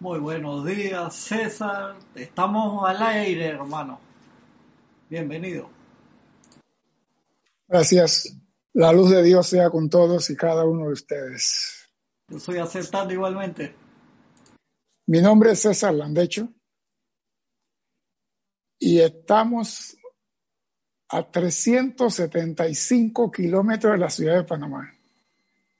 Muy 0.00 0.20
buenos 0.20 0.64
días, 0.64 1.12
César. 1.12 1.96
Estamos 2.14 2.88
al 2.88 3.02
aire, 3.02 3.46
hermano. 3.46 3.98
Bienvenido. 5.10 5.68
Gracias. 7.66 8.32
La 8.74 8.92
luz 8.92 9.10
de 9.10 9.24
Dios 9.24 9.48
sea 9.48 9.70
con 9.70 9.90
todos 9.90 10.30
y 10.30 10.36
cada 10.36 10.64
uno 10.64 10.86
de 10.86 10.92
ustedes. 10.92 11.90
Yo 12.28 12.36
estoy 12.36 12.58
aceptando 12.58 13.12
igualmente. 13.12 13.74
Mi 15.06 15.20
nombre 15.20 15.50
es 15.50 15.62
César 15.62 15.94
Landecho 15.94 16.48
y 18.78 19.00
estamos 19.00 19.96
a 21.08 21.28
375 21.28 23.32
kilómetros 23.32 23.94
de 23.94 23.98
la 23.98 24.10
ciudad 24.10 24.36
de 24.36 24.44
Panamá. 24.44 24.94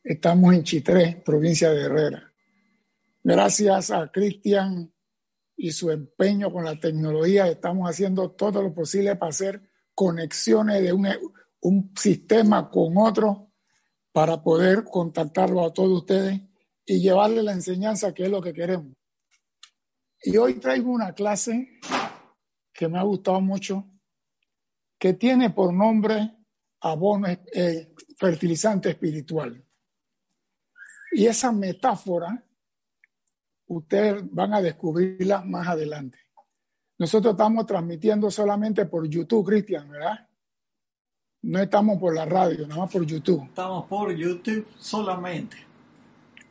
Estamos 0.02 0.54
en 0.54 0.64
Chitré, 0.64 1.22
provincia 1.24 1.70
de 1.70 1.84
Herrera. 1.84 2.27
Gracias 3.30 3.90
a 3.90 4.10
Cristian 4.10 4.90
y 5.54 5.72
su 5.72 5.90
empeño 5.90 6.50
con 6.50 6.64
la 6.64 6.80
tecnología, 6.80 7.46
estamos 7.46 7.86
haciendo 7.86 8.30
todo 8.30 8.62
lo 8.62 8.72
posible 8.72 9.16
para 9.16 9.28
hacer 9.28 9.70
conexiones 9.94 10.82
de 10.82 10.94
un, 10.94 11.06
un 11.60 11.92
sistema 11.94 12.70
con 12.70 12.96
otro 12.96 13.52
para 14.12 14.42
poder 14.42 14.84
contactarlo 14.84 15.62
a 15.62 15.74
todos 15.74 15.90
ustedes 15.90 16.40
y 16.86 17.00
llevarle 17.02 17.42
la 17.42 17.52
enseñanza 17.52 18.14
que 18.14 18.22
es 18.22 18.30
lo 18.30 18.40
que 18.40 18.54
queremos. 18.54 18.96
Y 20.22 20.38
hoy 20.38 20.54
traigo 20.54 20.90
una 20.90 21.12
clase 21.12 21.80
que 22.72 22.88
me 22.88 22.98
ha 22.98 23.02
gustado 23.02 23.42
mucho, 23.42 23.90
que 24.98 25.12
tiene 25.12 25.50
por 25.50 25.74
nombre 25.74 26.34
abono 26.80 27.28
eh, 27.28 27.94
fertilizante 28.16 28.88
espiritual. 28.88 29.62
Y 31.12 31.26
esa 31.26 31.52
metáfora, 31.52 32.47
ustedes 33.68 34.22
van 34.30 34.54
a 34.54 34.60
descubrirla 34.60 35.42
más 35.42 35.68
adelante. 35.68 36.18
Nosotros 36.98 37.32
estamos 37.32 37.66
transmitiendo 37.66 38.30
solamente 38.30 38.86
por 38.86 39.08
YouTube, 39.08 39.46
Cristian, 39.46 39.88
¿verdad? 39.88 40.28
No 41.42 41.60
estamos 41.60 41.98
por 41.98 42.14
la 42.14 42.24
radio, 42.24 42.66
nada 42.66 42.80
más 42.82 42.92
por 42.92 43.06
YouTube. 43.06 43.44
Estamos 43.44 43.86
por 43.86 44.12
YouTube 44.12 44.66
solamente. 44.76 45.56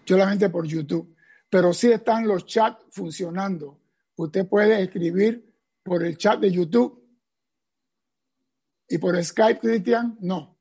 Solamente 0.05 0.49
por 0.49 0.65
YouTube. 0.65 1.13
Pero 1.49 1.73
sí 1.73 1.91
están 1.91 2.27
los 2.27 2.45
chats 2.45 2.85
funcionando. 2.91 3.81
Usted 4.15 4.47
puede 4.47 4.81
escribir 4.81 5.53
por 5.83 6.03
el 6.03 6.17
chat 6.17 6.39
de 6.39 6.51
YouTube 6.51 7.03
y 8.87 8.97
por 8.97 9.21
Skype, 9.21 9.59
Cristian, 9.59 10.17
no. 10.21 10.56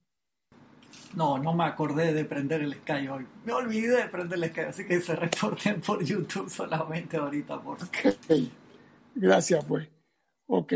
No, 1.17 1.39
no 1.39 1.55
me 1.55 1.65
acordé 1.65 2.13
de 2.13 2.27
prender 2.27 2.61
el 2.61 2.75
Skype 2.75 3.09
hoy. 3.09 3.27
Me 3.47 3.55
olvidé 3.55 4.03
de 4.03 4.09
prender 4.09 4.39
el 4.39 4.51
Skype, 4.51 4.69
así 4.69 4.87
que 4.87 5.01
se 5.01 5.17
reporten 5.17 5.81
por 5.81 6.05
YouTube 6.05 6.51
solamente 6.51 7.17
ahorita. 7.17 7.59
Por... 7.63 7.79
Gracias, 9.15 9.65
pues. 9.65 9.89
Ok, 10.47 10.75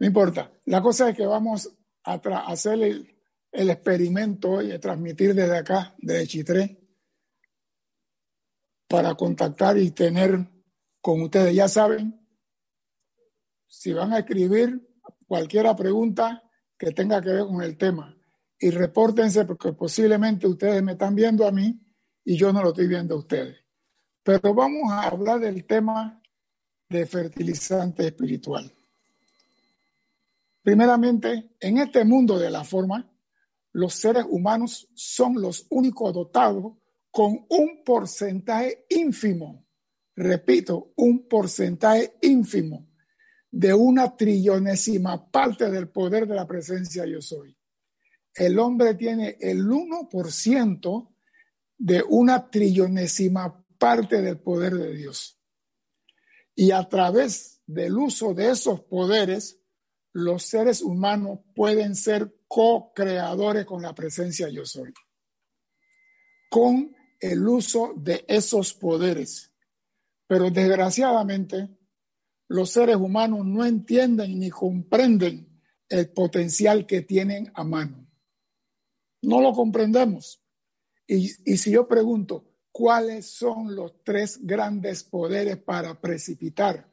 no 0.00 0.06
importa. 0.08 0.50
La 0.64 0.82
cosa 0.82 1.08
es 1.08 1.16
que 1.16 1.24
vamos 1.24 1.72
a 2.02 2.14
hacer 2.48 2.82
el, 2.82 3.16
el, 3.52 3.70
experimento 3.70 4.50
hoy, 4.50 4.66
de 4.66 4.80
transmitir 4.80 5.32
desde 5.32 5.56
acá, 5.56 5.94
desde 5.98 6.26
Chitré, 6.26 6.80
para 8.88 9.14
contactar 9.14 9.78
y 9.78 9.92
tener 9.92 10.44
con 11.00 11.22
ustedes. 11.22 11.54
Ya 11.54 11.68
saben, 11.68 12.20
si 13.68 13.92
van 13.92 14.12
a 14.12 14.18
escribir 14.18 14.84
cualquier 15.28 15.66
pregunta 15.76 16.42
que 16.76 16.90
tenga 16.90 17.22
que 17.22 17.30
ver 17.30 17.46
con 17.46 17.62
el 17.62 17.78
tema 17.78 18.17
y 18.58 18.70
repórtense 18.70 19.44
porque 19.44 19.72
posiblemente 19.72 20.46
ustedes 20.46 20.82
me 20.82 20.92
están 20.92 21.14
viendo 21.14 21.46
a 21.46 21.52
mí 21.52 21.80
y 22.24 22.36
yo 22.36 22.52
no 22.52 22.62
lo 22.62 22.70
estoy 22.70 22.88
viendo 22.88 23.14
a 23.14 23.18
ustedes. 23.18 23.56
Pero 24.22 24.52
vamos 24.52 24.90
a 24.90 25.04
hablar 25.04 25.40
del 25.40 25.64
tema 25.64 26.20
de 26.88 27.06
fertilizante 27.06 28.06
espiritual. 28.06 28.70
Primeramente, 30.62 31.50
en 31.60 31.78
este 31.78 32.04
mundo 32.04 32.38
de 32.38 32.50
la 32.50 32.64
forma, 32.64 33.10
los 33.72 33.94
seres 33.94 34.24
humanos 34.28 34.88
son 34.94 35.40
los 35.40 35.66
únicos 35.70 36.12
dotados 36.12 36.74
con 37.10 37.46
un 37.48 37.82
porcentaje 37.84 38.84
ínfimo, 38.90 39.66
repito, 40.14 40.92
un 40.96 41.28
porcentaje 41.28 42.16
ínfimo 42.22 42.88
de 43.50 43.72
una 43.72 44.14
trillonésima 44.16 45.30
parte 45.30 45.70
del 45.70 45.88
poder 45.88 46.26
de 46.26 46.34
la 46.34 46.46
presencia 46.46 47.06
yo 47.06 47.22
soy 47.22 47.57
el 48.38 48.58
hombre 48.58 48.94
tiene 48.94 49.36
el 49.40 49.66
1% 49.66 51.08
de 51.76 52.04
una 52.08 52.50
trillonésima 52.50 53.64
parte 53.78 54.22
del 54.22 54.38
poder 54.38 54.74
de 54.74 54.94
Dios. 54.94 55.40
Y 56.54 56.70
a 56.70 56.88
través 56.88 57.60
del 57.66 57.96
uso 57.98 58.34
de 58.34 58.50
esos 58.50 58.80
poderes, 58.82 59.60
los 60.12 60.44
seres 60.44 60.82
humanos 60.82 61.40
pueden 61.54 61.94
ser 61.94 62.34
co-creadores 62.46 63.66
con 63.66 63.82
la 63.82 63.94
presencia 63.94 64.48
yo 64.48 64.64
soy. 64.64 64.92
Con 66.48 66.96
el 67.20 67.46
uso 67.46 67.94
de 67.96 68.24
esos 68.28 68.72
poderes. 68.72 69.52
Pero 70.26 70.50
desgraciadamente, 70.50 71.68
los 72.48 72.70
seres 72.70 72.96
humanos 72.96 73.44
no 73.44 73.64
entienden 73.64 74.38
ni 74.38 74.50
comprenden 74.50 75.60
el 75.88 76.10
potencial 76.10 76.86
que 76.86 77.02
tienen 77.02 77.50
a 77.54 77.64
mano. 77.64 78.07
No 79.22 79.40
lo 79.40 79.52
comprendemos. 79.52 80.40
Y, 81.06 81.28
si 81.28 81.70
yo 81.70 81.88
pregunto, 81.88 82.44
¿cuáles 82.70 83.30
son 83.30 83.74
los 83.74 84.04
tres 84.04 84.38
grandes 84.42 85.02
poderes 85.04 85.56
para 85.56 86.00
precipitar 86.00 86.92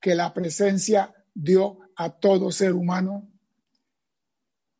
que 0.00 0.14
la 0.14 0.32
presencia 0.32 1.12
dio 1.34 1.80
a 1.96 2.10
todo 2.10 2.52
ser 2.52 2.74
humano? 2.74 3.28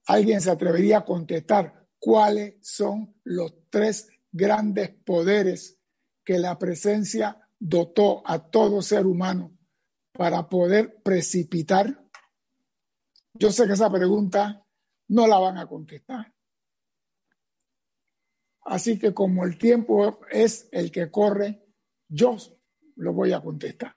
¿Alguien 0.07 0.41
se 0.41 0.53
atrevería 0.53 0.99
a 0.99 1.05
contestar 1.05 1.89
cuáles 1.99 2.55
son 2.62 3.17
los 3.25 3.55
tres 3.71 4.09
grandes 4.31 4.91
poderes 5.05 5.78
que 6.25 6.39
la 6.39 6.57
presencia 6.59 7.49
dotó 7.59 8.23
a 8.25 8.51
todo 8.51 8.83
ser 8.83 9.05
humano 9.05 9.59
para 10.13 10.49
poder 10.49 11.03
precipitar? 11.03 12.09
Yo 13.34 13.51
sé 13.51 13.67
que 13.67 13.73
esa 13.73 13.91
pregunta 13.91 14.65
no 15.09 15.27
la 15.27 15.39
van 15.39 15.59
a 15.59 15.67
contestar. 15.67 16.35
Así 18.66 18.99
que 18.99 19.15
como 19.15 19.44
el 19.44 19.59
tiempo 19.59 20.19
es 20.28 20.69
el 20.72 20.91
que 20.91 21.09
corre, 21.09 21.65
yo 22.09 22.37
lo 22.97 23.12
voy 23.12 23.32
a 23.32 23.41
contestar. 23.41 23.94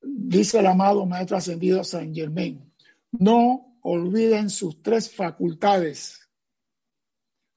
Dice 0.00 0.60
el 0.60 0.66
amado 0.66 1.04
Maestro 1.06 1.36
Ascendido 1.36 1.82
San 1.82 2.14
Germain, 2.14 2.72
no 3.10 3.76
olviden 3.82 4.48
sus 4.48 4.80
tres 4.80 5.12
facultades. 5.12 6.20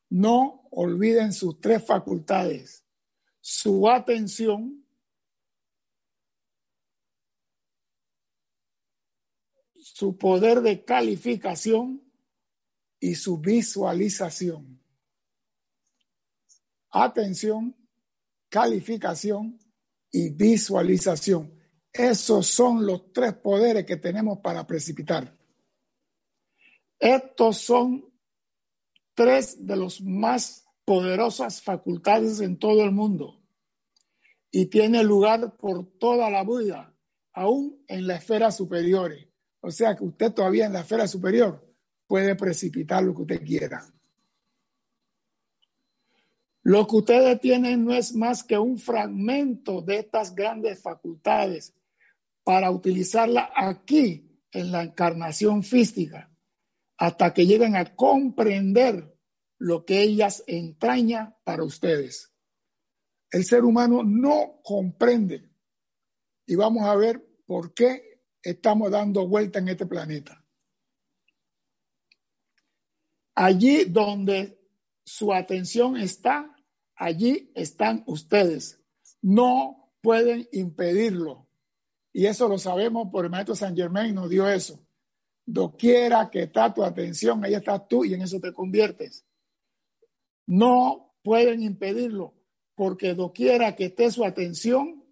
No 0.10 0.68
olviden 0.72 1.31
sus 1.31 1.62
tres 1.62 1.86
facultades. 1.86 2.84
Su 3.42 3.88
atención, 3.88 4.84
su 9.75 10.18
poder 10.18 10.62
de 10.62 10.84
calificación 10.84 12.03
y 13.03 13.16
su 13.16 13.38
visualización. 13.38 14.80
Atención, 16.90 17.75
calificación 18.47 19.59
y 20.09 20.30
visualización. 20.30 21.53
Esos 21.92 22.47
son 22.47 22.86
los 22.86 23.12
tres 23.12 23.34
poderes 23.34 23.86
que 23.86 23.97
tenemos 23.97 24.40
para 24.40 24.66
precipitar. 24.66 25.38
Estos 26.97 27.58
son 27.58 28.06
tres 29.13 29.68
de 29.68 29.75
los 29.75 30.00
más 30.00 30.63
poderosas 30.86 31.62
facultades 31.62 32.40
en 32.40 32.58
todo 32.58 32.86
el 32.86 32.92
mundo 32.92 33.44
y 34.50 34.68
tiene 34.68 35.04
lugar 35.04 35.57
por 35.57 35.98
toda 35.98 36.30
la 36.30 36.45
vida, 36.45 36.95
aún 37.33 37.83
en 37.89 38.07
la 38.07 38.16
esfera 38.16 38.50
superior. 38.50 39.13
O 39.60 39.72
sea 39.72 39.94
que 39.98 40.06
usted 40.06 40.31
todavía 40.31 40.68
en 40.68 40.74
la 40.74 40.81
esfera 40.81 41.06
superior 41.06 41.73
puede 42.13 42.36
precipitar 42.36 43.04
lo 43.04 43.15
que 43.15 43.24
usted 43.24 43.44
quiera. 43.44 43.92
Lo 46.62 46.86
que 46.86 46.98
ustedes 46.98 47.42
tienen 47.42 47.86
no 47.86 47.92
es 47.92 48.13
más 48.13 48.44
que 48.44 48.60
un 48.60 48.77
fragmento 48.77 49.81
de 49.81 49.98
estas 49.98 50.36
grandes 50.36 50.80
facultades 50.80 51.74
para 52.44 52.69
utilizarla 52.69 53.51
aquí 53.56 54.30
en 54.51 54.71
la 54.71 54.83
encarnación 54.83 55.63
física, 55.63 56.31
hasta 56.98 57.33
que 57.33 57.48
lleguen 57.48 57.75
a 57.75 57.95
comprender 57.95 59.18
lo 59.57 59.83
que 59.83 60.04
ellas 60.04 60.44
entraña 60.45 61.36
para 61.44 61.63
ustedes. 61.63 62.31
El 63.31 63.44
ser 63.44 63.63
humano 63.63 64.04
no 64.04 64.59
comprende 64.63 65.50
y 66.45 66.54
vamos 66.54 66.86
a 66.86 66.95
ver 66.95 67.27
por 67.48 67.74
qué 67.74 68.21
estamos 68.44 68.92
dando 68.92 69.27
vuelta 69.27 69.57
en 69.57 69.69
este 69.69 69.88
planeta. 69.88 70.43
Allí 73.35 73.85
donde 73.85 74.59
su 75.06 75.33
atención 75.33 75.97
está, 75.97 76.56
allí 76.95 77.51
están 77.56 78.03
ustedes. 78.07 78.80
No 79.21 79.91
pueden 80.01 80.47
impedirlo. 80.51 81.47
Y 82.12 82.27
eso 82.27 82.47
lo 82.47 82.59
sabemos 82.59 83.09
por 83.12 83.25
el 83.25 83.31
maestro 83.31 83.56
San 83.56 83.75
Germain, 83.75 84.13
nos 84.13 84.30
dio 84.30 84.47
eso. 84.47 84.80
Doquiera 85.45 86.30
que 86.30 86.44
está 86.44 86.74
tu 86.74 86.83
atención, 86.83 87.44
ahí 87.44 87.56
estás 87.56 87.88
tú 87.88 88.06
y 88.06 88.13
en 88.13 88.21
eso 88.21 88.39
te 88.39 88.53
conviertes. 88.53 89.25
No 90.45 91.15
pueden 91.24 91.63
impedirlo, 91.63 92.35
porque 92.75 93.15
doquiera 93.15 93.75
que 93.75 93.85
esté 93.85 94.12
su 94.12 94.24
atención, 94.24 95.03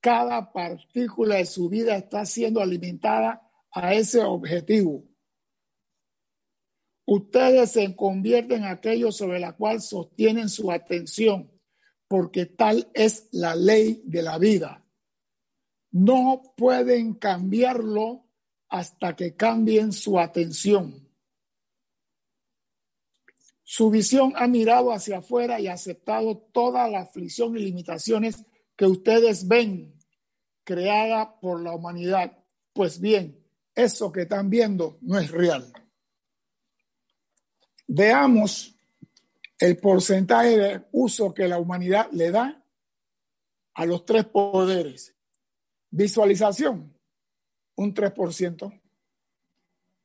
cada 0.00 0.52
partícula 0.52 1.36
de 1.36 1.46
su 1.46 1.68
vida 1.68 1.96
está 1.96 2.24
siendo 2.24 2.60
alimentada 2.60 3.48
a 3.70 3.94
ese 3.94 4.20
objetivo. 4.20 5.04
Ustedes 7.04 7.72
se 7.72 7.96
convierten 7.96 8.58
en 8.58 8.64
aquello 8.64 9.10
sobre 9.10 9.40
la 9.40 9.56
cual 9.56 9.80
sostienen 9.80 10.48
su 10.48 10.70
atención, 10.70 11.50
porque 12.08 12.46
tal 12.46 12.90
es 12.94 13.28
la 13.32 13.56
ley 13.56 14.02
de 14.04 14.22
la 14.22 14.38
vida. 14.38 14.84
No 15.90 16.54
pueden 16.56 17.14
cambiarlo 17.14 18.24
hasta 18.68 19.16
que 19.16 19.34
cambien 19.34 19.92
su 19.92 20.18
atención. 20.18 21.08
Su 23.64 23.90
visión 23.90 24.34
ha 24.36 24.46
mirado 24.46 24.92
hacia 24.92 25.18
afuera 25.18 25.58
y 25.60 25.66
aceptado 25.66 26.36
toda 26.52 26.88
la 26.88 27.00
aflicción 27.00 27.56
y 27.56 27.60
limitaciones 27.60 28.44
que 28.76 28.86
ustedes 28.86 29.48
ven 29.48 29.98
creada 30.64 31.40
por 31.40 31.62
la 31.62 31.74
humanidad. 31.74 32.38
Pues 32.72 33.00
bien, 33.00 33.42
eso 33.74 34.12
que 34.12 34.22
están 34.22 34.50
viendo 34.50 34.98
no 35.00 35.18
es 35.18 35.30
real. 35.30 35.72
Veamos 37.86 38.76
el 39.58 39.76
porcentaje 39.76 40.56
de 40.56 40.84
uso 40.92 41.32
que 41.32 41.46
la 41.46 41.58
humanidad 41.58 42.08
le 42.12 42.30
da 42.30 42.64
a 43.74 43.86
los 43.86 44.04
tres 44.04 44.24
poderes. 44.24 45.14
Visualización, 45.90 46.96
un 47.76 47.94
3%. 47.94 48.80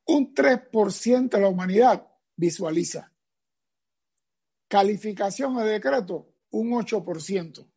Un 0.10 0.34
3% 0.34 1.30
de 1.30 1.42
la 1.42 1.50
humanidad 1.50 2.08
visualiza. 2.36 3.12
Calificación 4.68 5.58
de 5.58 5.66
decreto, 5.66 6.34
un 6.52 6.72
8%. 6.72 7.68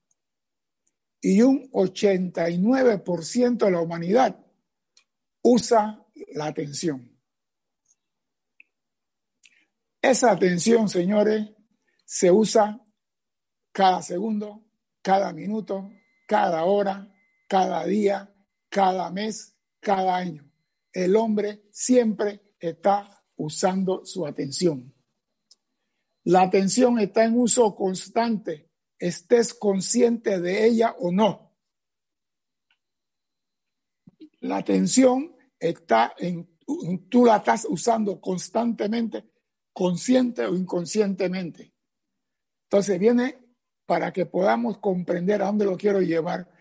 Y 1.22 1.42
un 1.42 1.70
89% 1.72 3.56
de 3.56 3.70
la 3.70 3.80
humanidad 3.80 4.38
usa 5.42 6.04
la 6.34 6.46
atención. 6.46 7.09
Esa 10.02 10.32
atención, 10.32 10.88
señores, 10.88 11.50
se 12.04 12.30
usa 12.30 12.80
cada 13.72 14.02
segundo, 14.02 14.64
cada 15.02 15.32
minuto, 15.32 15.90
cada 16.26 16.64
hora, 16.64 17.14
cada 17.48 17.84
día, 17.84 18.34
cada 18.68 19.10
mes, 19.10 19.56
cada 19.80 20.16
año. 20.16 20.50
El 20.92 21.16
hombre 21.16 21.62
siempre 21.70 22.40
está 22.58 23.22
usando 23.36 24.04
su 24.04 24.26
atención. 24.26 24.94
La 26.24 26.42
atención 26.42 26.98
está 26.98 27.24
en 27.24 27.38
uso 27.38 27.74
constante, 27.74 28.70
estés 28.98 29.54
consciente 29.54 30.40
de 30.40 30.66
ella 30.66 30.94
o 30.98 31.12
no. 31.12 31.56
La 34.40 34.58
atención 34.58 35.36
está 35.58 36.14
en, 36.18 36.58
tú 37.08 37.24
la 37.24 37.36
estás 37.36 37.66
usando 37.68 38.20
constantemente, 38.20 39.29
consciente 39.80 40.44
o 40.44 40.54
inconscientemente. 40.54 41.72
Entonces 42.64 42.98
viene 42.98 43.38
para 43.86 44.12
que 44.12 44.26
podamos 44.26 44.76
comprender 44.76 45.40
a 45.40 45.46
dónde 45.46 45.64
lo 45.64 45.78
quiero 45.78 46.02
llevar. 46.02 46.52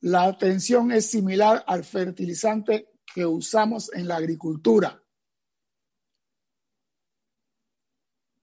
La 0.00 0.24
atención 0.24 0.92
es 0.92 1.06
similar 1.06 1.64
al 1.66 1.84
fertilizante 1.84 2.90
que 3.14 3.24
usamos 3.24 3.90
en 3.94 4.08
la 4.08 4.16
agricultura. 4.16 5.02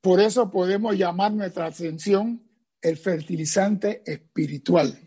Por 0.01 0.19
eso 0.19 0.49
podemos 0.49 0.97
llamar 0.97 1.31
nuestra 1.31 1.67
atención 1.67 2.43
el 2.81 2.97
fertilizante 2.97 4.01
espiritual. 4.03 4.97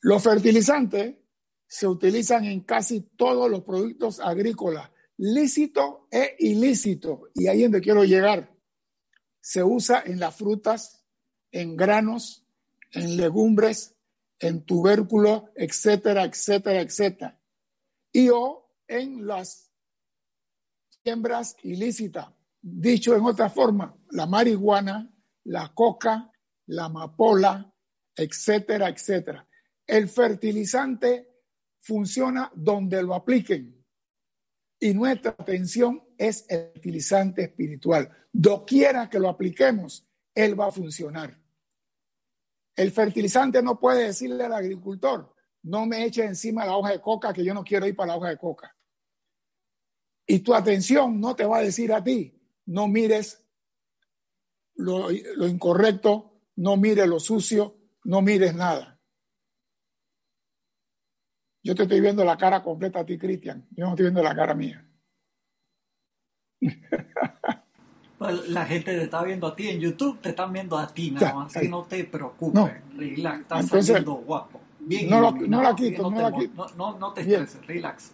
Los 0.00 0.22
fertilizantes 0.22 1.16
se 1.66 1.86
utilizan 1.86 2.46
en 2.46 2.60
casi 2.60 3.02
todos 3.02 3.50
los 3.50 3.64
productos 3.64 4.18
agrícolas, 4.18 4.90
lícito 5.18 6.08
e 6.10 6.36
ilícito. 6.38 7.28
Y 7.34 7.48
ahí 7.48 7.58
es 7.58 7.64
donde 7.64 7.80
quiero 7.80 8.04
llegar. 8.04 8.54
Se 9.40 9.62
usa 9.62 10.02
en 10.04 10.18
las 10.18 10.36
frutas, 10.36 11.04
en 11.52 11.76
granos, 11.76 12.46
en 12.92 13.16
legumbres, 13.16 13.94
en 14.38 14.64
tubérculos, 14.64 15.44
etcétera, 15.54 16.24
etcétera, 16.24 16.80
etcétera. 16.80 17.40
Y 18.12 18.30
o 18.30 18.70
en 18.86 19.26
las 19.26 19.70
siembras 21.02 21.56
ilícitas. 21.62 22.28
Dicho 22.60 23.14
en 23.14 23.24
otra 23.24 23.50
forma, 23.50 23.96
la 24.10 24.26
marihuana, 24.26 25.12
la 25.44 25.72
coca, 25.74 26.30
la 26.66 26.86
amapola, 26.86 27.72
etcétera, 28.14 28.88
etcétera. 28.88 29.46
El 29.86 30.08
fertilizante 30.08 31.28
funciona 31.80 32.50
donde 32.54 33.02
lo 33.02 33.14
apliquen. 33.14 33.77
Y 34.80 34.94
nuestra 34.94 35.32
atención 35.32 36.02
es 36.16 36.44
el 36.48 36.72
fertilizante 36.72 37.42
espiritual. 37.42 38.10
Doquiera 38.32 39.10
que 39.10 39.18
lo 39.18 39.28
apliquemos, 39.28 40.06
él 40.34 40.58
va 40.58 40.68
a 40.68 40.72
funcionar. 40.72 41.38
El 42.76 42.92
fertilizante 42.92 43.60
no 43.62 43.80
puede 43.80 44.04
decirle 44.04 44.44
al 44.44 44.52
agricultor, 44.52 45.34
no 45.64 45.84
me 45.86 46.04
eche 46.04 46.24
encima 46.24 46.64
la 46.64 46.76
hoja 46.76 46.92
de 46.92 47.00
coca 47.00 47.32
que 47.32 47.44
yo 47.44 47.52
no 47.52 47.64
quiero 47.64 47.86
ir 47.86 47.96
para 47.96 48.12
la 48.12 48.18
hoja 48.18 48.28
de 48.28 48.38
coca. 48.38 48.76
Y 50.26 50.40
tu 50.40 50.54
atención 50.54 51.20
no 51.20 51.34
te 51.34 51.44
va 51.44 51.58
a 51.58 51.62
decir 51.62 51.92
a 51.92 52.04
ti, 52.04 52.40
no 52.66 52.86
mires 52.86 53.44
lo 54.76 55.10
incorrecto, 55.48 56.40
no 56.54 56.76
mires 56.76 57.08
lo 57.08 57.18
sucio, 57.18 57.76
no 58.04 58.22
mires 58.22 58.54
nada. 58.54 58.97
Yo 61.62 61.74
te 61.74 61.82
estoy 61.82 62.00
viendo 62.00 62.24
la 62.24 62.36
cara 62.36 62.62
completa 62.62 63.00
a 63.00 63.06
ti, 63.06 63.18
Cristian. 63.18 63.66
Yo 63.70 63.84
no 63.84 63.90
estoy 63.90 64.04
viendo 64.04 64.22
la 64.22 64.34
cara 64.34 64.54
mía. 64.54 64.84
Pues 68.18 68.48
la 68.48 68.66
gente 68.66 68.96
te 68.96 69.04
está 69.04 69.22
viendo 69.22 69.46
a 69.46 69.54
ti 69.54 69.68
en 69.68 69.78
YouTube, 69.78 70.20
te 70.20 70.30
están 70.30 70.52
viendo 70.52 70.76
a 70.76 70.88
ti 70.88 71.12
nada 71.12 71.34
más. 71.34 71.52
Que 71.52 71.68
no 71.68 71.84
te 71.84 72.02
preocupes. 72.02 72.52
No. 72.52 72.68
Relax, 72.96 73.40
estás 73.42 73.60
Entonces, 73.60 73.86
saliendo 73.86 74.14
guapo. 74.14 74.60
Bien 74.80 75.08
no, 75.08 75.20
lo, 75.20 75.30
no 75.30 75.62
la 75.62 75.76
quito, 75.76 76.02
no, 76.02 76.10
no, 76.10 76.22
la 76.22 76.36
quito. 76.36 76.66
No, 76.76 76.98
no, 76.98 77.12
te 77.12 77.20
estreses, 77.20 77.64
relax. 77.64 78.12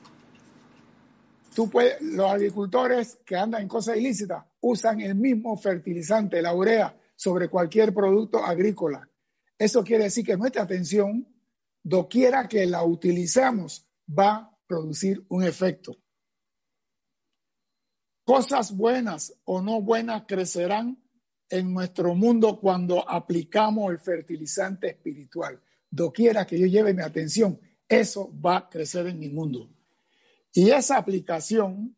Tú 1.55 1.71
puedes, 1.71 2.03
los 2.03 2.31
agricultores 2.31 3.19
que 3.25 3.35
andan 3.35 3.63
en 3.63 3.69
cosas 3.69 3.97
ilícitas 3.97 4.45
usan 4.61 5.01
el 5.01 5.15
mismo 5.15 5.57
fertilizante, 5.57 6.43
la 6.43 6.53
urea, 6.53 6.95
sobre 7.17 7.49
cualquier 7.49 7.95
producto 7.95 8.45
agrícola. 8.45 9.09
Eso 9.57 9.85
quiere 9.85 10.05
decir 10.05 10.27
que 10.27 10.37
nuestra 10.37 10.65
atención 10.65 11.27
doquiera 11.85 12.49
que 12.49 12.67
la 12.67 12.83
utilizamos, 12.83 13.87
va 14.09 14.35
a 14.37 14.59
producir 14.67 15.25
un 15.29 15.45
efecto. 15.45 15.97
Cosas 18.25 18.75
buenas 18.75 19.39
o 19.45 19.61
no 19.61 19.83
buenas 19.83 20.25
crecerán 20.27 20.99
en 21.51 21.75
nuestro 21.75 22.15
mundo 22.15 22.59
cuando 22.59 23.09
aplicamos 23.09 23.93
el 23.93 24.01
fertilizante 24.01 24.89
espiritual. 24.89 25.63
Doquiera 25.91 26.47
que 26.47 26.59
yo 26.59 26.67
lleve 26.67 26.95
mi 26.95 27.03
atención, 27.03 27.61
eso 27.87 28.33
va 28.41 28.57
a 28.57 28.69
crecer 28.71 29.07
en 29.07 29.19
mi 29.19 29.29
mundo. 29.29 29.71
Y 30.55 30.71
esa 30.71 30.97
aplicación 30.97 31.95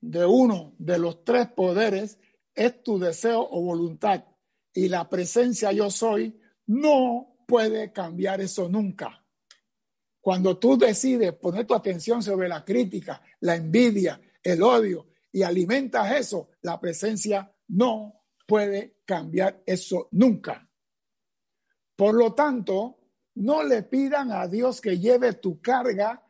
de 0.00 0.26
uno 0.26 0.74
de 0.78 0.98
los 0.98 1.24
tres 1.24 1.46
poderes 1.48 2.18
es 2.54 2.82
tu 2.82 2.98
deseo 2.98 3.46
o 3.48 3.62
voluntad. 3.62 4.24
Y 4.72 4.88
la 4.88 5.08
presencia 5.08 5.70
yo 5.72 5.90
soy 5.90 6.40
no 6.66 7.35
puede 7.46 7.92
cambiar 7.92 8.40
eso 8.40 8.68
nunca. 8.68 9.24
Cuando 10.20 10.58
tú 10.58 10.76
decides 10.76 11.32
poner 11.34 11.66
tu 11.66 11.74
atención 11.74 12.22
sobre 12.22 12.48
la 12.48 12.64
crítica, 12.64 13.22
la 13.40 13.54
envidia, 13.54 14.20
el 14.42 14.62
odio 14.62 15.06
y 15.30 15.42
alimentas 15.42 16.16
eso, 16.16 16.50
la 16.62 16.80
presencia 16.80 17.54
no 17.68 18.24
puede 18.46 18.98
cambiar 19.04 19.62
eso 19.66 20.08
nunca. 20.10 20.68
Por 21.94 22.14
lo 22.14 22.34
tanto, 22.34 22.98
no 23.36 23.62
le 23.62 23.82
pidan 23.82 24.32
a 24.32 24.48
Dios 24.48 24.80
que 24.80 24.98
lleve 24.98 25.34
tu 25.34 25.60
carga 25.60 26.22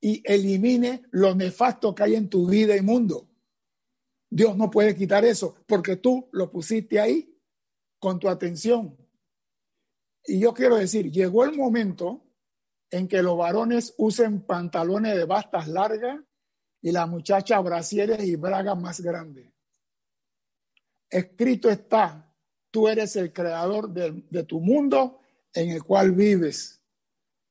y 0.00 0.22
elimine 0.24 1.02
lo 1.12 1.34
nefasto 1.34 1.94
que 1.94 2.02
hay 2.02 2.14
en 2.16 2.28
tu 2.28 2.48
vida 2.48 2.76
y 2.76 2.82
mundo. 2.82 3.28
Dios 4.28 4.56
no 4.56 4.70
puede 4.70 4.96
quitar 4.96 5.24
eso 5.24 5.54
porque 5.66 5.96
tú 5.96 6.28
lo 6.32 6.50
pusiste 6.50 6.98
ahí 6.98 7.38
con 8.00 8.18
tu 8.18 8.28
atención. 8.28 8.96
Y 10.26 10.40
yo 10.40 10.54
quiero 10.54 10.76
decir, 10.76 11.10
llegó 11.10 11.44
el 11.44 11.56
momento 11.56 12.24
en 12.90 13.08
que 13.08 13.22
los 13.22 13.36
varones 13.36 13.94
usen 13.98 14.42
pantalones 14.46 15.16
de 15.16 15.24
bastas 15.24 15.68
largas 15.68 16.20
y 16.80 16.92
las 16.92 17.08
muchachas 17.08 17.62
brasieres 17.62 18.24
y 18.24 18.36
bragas 18.36 18.80
más 18.80 19.00
grandes. 19.00 19.52
escrito 21.10 21.70
está, 21.70 22.34
tú 22.70 22.88
eres 22.88 23.16
el 23.16 23.32
creador 23.32 23.90
de, 23.90 24.24
de 24.30 24.44
tu 24.44 24.60
mundo 24.60 25.20
en 25.52 25.70
el 25.70 25.84
cual 25.84 26.12
vives. 26.12 26.82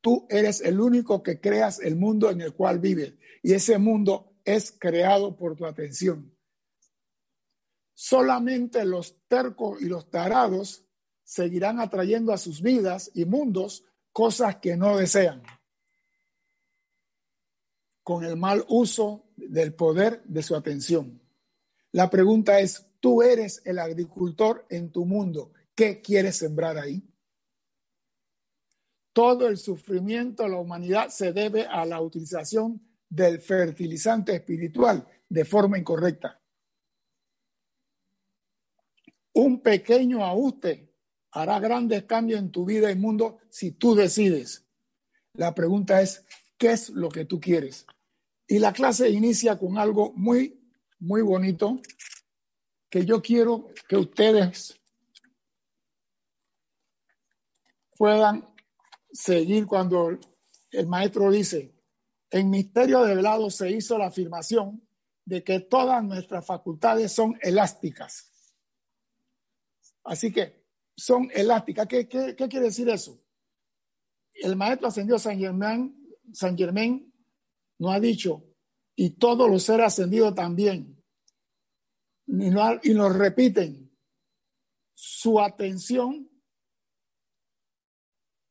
Tú 0.02 0.28
eres 0.30 0.62
el 0.62 0.82
único 0.82 1.24
que 1.24 1.40
creas 1.40 1.80
el 1.80 1.96
mundo 1.96 2.30
en 2.30 2.42
el 2.42 2.54
cual 2.54 2.80
vives. 2.80 3.14
Y 3.42 3.54
ese 3.54 3.78
mundo 3.78 4.36
es 4.44 4.72
creado 4.78 5.38
por 5.38 5.56
tu 5.56 5.66
atención. 5.66 6.36
Solamente 7.94 8.84
los 8.86 9.18
tercos 9.28 9.82
y 9.82 9.86
los 9.86 10.10
tarados 10.10 10.83
seguirán 11.34 11.80
atrayendo 11.80 12.32
a 12.32 12.38
sus 12.38 12.62
vidas 12.62 13.10
y 13.16 13.26
mundos 13.26 13.84
cosas 14.12 14.58
que 14.58 14.78
no 14.78 14.98
desean, 14.98 15.42
con 18.04 18.24
el 18.24 18.38
mal 18.38 18.64
uso 18.68 19.26
del 19.36 19.74
poder 19.74 20.22
de 20.26 20.44
su 20.44 20.56
atención. 20.56 21.20
La 21.92 22.12
pregunta 22.12 22.60
es, 22.60 22.86
tú 23.00 23.24
eres 23.24 23.64
el 23.66 23.80
agricultor 23.80 24.68
en 24.70 24.92
tu 24.92 25.06
mundo, 25.06 25.54
¿qué 25.74 26.02
quieres 26.02 26.38
sembrar 26.38 26.78
ahí? 26.78 27.04
Todo 29.12 29.48
el 29.48 29.58
sufrimiento 29.58 30.44
de 30.44 30.50
la 30.50 30.60
humanidad 30.60 31.10
se 31.10 31.34
debe 31.34 31.66
a 31.66 31.84
la 31.84 32.00
utilización 32.00 32.80
del 33.10 33.42
fertilizante 33.42 34.36
espiritual 34.36 35.08
de 35.30 35.46
forma 35.46 35.80
incorrecta. 35.80 36.40
Un 39.34 39.62
pequeño 39.62 40.24
ajuste 40.24 40.93
hará 41.34 41.60
grandes 41.60 42.04
cambios 42.04 42.40
en 42.40 42.52
tu 42.52 42.64
vida 42.64 42.92
y 42.92 42.96
mundo 42.96 43.40
si 43.50 43.72
tú 43.72 43.96
decides. 43.96 44.66
La 45.34 45.56
pregunta 45.56 46.02
es, 46.02 46.24
¿qué 46.58 46.72
es 46.72 46.90
lo 46.90 47.10
que 47.10 47.26
tú 47.26 47.40
quieres? 47.40 47.88
Y 48.48 48.60
la 48.60 48.72
clase 48.72 49.10
inicia 49.10 49.58
con 49.58 49.80
algo 49.80 50.14
muy, 50.14 50.62
muy 51.00 51.24
bonito 51.24 51.82
que 52.90 53.04
yo 53.04 53.24
quiero 53.24 53.70
que 53.90 53.98
ustedes 53.98 54.80
puedan 57.98 58.48
seguir 59.12 59.66
cuando 59.66 60.20
el 60.70 60.88
maestro 60.88 61.32
dice, 61.32 61.74
en 62.30 62.52
misterio 62.52 63.04
de 63.04 63.16
velado 63.16 63.50
se 63.50 63.72
hizo 63.72 63.98
la 63.98 64.08
afirmación 64.08 64.88
de 65.26 65.44
que 65.44 65.62
todas 65.62 66.04
nuestras 66.04 66.46
facultades 66.46 67.12
son 67.12 67.40
elásticas. 67.42 68.32
Así 70.04 70.32
que 70.32 70.63
son 70.96 71.30
elásticas. 71.34 71.88
¿Qué, 71.88 72.08
quiere 72.08 72.62
decir 72.62 72.90
eso? 72.90 73.22
El 74.34 74.56
maestro 74.56 74.88
ascendido 74.88 75.20
San 75.20 75.38
Germán, 75.38 75.96
San 76.34 76.58
Germán 76.58 77.14
nos 77.80 77.94
ha 77.94 78.00
dicho, 78.00 78.44
y 78.96 79.12
todos 79.12 79.50
los 79.50 79.64
seres 79.64 79.88
ascendidos 79.88 80.36
también, 80.36 81.02
y 82.28 82.48
y 82.90 82.94
nos 82.94 83.16
repiten, 83.16 83.92
su 84.94 85.40
atención 85.40 86.30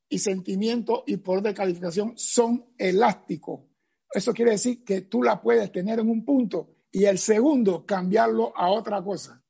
y 0.09 0.19
sentimiento 0.19 1.05
y 1.07 1.17
poder 1.17 1.43
de 1.43 1.55
calificación 1.55 2.13
son 2.19 2.67
elásticos. 2.77 3.61
Eso 4.13 4.35
quiere 4.35 4.53
decir 4.53 4.85
que 4.85 5.01
tú 5.01 5.23
la 5.23 5.41
puedes 5.41 5.73
tener 5.73 6.01
en 6.01 6.11
un 6.11 6.25
punto 6.25 6.77
y 6.91 7.07
el 7.07 7.19
segundo 7.19 7.87
cambiarlo 7.87 8.53
a 8.55 8.71
otra 8.71 9.03
cosa. 9.03 9.42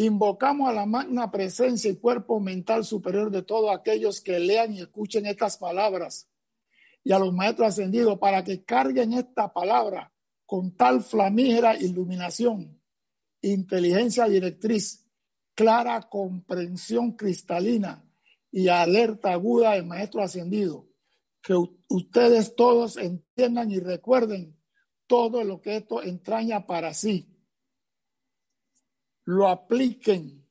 Invocamos 0.00 0.68
a 0.68 0.72
la 0.72 0.86
magna 0.86 1.28
presencia 1.28 1.90
y 1.90 1.96
cuerpo 1.96 2.38
mental 2.38 2.84
superior 2.84 3.32
de 3.32 3.42
todos 3.42 3.76
aquellos 3.76 4.20
que 4.20 4.38
lean 4.38 4.72
y 4.72 4.80
escuchen 4.80 5.26
estas 5.26 5.56
palabras 5.56 6.30
y 7.02 7.10
a 7.10 7.18
los 7.18 7.34
maestros 7.34 7.70
ascendidos 7.70 8.16
para 8.20 8.44
que 8.44 8.62
carguen 8.62 9.12
esta 9.12 9.52
palabra 9.52 10.12
con 10.46 10.76
tal 10.76 11.02
flamígera 11.02 11.76
iluminación, 11.76 12.80
inteligencia 13.42 14.26
directriz, 14.26 15.04
clara 15.56 16.08
comprensión 16.08 17.16
cristalina 17.16 18.08
y 18.52 18.68
alerta 18.68 19.32
aguda 19.32 19.72
del 19.72 19.86
maestro 19.86 20.22
ascendido. 20.22 20.86
Que 21.42 21.54
ustedes 21.88 22.54
todos 22.54 22.98
entiendan 22.98 23.72
y 23.72 23.80
recuerden 23.80 24.56
todo 25.08 25.42
lo 25.42 25.60
que 25.60 25.78
esto 25.78 26.04
entraña 26.04 26.66
para 26.66 26.94
sí. 26.94 27.34
Lo 29.28 29.46
apliquen 29.46 30.42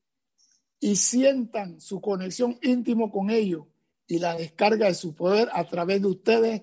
y 0.79 0.97
sientan 0.97 1.81
su 1.81 1.99
conexión 1.99 2.59
íntimo 2.61 3.11
con 3.11 3.31
ello 3.31 3.65
y 4.05 4.19
la 4.19 4.35
descarga 4.35 4.85
de 4.85 4.93
su 4.93 5.15
poder 5.15 5.49
a 5.51 5.67
través 5.67 5.99
de 5.99 6.07
ustedes 6.07 6.61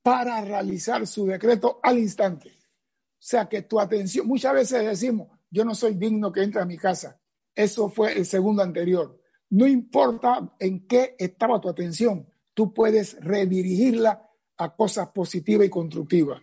para 0.00 0.40
realizar 0.40 1.06
su 1.06 1.26
decreto 1.26 1.78
al 1.82 1.98
instante. 1.98 2.48
O 2.48 3.18
sea 3.18 3.46
que 3.46 3.60
tu 3.60 3.78
atención, 3.78 4.26
muchas 4.26 4.54
veces 4.54 4.86
decimos, 4.86 5.28
yo 5.50 5.66
no 5.66 5.74
soy 5.74 5.96
digno 5.96 6.32
que 6.32 6.42
entre 6.42 6.62
a 6.62 6.64
mi 6.64 6.78
casa. 6.78 7.20
Eso 7.54 7.90
fue 7.90 8.16
el 8.16 8.24
segundo 8.24 8.62
anterior. 8.62 9.20
No 9.50 9.66
importa 9.66 10.56
en 10.60 10.86
qué 10.86 11.14
estaba 11.18 11.60
tu 11.60 11.68
atención, 11.68 12.26
tú 12.54 12.72
puedes 12.72 13.20
redirigirla 13.20 14.26
a 14.56 14.74
cosas 14.74 15.10
positivas 15.10 15.66
y 15.66 15.70
constructivas. 15.70 16.40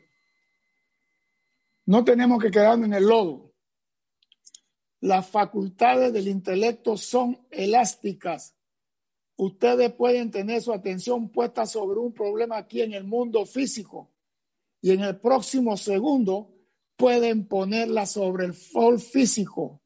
No 1.87 2.03
tenemos 2.03 2.39
que 2.39 2.51
quedarnos 2.51 2.85
en 2.85 2.93
el 2.93 3.07
lodo. 3.07 3.46
Las 4.99 5.29
facultades 5.29 6.11
del 6.13 6.27
intelecto 6.27 6.97
son 6.97 7.45
elásticas. 7.51 8.55
Ustedes 9.37 9.93
pueden 9.93 10.31
tener 10.31 10.61
su 10.61 10.73
atención 10.73 11.29
puesta 11.29 11.65
sobre 11.65 11.99
un 11.99 12.13
problema 12.13 12.57
aquí 12.57 12.81
en 12.81 12.93
el 12.93 13.03
mundo 13.03 13.45
físico 13.45 14.11
y 14.81 14.91
en 14.91 15.01
el 15.01 15.19
próximo 15.19 15.77
segundo 15.77 16.55
pueden 16.95 17.47
ponerla 17.47 18.05
sobre 18.07 18.45
el 18.45 18.55
sol 18.55 18.99
físico, 18.99 19.81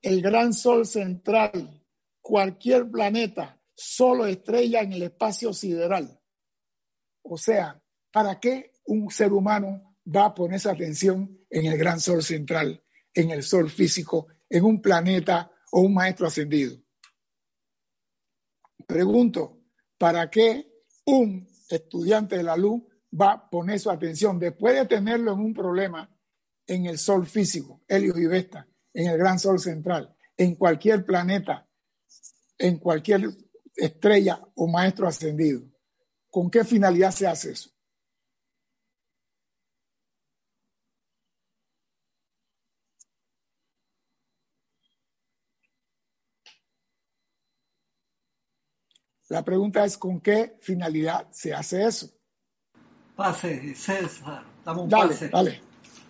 el 0.00 0.22
gran 0.22 0.54
sol 0.54 0.86
central, 0.86 1.84
cualquier 2.22 2.90
planeta, 2.90 3.60
solo 3.74 4.26
estrella 4.26 4.80
en 4.80 4.94
el 4.94 5.02
espacio 5.02 5.52
sideral. 5.52 6.20
O 7.22 7.36
sea, 7.36 7.82
¿para 8.10 8.40
qué 8.40 8.72
un 8.86 9.10
ser 9.10 9.32
humano 9.32 9.94
va 10.06 10.26
a 10.26 10.34
poner 10.34 10.56
esa 10.56 10.72
atención 10.72 11.38
en 11.50 11.66
el 11.66 11.78
gran 11.78 12.00
sol 12.00 12.22
central, 12.22 12.83
en 13.14 13.30
el 13.30 13.42
sol 13.42 13.70
físico, 13.70 14.26
en 14.48 14.64
un 14.64 14.82
planeta 14.82 15.50
o 15.72 15.80
un 15.80 15.94
maestro 15.94 16.26
ascendido? 16.26 16.76
Pregunto, 18.86 19.62
¿para 19.98 20.30
qué 20.30 20.70
un 21.06 21.48
estudiante 21.68 22.36
de 22.36 22.42
la 22.42 22.56
luz 22.56 22.82
va 23.18 23.32
a 23.32 23.50
poner 23.50 23.78
su 23.78 23.90
atención 23.90 24.38
después 24.38 24.74
de 24.74 24.86
tenerlo 24.86 25.32
en 25.32 25.40
un 25.40 25.54
problema 25.54 26.10
en 26.66 26.86
el 26.86 26.98
sol 26.98 27.26
físico, 27.26 27.82
Helios 27.88 28.18
y 28.18 28.26
Vesta, 28.26 28.68
en 28.92 29.10
el 29.10 29.18
gran 29.18 29.38
sol 29.38 29.58
central, 29.58 30.16
en 30.36 30.56
cualquier 30.56 31.04
planeta 31.04 31.68
en 32.58 32.78
cualquier 32.78 33.30
estrella 33.76 34.40
o 34.54 34.66
maestro 34.66 35.08
ascendido. 35.08 35.62
¿Con 36.30 36.50
qué 36.50 36.64
finalidad 36.64 37.10
se 37.10 37.26
hace 37.26 37.52
eso? 37.52 37.70
La 49.28 49.42
pregunta 49.42 49.84
es 49.84 49.96
¿con 49.96 50.20
qué 50.20 50.56
finalidad 50.60 51.28
se 51.30 51.54
hace 51.54 51.84
eso? 51.84 52.10
Pase, 53.16 53.74
César, 53.74 54.44
dame 54.64 54.82
un 54.82 54.90
pase. 54.90 55.28
Dale. 55.28 55.60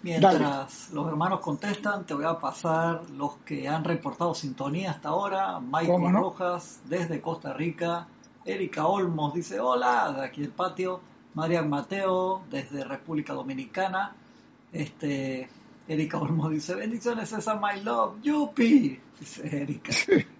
Mientras 0.03 0.91
los 0.91 1.09
hermanos 1.09 1.41
contestan, 1.41 2.05
te 2.05 2.13
voy 2.13 2.27
a 2.27 2.39
pasar 2.39 3.09
los 3.11 3.37
que 3.39 3.69
han 3.69 3.85
reportado 3.85 4.35
sintonía 4.35 4.91
hasta 4.91 5.09
ahora. 5.09 5.61
Michael 5.61 6.13
Rojas 6.13 6.81
desde 6.85 7.23
Costa 7.23 7.55
Rica. 7.55 8.07
Erika 8.45 8.87
Olmos 8.87 9.33
dice 9.33 9.61
hola, 9.61 10.13
de 10.13 10.25
aquí 10.27 10.43
el 10.43 10.51
patio. 10.51 11.01
Marian 11.33 11.71
Mateo 11.71 12.43
desde 12.51 12.85
República 12.85 13.33
Dominicana. 13.33 14.15
Este, 14.73 15.49
Erika 15.89 16.19
Olmos 16.19 16.51
dice 16.51 16.75
bendiciones 16.75 17.31
César 17.31 17.59
My 17.61 17.81
Love, 17.83 18.21
yupi, 18.23 19.01
dice 19.19 19.63
Erika. 19.63 19.93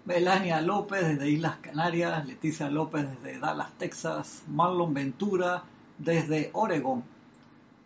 Melania 0.05 0.61
López 0.61 1.07
desde 1.07 1.31
Islas 1.31 1.57
Canarias. 1.63 2.27
Leticia 2.27 2.69
López 2.69 3.07
desde 3.11 3.39
Dallas, 3.39 3.73
Texas. 3.79 4.45
Marlon 4.49 4.93
Ventura 4.93 5.63
desde 5.99 6.51
Oregon. 6.53 7.03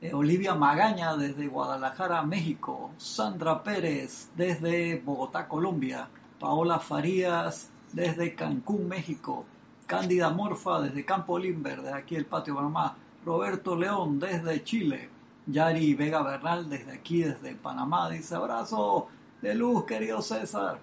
Eh, 0.00 0.14
Olivia 0.14 0.54
Magaña 0.54 1.16
desde 1.16 1.48
Guadalajara, 1.48 2.22
México, 2.22 2.92
Sandra 2.98 3.64
Pérez 3.64 4.30
desde 4.36 5.00
Bogotá, 5.00 5.48
Colombia, 5.48 6.08
Paola 6.38 6.78
Farías 6.78 7.68
desde 7.92 8.36
Cancún, 8.36 8.86
México, 8.86 9.44
Cándida 9.86 10.30
Morfa 10.30 10.80
desde 10.82 11.04
Campo 11.04 11.36
Limber, 11.36 11.82
de 11.82 11.92
aquí 11.92 12.14
el 12.14 12.26
patio 12.26 12.54
Panamá, 12.54 12.96
Roberto 13.24 13.74
León 13.74 14.20
desde 14.20 14.62
Chile, 14.62 15.08
Yari 15.46 15.94
Vega 15.94 16.22
Bernal 16.22 16.68
desde 16.68 16.92
aquí, 16.92 17.22
desde 17.22 17.56
Panamá, 17.56 18.08
dice 18.08 18.36
abrazo 18.36 19.08
de 19.42 19.54
luz, 19.56 19.84
querido 19.84 20.22
César. 20.22 20.78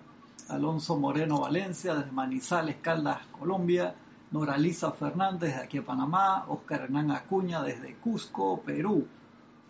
Alonso 0.50 0.98
Moreno 0.98 1.42
Valencia 1.42 1.96
desde 1.96 2.12
Manizales, 2.12 2.78
Caldas, 2.82 3.26
Colombia, 3.40 3.96
Noraliza 4.32 4.92
Fernández 4.92 5.56
de 5.56 5.62
aquí 5.62 5.78
de 5.78 5.84
Panamá, 5.84 6.46
Oscar 6.48 6.82
Hernán 6.82 7.12
Acuña 7.12 7.62
desde 7.64 7.96
Cusco, 7.96 8.62
Perú, 8.62 9.08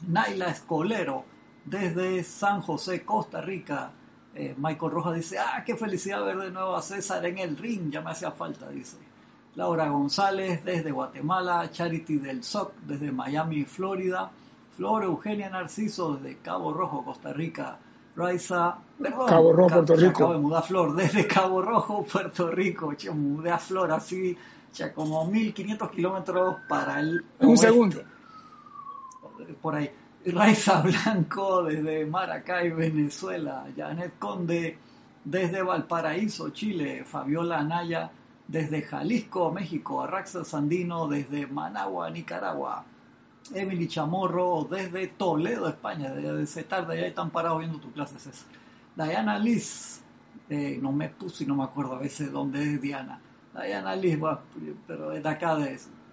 Naila 0.07 0.47
Escolero 0.47 1.23
desde 1.65 2.23
San 2.23 2.61
José, 2.61 3.03
Costa 3.03 3.41
Rica, 3.41 3.91
Eh, 4.37 4.53
Michael 4.57 4.91
Rojas 4.91 5.15
dice, 5.15 5.39
ah, 5.39 5.63
qué 5.65 5.77
felicidad 5.77 6.25
ver 6.25 6.37
de 6.37 6.51
nuevo 6.51 6.75
a 6.75 6.81
César 6.81 7.25
en 7.25 7.37
el 7.37 7.55
ring, 7.55 7.89
ya 7.89 8.01
me 8.01 8.11
hacía 8.11 8.31
falta, 8.31 8.67
dice. 8.67 8.97
Laura 9.55 9.87
González 9.87 10.61
desde 10.65 10.91
Guatemala, 10.91 11.71
Charity 11.71 12.17
del 12.17 12.43
SOC 12.43 12.73
desde 12.85 13.13
Miami, 13.13 13.63
Florida, 13.63 14.29
Flor 14.75 15.05
Eugenia 15.05 15.49
Narciso 15.49 16.15
desde 16.15 16.39
Cabo 16.39 16.73
Rojo, 16.73 17.05
Costa 17.05 17.31
Rica, 17.31 17.79
Raiza, 18.15 18.77
perdón, 18.97 19.27
Cabo 19.27 19.53
Rojo, 19.53 19.69
Puerto 19.69 19.95
Rico. 19.95 20.09
Acabo 20.09 20.33
de 20.33 20.39
mudar 20.39 20.63
Flor 20.63 20.95
desde 20.95 21.27
Cabo 21.27 21.61
Rojo, 21.61 22.05
Puerto 22.05 22.49
Rico, 22.49 22.93
che, 22.95 23.11
mudé 23.11 23.51
a 23.51 23.57
Flor 23.57 23.91
así, 23.91 24.37
ya 24.73 24.93
como 24.93 25.25
1500 25.25 25.91
kilómetros 25.91 26.57
para 26.67 26.99
el... 26.99 27.25
Un 27.39 27.57
segundo. 27.57 28.01
Por 29.61 29.75
ahí. 29.75 29.91
Raiza 30.25 30.81
Blanco 30.81 31.63
desde 31.63 32.05
Maracay, 32.05 32.71
Venezuela, 32.71 33.67
Janet 33.75 34.17
Conde 34.17 34.77
desde 35.23 35.61
Valparaíso, 35.61 36.49
Chile, 36.49 37.03
Fabiola 37.03 37.59
Anaya 37.59 38.11
desde 38.47 38.81
Jalisco, 38.81 39.51
México, 39.51 40.01
Arraxa 40.01 40.43
Sandino 40.43 41.07
desde 41.07 41.47
Managua, 41.47 42.09
Nicaragua, 42.09 42.85
Emily 43.53 43.87
Chamorro 43.87 44.67
desde 44.69 45.07
Toledo, 45.07 45.67
España, 45.67 46.11
desde 46.11 46.63
tarde 46.63 46.99
ya 46.99 47.07
están 47.07 47.29
parados 47.29 47.59
viendo 47.59 47.79
tus 47.79 47.91
clases. 47.93 48.25
Es. 48.25 48.45
Diana 48.95 49.37
Liz, 49.37 50.01
eh, 50.49 50.79
no 50.81 50.91
me 50.91 51.09
puse 51.09 51.43
y 51.43 51.47
no 51.47 51.55
me 51.55 51.63
acuerdo 51.63 51.95
a 51.95 51.99
veces 51.99 52.31
dónde 52.31 52.63
es 52.63 52.81
Diana. 52.81 53.19
Diana 53.53 53.95
Liz, 53.95 54.17
pero 54.87 55.09
de 55.09 55.29
acá, 55.29 55.57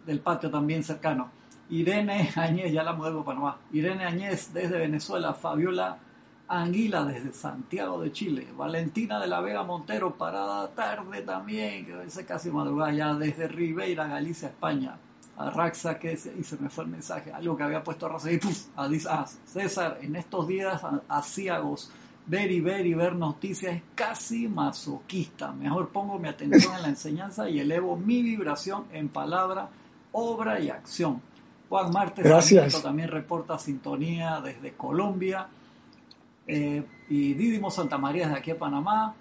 del 0.07 0.21
patio 0.21 0.51
también 0.51 0.83
cercano. 0.85 1.31
Irene 1.71 2.31
Añez, 2.37 2.73
ya 2.73 2.83
la 2.83 2.93
muevo 2.93 3.25
para 3.25 3.39
Panamá. 3.39 3.59
Irene 3.73 4.05
Añez 4.05 4.53
desde 4.53 4.79
Venezuela, 4.79 5.33
Fabiola 5.33 5.99
Anguila 6.49 7.05
desde 7.05 7.33
Santiago 7.33 8.03
de 8.03 8.13
Chile, 8.13 8.47
Valentina 8.55 9.19
de 9.19 9.27
la 9.27 9.41
Vega 9.41 9.63
Montero, 9.63 10.19
parada 10.19 10.69
tarde 10.69 11.23
también, 11.23 11.87
que 11.87 11.99
dice 12.05 12.27
casi 12.27 12.51
madrugada 12.51 12.93
ya 12.93 13.15
desde 13.15 13.49
Ribeira, 13.49 14.07
Galicia, 14.07 14.49
España. 14.49 14.99
A 15.37 15.51
Raxa, 15.51 15.99
que 15.99 16.17
se, 16.17 16.35
y 16.39 16.45
se 16.45 16.59
me 16.59 16.69
fue 16.69 16.85
el 16.85 16.91
mensaje, 16.91 17.33
algo 17.33 17.57
que 17.57 17.63
había 17.63 17.83
puesto 17.83 18.09
Raxa 18.09 18.31
y 18.31 18.39
puf, 18.39 18.67
a, 18.77 18.85
a, 18.85 19.27
César, 19.27 19.99
en 20.03 20.17
estos 20.17 20.47
días 20.47 20.83
asiagos, 21.09 21.91
ver 22.27 22.51
y 22.51 22.61
ver 22.61 22.87
y 22.87 22.95
ver 22.95 23.15
noticias 23.15 23.77
es 23.77 23.83
casi 23.95 24.49
masoquista. 24.49 25.53
Mejor 25.53 25.89
pongo 25.89 26.19
mi 26.19 26.29
atención 26.29 26.77
en 26.77 26.83
la 26.83 26.89
enseñanza 26.89 27.49
y 27.49 27.61
elevo 27.61 27.97
mi 27.97 28.23
vibración 28.23 28.85
en 28.93 29.09
palabra, 29.09 29.69
obra 30.13 30.61
y 30.61 30.71
acción. 30.71 31.21
Juan 31.69 31.91
Martes 31.91 32.83
también 32.83 33.09
reporta 33.09 33.59
sintonía 33.59 34.41
desde 34.43 34.73
Colombia. 34.73 35.49
Eh, 36.47 36.85
y 37.09 37.35
Didimo 37.35 37.71
Santa 37.71 37.97
María 37.97 38.27
desde 38.27 38.39
aquí 38.39 38.51
a 38.51 38.59
Panamá. 38.59 39.15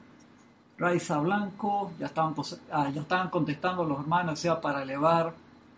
Raiza 0.77 1.19
Blanco, 1.19 1.91
ya 1.99 2.07
estaban, 2.07 2.33
ah, 2.71 2.89
ya 2.93 3.01
estaban 3.01 3.29
contestando 3.29 3.85
los 3.85 3.99
hermanos, 3.99 4.35
decía 4.35 4.59
para 4.59 4.81
elevar 4.81 5.33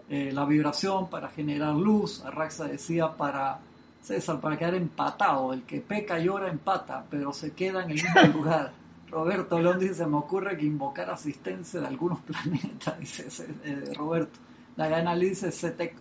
eh, 0.09 0.31
la 0.33 0.45
vibración, 0.45 1.09
para 1.09 1.29
generar 1.29 1.75
luz. 1.75 2.23
Arraxa 2.25 2.65
decía 2.65 3.15
para 3.15 3.59
César, 4.01 4.39
para 4.39 4.57
quedar 4.57 4.75
empatado. 4.75 5.53
El 5.53 5.63
que 5.63 5.81
peca 5.81 6.19
y 6.19 6.27
ora 6.27 6.49
empata, 6.49 7.05
pero 7.09 7.33
se 7.33 7.51
queda 7.51 7.83
en 7.83 7.91
el 7.91 7.95
mismo 7.95 8.21
lugar. 8.33 8.71
Roberto 9.09 9.59
León 9.59 9.79
dice, 9.79 9.95
se 9.95 10.07
me 10.07 10.17
ocurre 10.17 10.57
que 10.57 10.65
invocar 10.65 11.09
asistencia 11.09 11.79
de 11.79 11.87
algunos 11.87 12.19
planetas, 12.23 12.99
dice 12.99 13.27
eh, 13.63 13.93
Roberto. 13.95 14.39
La 14.75 14.87
gana 14.87 15.15
dice, 15.15 15.51
se 15.51 15.71
te 15.71 15.93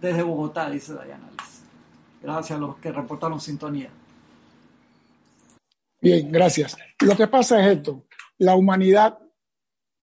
desde 0.00 0.22
Bogotá, 0.22 0.68
dice 0.70 0.94
Dayana. 0.94 1.28
Gracias 2.22 2.58
a 2.58 2.60
los 2.60 2.76
que 2.78 2.92
reportaron 2.92 3.40
sintonía. 3.40 3.90
Bien, 6.00 6.30
gracias. 6.30 6.76
Lo 7.00 7.16
que 7.16 7.26
pasa 7.26 7.60
es 7.60 7.78
esto, 7.78 8.04
la 8.38 8.54
humanidad 8.54 9.18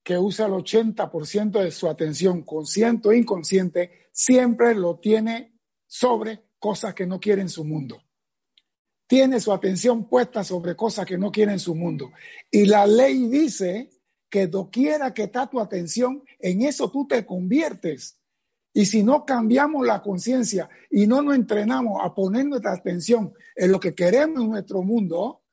que 0.03 0.17
usa 0.17 0.47
el 0.47 0.51
80% 0.51 1.63
de 1.63 1.71
su 1.71 1.87
atención, 1.87 2.43
consciente 2.43 3.07
o 3.07 3.13
inconsciente, 3.13 4.09
siempre 4.11 4.75
lo 4.75 4.99
tiene 4.99 5.57
sobre 5.87 6.43
cosas 6.59 6.93
que 6.93 7.07
no 7.07 7.19
quiere 7.19 7.41
en 7.41 7.49
su 7.49 7.63
mundo. 7.63 8.01
Tiene 9.07 9.39
su 9.39 9.53
atención 9.53 10.09
puesta 10.09 10.43
sobre 10.43 10.75
cosas 10.75 11.05
que 11.05 11.17
no 11.17 11.31
quiere 11.31 11.53
en 11.53 11.59
su 11.59 11.75
mundo. 11.75 12.11
Y 12.51 12.65
la 12.65 12.85
ley 12.85 13.27
dice 13.27 13.89
que 14.29 14.47
doquiera 14.47 15.13
que 15.13 15.23
está 15.23 15.47
tu 15.49 15.59
atención, 15.59 16.23
en 16.39 16.63
eso 16.63 16.89
tú 16.89 17.07
te 17.07 17.25
conviertes. 17.25 18.19
Y 18.73 18.85
si 18.87 19.03
no 19.03 19.23
cambiamos 19.23 19.85
la 19.85 20.01
conciencia 20.01 20.67
y 20.89 21.05
no 21.05 21.21
nos 21.21 21.35
entrenamos 21.35 22.01
a 22.03 22.13
poner 22.15 22.47
nuestra 22.47 22.73
atención 22.73 23.33
en 23.55 23.71
lo 23.71 23.79
que 23.79 23.93
queremos 23.93 24.41
en 24.41 24.49
nuestro 24.49 24.81
mundo, 24.81 25.43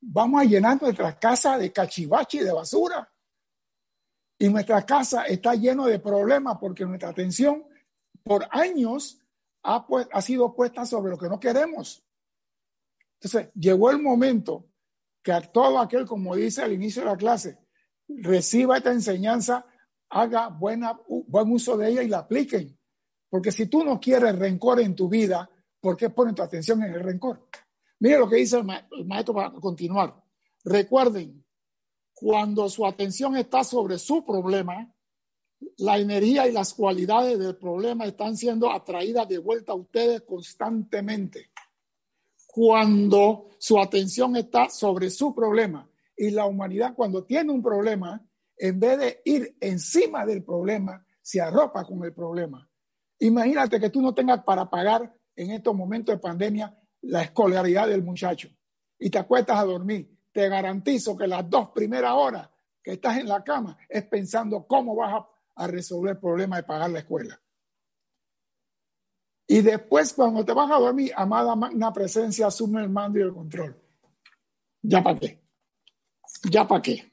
vamos 0.00 0.40
a 0.40 0.44
llenar 0.44 0.80
nuestra 0.80 1.18
casa 1.18 1.58
de 1.58 1.70
cachivache 1.70 2.38
y 2.38 2.44
de 2.44 2.52
basura. 2.52 3.13
Y 4.44 4.50
nuestra 4.50 4.84
casa 4.84 5.22
está 5.22 5.54
llena 5.54 5.86
de 5.86 5.98
problemas 5.98 6.58
porque 6.60 6.84
nuestra 6.84 7.08
atención 7.08 7.64
por 8.22 8.46
años 8.50 9.18
ha, 9.62 10.20
sido 10.20 10.54
puesta 10.54 10.84
sobre 10.84 11.12
lo 11.12 11.16
que 11.16 11.30
no 11.30 11.40
queremos. 11.40 12.04
Entonces, 13.14 13.50
llegó 13.54 13.90
el 13.90 14.02
momento 14.02 14.66
que 15.22 15.32
a 15.32 15.40
todo 15.40 15.78
aquel, 15.78 16.04
como 16.04 16.36
dice 16.36 16.60
al 16.60 16.74
inicio 16.74 17.00
de 17.00 17.08
la 17.08 17.16
clase, 17.16 17.58
reciba 18.06 18.76
esta 18.76 18.92
enseñanza 18.92 19.64
haga 20.10 20.48
buena, 20.48 21.00
buen 21.08 21.50
uso 21.50 21.78
de 21.78 21.88
ella 21.88 22.02
y 22.02 22.08
la 22.08 22.18
apliquen. 22.18 22.78
Porque 23.30 23.50
si 23.50 23.64
tú 23.64 23.82
no 23.82 23.98
quieres 23.98 24.38
rencor 24.38 24.78
en 24.78 24.94
tu 24.94 25.08
vida, 25.08 25.48
¿por 25.80 25.96
qué 25.96 26.10
pones 26.10 26.34
tu 26.34 26.42
atención 26.42 26.82
en 26.82 26.92
el 26.92 27.02
rencor? 27.02 27.48
Mire 27.98 28.18
lo 28.18 28.28
que 28.28 28.36
dice 28.36 28.58
el, 28.58 29.06
maestro 29.06 29.32
para 29.32 29.52
continuar. 29.52 30.22
Recuerden, 30.64 31.43
cuando 32.14 32.68
su 32.68 32.86
atención 32.86 33.36
está 33.36 33.64
sobre 33.64 33.98
su 33.98 34.24
problema, 34.24 34.94
la 35.78 35.98
energía 35.98 36.46
y 36.46 36.52
las 36.52 36.74
cualidades 36.74 37.38
del 37.38 37.56
problema 37.56 38.04
están 38.06 38.36
siendo 38.36 38.70
atraídas 38.70 39.28
de 39.28 39.38
vuelta 39.38 39.72
a 39.72 39.76
ustedes 39.76 40.22
constantemente. 40.22 41.50
Cuando 42.46 43.48
su 43.58 43.80
atención 43.80 44.36
está 44.36 44.68
sobre 44.68 45.10
su 45.10 45.34
problema 45.34 45.90
y 46.16 46.30
la 46.30 46.46
humanidad 46.46 46.94
cuando 46.94 47.24
tiene 47.24 47.50
un 47.50 47.62
problema 47.62 48.24
en 48.56 48.78
vez 48.78 48.98
de 48.98 49.20
ir 49.24 49.56
encima 49.60 50.24
del 50.24 50.44
problema, 50.44 51.04
se 51.20 51.40
arropa 51.40 51.84
con 51.84 52.04
el 52.04 52.14
problema. 52.14 52.68
Imagínate 53.18 53.80
que 53.80 53.90
tú 53.90 54.00
no 54.00 54.14
tengas 54.14 54.44
para 54.44 54.70
pagar 54.70 55.12
en 55.34 55.50
estos 55.50 55.74
momentos 55.74 56.14
de 56.14 56.20
pandemia 56.20 56.78
la 57.02 57.22
escolaridad 57.22 57.88
del 57.88 58.04
muchacho 58.04 58.48
y 58.98 59.10
te 59.10 59.18
acuestas 59.18 59.58
a 59.58 59.64
dormir. 59.64 60.13
Te 60.34 60.48
garantizo 60.48 61.16
que 61.16 61.28
las 61.28 61.48
dos 61.48 61.70
primeras 61.70 62.12
horas 62.12 62.50
que 62.82 62.94
estás 62.94 63.18
en 63.18 63.28
la 63.28 63.44
cama 63.44 63.78
es 63.88 64.04
pensando 64.04 64.66
cómo 64.66 64.96
vas 64.96 65.24
a, 65.54 65.68
resolver 65.68 66.14
el 66.14 66.18
problema 66.18 66.56
de 66.56 66.64
pagar 66.64 66.90
la 66.90 66.98
escuela. 66.98 67.40
Y 69.46 69.62
después, 69.62 70.12
cuando 70.12 70.44
te 70.44 70.52
vas 70.52 70.68
a 70.72 70.80
dormir, 70.80 71.12
amada 71.14 71.54
magna 71.54 71.92
presencia, 71.92 72.48
asume 72.48 72.82
el 72.82 72.90
mando 72.90 73.20
y 73.20 73.22
el 73.22 73.32
control. 73.32 73.80
¿Ya 74.82 75.04
para 75.04 75.20
qué? 75.20 75.40
¿Ya 76.50 76.66
para 76.66 76.82
qué? 76.82 77.12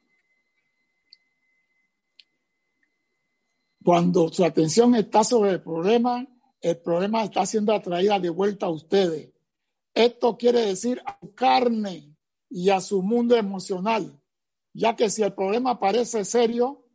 Cuando 3.83 4.29
su 4.29 4.43
atención 4.43 4.95
está 4.95 5.23
sobre 5.23 5.51
el 5.51 5.61
problema, 5.61 6.25
el 6.59 6.79
problema 6.79 7.23
está 7.23 7.45
siendo 7.45 7.71
atraída 7.75 8.19
de 8.19 8.31
vuelta 8.31 8.65
a 8.65 8.69
ustedes. 8.69 9.31
Esto 9.93 10.37
quiere 10.37 10.65
decir 10.65 11.03
a 11.05 11.19
carne 11.35 12.10
y 12.51 12.69
a 12.69 12.81
su 12.81 13.01
mundo 13.01 13.37
emocional, 13.37 14.21
ya 14.73 14.95
que 14.95 15.09
si 15.09 15.23
el 15.23 15.33
problema 15.33 15.79
parece 15.79 16.25
serio, 16.25 16.85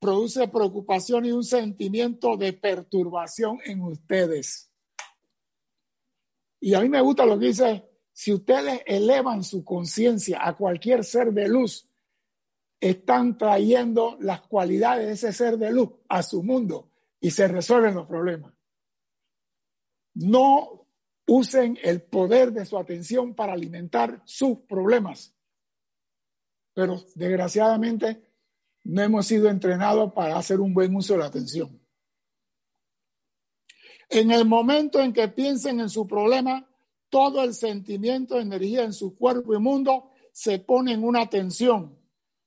produce 0.00 0.48
preocupación 0.48 1.26
y 1.26 1.32
un 1.32 1.44
sentimiento 1.44 2.36
de 2.36 2.54
perturbación 2.54 3.60
en 3.64 3.82
ustedes. 3.82 4.72
Y 6.60 6.74
a 6.74 6.80
mí 6.80 6.88
me 6.88 7.02
gusta 7.02 7.26
lo 7.26 7.38
que 7.38 7.46
dice, 7.46 7.84
si 8.12 8.32
ustedes 8.32 8.80
elevan 8.86 9.44
su 9.44 9.64
conciencia 9.64 10.38
a 10.42 10.56
cualquier 10.56 11.04
ser 11.04 11.32
de 11.32 11.46
luz, 11.48 11.88
están 12.80 13.36
trayendo 13.36 14.16
las 14.18 14.40
cualidades 14.40 15.06
de 15.06 15.12
ese 15.12 15.32
ser 15.32 15.58
de 15.58 15.70
luz 15.70 15.90
a 16.08 16.22
su 16.22 16.42
mundo 16.42 16.90
y 17.20 17.30
se 17.30 17.46
resuelven 17.46 17.94
los 17.94 18.06
problemas. 18.06 18.52
No 20.14 20.81
usen 21.34 21.78
el 21.82 22.02
poder 22.02 22.52
de 22.52 22.66
su 22.66 22.76
atención 22.76 23.34
para 23.34 23.54
alimentar 23.54 24.20
sus 24.26 24.58
problemas. 24.68 25.34
Pero 26.74 27.02
desgraciadamente 27.14 28.22
no 28.84 29.00
hemos 29.00 29.26
sido 29.26 29.48
entrenados 29.48 30.12
para 30.12 30.36
hacer 30.36 30.60
un 30.60 30.74
buen 30.74 30.94
uso 30.94 31.14
de 31.14 31.20
la 31.20 31.26
atención. 31.26 31.80
En 34.10 34.30
el 34.30 34.44
momento 34.44 35.00
en 35.00 35.14
que 35.14 35.28
piensen 35.28 35.80
en 35.80 35.88
su 35.88 36.06
problema, 36.06 36.68
todo 37.08 37.42
el 37.42 37.54
sentimiento, 37.54 38.38
energía 38.38 38.84
en 38.84 38.92
su 38.92 39.16
cuerpo 39.16 39.54
y 39.54 39.58
mundo 39.58 40.10
se 40.32 40.58
pone 40.58 40.92
en 40.92 41.02
una 41.02 41.30
tensión 41.30 41.98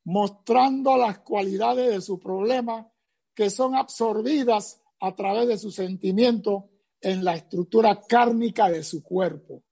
mostrando 0.04 0.96
las 0.96 1.20
cualidades 1.20 1.92
de 1.92 2.02
su 2.02 2.20
problema 2.20 2.88
que 3.34 3.50
son 3.50 3.74
absorbidas 3.74 4.80
a 5.00 5.16
través 5.16 5.48
de 5.48 5.58
su 5.58 5.72
sentimiento 5.72 6.70
en 7.02 7.24
la 7.24 7.36
estructura 7.36 8.02
cárnica 8.08 8.70
de 8.70 8.84
su 8.84 9.04
cuerpo. 9.04 9.56
O 9.56 9.64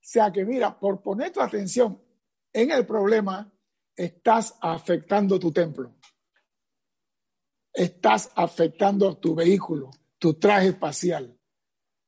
sea 0.00 0.32
que 0.32 0.44
mira, 0.44 0.78
por 0.78 1.02
poner 1.02 1.32
tu 1.32 1.40
atención 1.40 2.02
en 2.52 2.70
el 2.70 2.86
problema, 2.86 3.52
estás 3.96 4.56
afectando 4.60 5.38
tu 5.38 5.52
templo. 5.52 5.94
Estás 7.72 8.30
afectando 8.36 9.16
tu 9.16 9.34
vehículo, 9.34 9.90
tu 10.18 10.34
traje 10.34 10.68
espacial. 10.68 11.38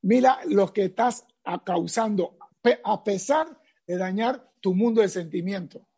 Mira 0.02 0.38
lo 0.46 0.72
que 0.72 0.84
estás 0.84 1.26
causando, 1.64 2.38
a 2.84 3.02
pesar 3.02 3.60
de 3.86 3.96
dañar 3.96 4.52
tu 4.60 4.74
mundo 4.74 5.00
de 5.00 5.08
sentimiento, 5.08 5.88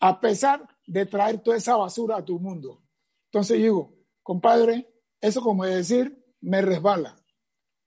a 0.00 0.20
pesar 0.20 0.68
de 0.86 1.06
traer 1.06 1.42
toda 1.42 1.56
esa 1.56 1.76
basura 1.76 2.18
a 2.18 2.24
tu 2.24 2.38
mundo. 2.38 2.82
Entonces 3.26 3.58
digo, 3.58 3.96
compadre, 4.22 4.92
eso 5.20 5.40
como 5.40 5.64
decir, 5.64 6.24
me 6.40 6.60
resbala. 6.60 7.16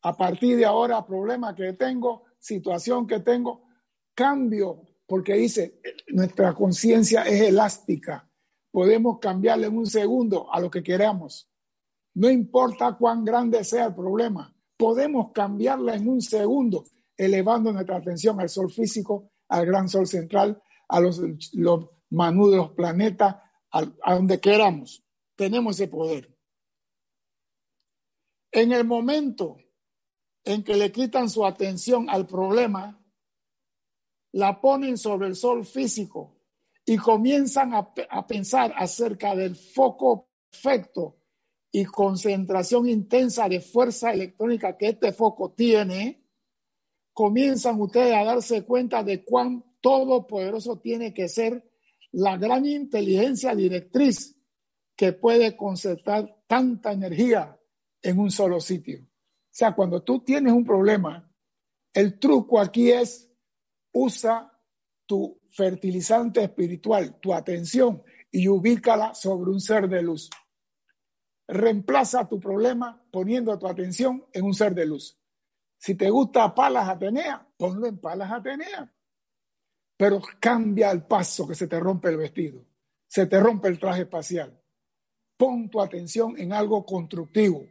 A 0.08 0.16
partir 0.16 0.56
de 0.56 0.64
ahora, 0.64 1.06
problema 1.06 1.54
que 1.54 1.74
tengo, 1.74 2.24
situación 2.40 3.08
que 3.08 3.20
tengo, 3.20 3.68
cambio, 4.16 4.84
porque 5.06 5.34
dice, 5.34 5.82
nuestra 6.08 6.54
conciencia 6.54 7.24
es 7.24 7.42
elástica. 7.42 8.26
Podemos 8.72 9.20
cambiarle 9.20 9.68
en 9.68 9.78
un 9.78 9.86
segundo 9.86 10.48
a 10.54 10.62
lo 10.62 10.72
que 10.72 10.82
queramos. 10.82 11.52
No 12.14 12.30
importa 12.30 12.96
cuán 12.98 13.26
grande 13.26 13.66
sea 13.66 13.88
el 13.88 13.96
problema, 13.96 14.56
podemos 14.78 15.34
cambiarla 15.34 15.96
en 15.96 16.08
un 16.08 16.22
segundo, 16.22 16.86
elevando 17.18 17.74
nuestra 17.74 17.98
atención 17.98 18.40
al 18.40 18.48
sol 18.48 18.72
físico, 18.72 19.34
al 19.50 19.66
gran 19.66 19.90
sol 19.90 20.08
central, 20.08 20.64
a 20.88 21.02
los, 21.02 21.22
los 21.52 21.90
manú 22.12 22.50
de 22.50 22.56
los 22.56 22.72
planetas, 22.72 23.36
a 23.72 24.16
donde 24.16 24.40
queramos. 24.40 25.04
Tenemos 25.36 25.76
ese 25.76 25.90
poder. 25.90 26.34
En 28.54 28.72
el 28.72 28.86
momento 28.86 29.58
en 30.48 30.64
que 30.64 30.78
le 30.78 30.94
quitan 30.94 31.30
su 31.30 31.46
atención 31.46 32.10
al 32.10 32.26
problema, 32.26 33.04
la 34.32 34.62
ponen 34.62 34.98
sobre 34.98 35.28
el 35.28 35.36
sol 35.36 35.66
físico 35.66 36.38
y 36.86 36.96
comienzan 36.96 37.74
a, 37.74 37.94
pensar 38.28 38.74
acerca 38.78 39.36
del 39.36 39.58
foco 39.58 40.30
perfecto 40.50 41.18
y 41.70 41.84
concentración 41.84 42.88
intensa 42.88 43.50
de 43.50 43.60
fuerza 43.60 44.14
electrónica 44.14 44.78
que 44.78 44.88
este 44.88 45.12
foco 45.12 45.52
tiene, 45.52 46.24
comienzan 47.12 47.82
ustedes 47.82 48.16
a 48.16 48.24
darse 48.24 48.64
cuenta 48.64 49.04
de 49.04 49.26
cuán 49.26 49.66
todopoderoso 49.82 50.80
tiene 50.80 51.14
que 51.14 51.28
ser 51.28 51.70
la 52.14 52.38
gran 52.38 52.66
inteligencia 52.66 53.54
directriz 53.54 54.38
que 54.96 55.12
puede 55.12 55.58
concentrar 55.58 56.38
tanta 56.48 56.94
energía 56.94 57.60
en 58.02 58.18
un 58.18 58.32
solo 58.32 58.62
sitio. 58.62 59.06
Sea, 59.58 59.74
cuando 59.74 60.04
tú 60.04 60.20
tienes 60.20 60.54
un 60.54 60.64
problema, 60.64 61.28
el 61.92 62.20
truco 62.20 62.60
aquí 62.60 62.92
es 62.92 63.28
usa 63.92 64.54
tu 65.08 65.42
fertilizante 65.50 66.44
espiritual, 66.44 67.20
tu 67.20 67.34
atención, 67.34 68.04
y 68.30 68.48
ubícala 68.50 69.16
sobre 69.16 69.50
un 69.50 69.60
ser 69.60 69.90
de 69.90 70.04
luz. 70.04 70.30
Reemplaza 71.48 72.30
tu 72.30 72.40
problema 72.40 73.04
poniendo 73.12 73.58
tu 73.58 73.66
atención 73.66 74.28
en 74.32 74.46
un 74.46 74.54
ser 74.54 74.76
de 74.76 74.86
luz. 74.86 75.20
Si 75.80 75.96
te 75.96 76.12
gusta 76.12 76.54
Palas 76.54 76.88
Atenea, 76.88 77.50
ponlo 77.58 77.88
en 77.88 77.98
Palas 77.98 78.32
Atenea. 78.32 78.94
Pero 79.98 80.22
cambia 80.40 80.92
el 80.92 81.08
paso 81.08 81.48
que 81.48 81.56
se 81.56 81.66
te 81.66 81.80
rompe 81.80 82.10
el 82.10 82.18
vestido, 82.18 82.64
se 83.08 83.26
te 83.26 83.40
rompe 83.40 83.70
el 83.70 83.80
traje 83.80 84.04
espacial. 84.04 84.62
Pon 85.36 85.72
tu 85.72 85.82
atención 85.82 86.38
en 86.38 86.54
algo 86.54 86.86
constructivo, 86.86 87.66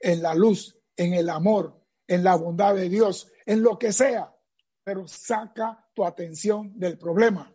en 0.00 0.22
la 0.22 0.34
luz, 0.34 0.79
en 1.00 1.14
el 1.14 1.30
amor, 1.30 1.82
en 2.06 2.22
la 2.22 2.36
bondad 2.36 2.74
de 2.74 2.90
Dios, 2.90 3.32
en 3.46 3.62
lo 3.62 3.78
que 3.78 3.90
sea, 3.90 4.36
pero 4.84 5.08
saca 5.08 5.88
tu 5.94 6.04
atención 6.04 6.78
del 6.78 6.98
problema. 6.98 7.50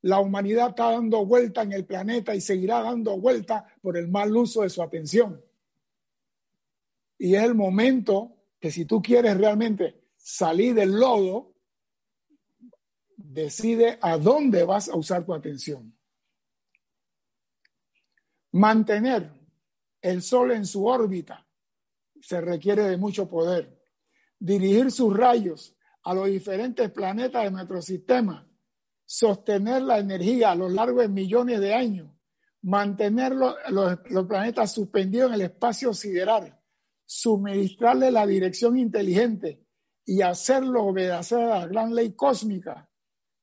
La 0.00 0.20
humanidad 0.20 0.70
está 0.70 0.92
dando 0.92 1.26
vuelta 1.26 1.60
en 1.60 1.74
el 1.74 1.84
planeta 1.84 2.34
y 2.34 2.40
seguirá 2.40 2.80
dando 2.80 3.20
vuelta 3.20 3.66
por 3.82 3.98
el 3.98 4.08
mal 4.08 4.34
uso 4.34 4.62
de 4.62 4.70
su 4.70 4.82
atención. 4.82 5.44
Y 7.18 7.34
es 7.34 7.42
el 7.42 7.54
momento 7.54 8.34
que 8.58 8.70
si 8.70 8.86
tú 8.86 9.02
quieres 9.02 9.36
realmente 9.36 10.00
salir 10.16 10.74
del 10.74 10.92
lodo, 10.92 11.52
decide 13.18 13.98
a 14.00 14.16
dónde 14.16 14.64
vas 14.64 14.88
a 14.88 14.96
usar 14.96 15.26
tu 15.26 15.34
atención. 15.34 15.94
Mantener 18.52 19.30
el 20.00 20.22
Sol 20.22 20.52
en 20.52 20.64
su 20.64 20.86
órbita 20.86 21.45
se 22.20 22.40
requiere 22.40 22.84
de 22.84 22.96
mucho 22.96 23.28
poder. 23.28 23.78
Dirigir 24.38 24.90
sus 24.90 25.16
rayos 25.16 25.76
a 26.02 26.14
los 26.14 26.26
diferentes 26.26 26.90
planetas 26.90 27.44
de 27.44 27.50
nuestro 27.50 27.82
sistema, 27.82 28.48
sostener 29.04 29.82
la 29.82 29.98
energía 29.98 30.52
a 30.52 30.54
lo 30.54 30.68
largo 30.68 31.00
de 31.00 31.08
millones 31.08 31.60
de 31.60 31.74
años, 31.74 32.10
mantener 32.62 33.32
los, 33.34 33.56
planetas 34.26 34.72
suspendidos 34.72 35.30
en 35.30 35.34
el 35.34 35.40
espacio 35.42 35.94
sideral, 35.94 36.58
suministrarle 37.04 38.10
la 38.10 38.26
dirección 38.26 38.76
inteligente 38.76 39.64
y 40.04 40.22
hacerlo 40.22 40.84
obedecer 40.84 41.40
a 41.40 41.60
la 41.60 41.66
gran 41.66 41.94
ley 41.94 42.14
cósmica 42.14 42.88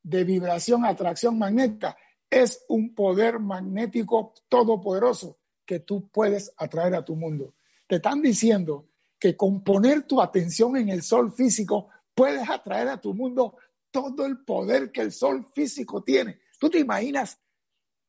de 0.01 0.23
vibración, 0.23 0.85
atracción 0.85 1.37
magnética, 1.37 1.97
es 2.29 2.65
un 2.67 2.93
poder 2.93 3.39
magnético 3.39 4.33
todopoderoso 4.49 5.37
que 5.65 5.79
tú 5.79 6.09
puedes 6.09 6.53
atraer 6.57 6.95
a 6.95 7.05
tu 7.05 7.15
mundo 7.15 7.53
te 7.93 7.97
están 7.97 8.23
diciendo 8.23 8.89
que 9.19 9.37
con 9.37 9.63
poner 9.63 10.07
tu 10.07 10.19
atención 10.19 10.75
en 10.77 10.89
el 10.89 11.03
sol 11.03 11.31
físico 11.31 11.89
puedes 12.15 12.49
atraer 12.49 12.87
a 12.87 12.99
tu 12.99 13.13
mundo 13.13 13.55
todo 13.91 14.25
el 14.25 14.43
poder 14.43 14.91
que 14.91 15.01
el 15.01 15.11
sol 15.11 15.47
físico 15.53 16.03
tiene. 16.03 16.39
¿Tú 16.59 16.71
te 16.71 16.79
imaginas 16.79 17.39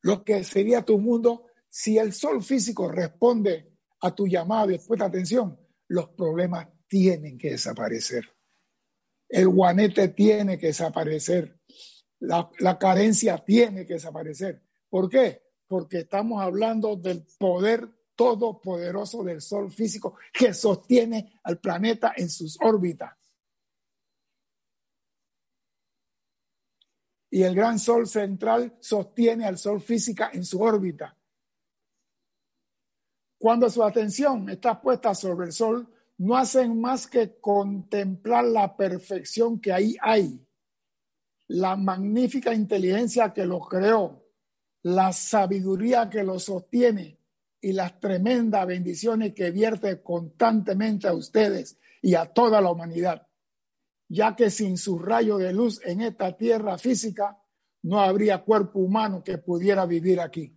lo 0.00 0.24
que 0.24 0.42
sería 0.42 0.86
tu 0.86 0.98
mundo 0.98 1.44
si 1.68 1.98
el 1.98 2.14
sol 2.14 2.42
físico 2.42 2.90
responde 2.90 3.74
a 4.00 4.14
tu 4.14 4.26
llamada 4.26 4.68
después 4.68 4.98
de 4.98 5.04
atención? 5.04 5.60
Los 5.86 6.08
problemas 6.08 6.68
tienen 6.88 7.36
que 7.36 7.50
desaparecer. 7.50 8.24
El 9.28 9.48
guanete 9.48 10.08
tiene 10.08 10.58
que 10.58 10.68
desaparecer. 10.68 11.60
La, 12.20 12.50
la 12.58 12.78
carencia 12.78 13.36
tiene 13.36 13.84
que 13.84 13.94
desaparecer. 13.94 14.62
¿Por 14.88 15.10
qué? 15.10 15.42
Porque 15.68 15.98
estamos 15.98 16.40
hablando 16.40 16.96
del 16.96 17.26
poder 17.38 17.93
todopoderoso 18.14 19.22
del 19.24 19.40
Sol 19.40 19.70
físico 19.70 20.16
que 20.32 20.54
sostiene 20.54 21.38
al 21.42 21.58
planeta 21.58 22.12
en 22.16 22.28
sus 22.28 22.58
órbitas. 22.60 23.16
Y 27.30 27.42
el 27.42 27.54
gran 27.54 27.78
Sol 27.78 28.06
central 28.06 28.76
sostiene 28.80 29.44
al 29.44 29.58
Sol 29.58 29.80
física 29.80 30.30
en 30.32 30.44
su 30.44 30.60
órbita. 30.60 31.16
Cuando 33.38 33.68
su 33.68 33.82
atención 33.82 34.48
está 34.48 34.80
puesta 34.80 35.14
sobre 35.14 35.46
el 35.46 35.52
Sol, 35.52 35.92
no 36.18 36.36
hacen 36.36 36.80
más 36.80 37.06
que 37.06 37.38
contemplar 37.40 38.44
la 38.44 38.76
perfección 38.76 39.60
que 39.60 39.72
ahí 39.72 39.96
hay, 40.00 40.46
la 41.48 41.76
magnífica 41.76 42.54
inteligencia 42.54 43.32
que 43.32 43.44
lo 43.44 43.60
creó, 43.60 44.24
la 44.82 45.12
sabiduría 45.12 46.08
que 46.08 46.22
lo 46.22 46.38
sostiene, 46.38 47.18
y 47.64 47.72
las 47.72 47.98
tremendas 47.98 48.66
bendiciones 48.66 49.32
que 49.32 49.50
vierte 49.50 50.02
constantemente 50.02 51.08
a 51.08 51.14
ustedes 51.14 51.78
y 52.02 52.14
a 52.14 52.26
toda 52.26 52.60
la 52.60 52.70
humanidad, 52.70 53.26
ya 54.06 54.36
que 54.36 54.50
sin 54.50 54.76
su 54.76 54.98
rayo 54.98 55.38
de 55.38 55.54
luz 55.54 55.80
en 55.82 56.02
esta 56.02 56.36
tierra 56.36 56.76
física 56.76 57.38
no 57.82 58.00
habría 58.00 58.44
cuerpo 58.44 58.80
humano 58.80 59.24
que 59.24 59.38
pudiera 59.38 59.86
vivir 59.86 60.20
aquí. 60.20 60.54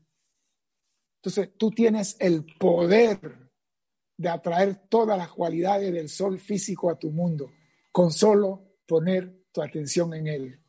Entonces, 1.21 1.57
tú 1.57 1.71
tienes 1.71 2.17
el 2.19 2.45
poder 2.59 3.51
de 4.17 4.27
atraer 4.27 4.75
todas 4.89 5.17
las 5.17 5.29
cualidades 5.29 5.93
del 5.93 6.09
sol 6.09 6.39
físico 6.39 6.89
a 6.89 6.99
tu 6.99 7.11
mundo 7.11 7.49
con 7.93 8.11
solo 8.11 8.75
poner 8.85 9.45
tu 9.53 9.61
atención 9.61 10.13
en 10.13 10.27
él. 10.27 10.59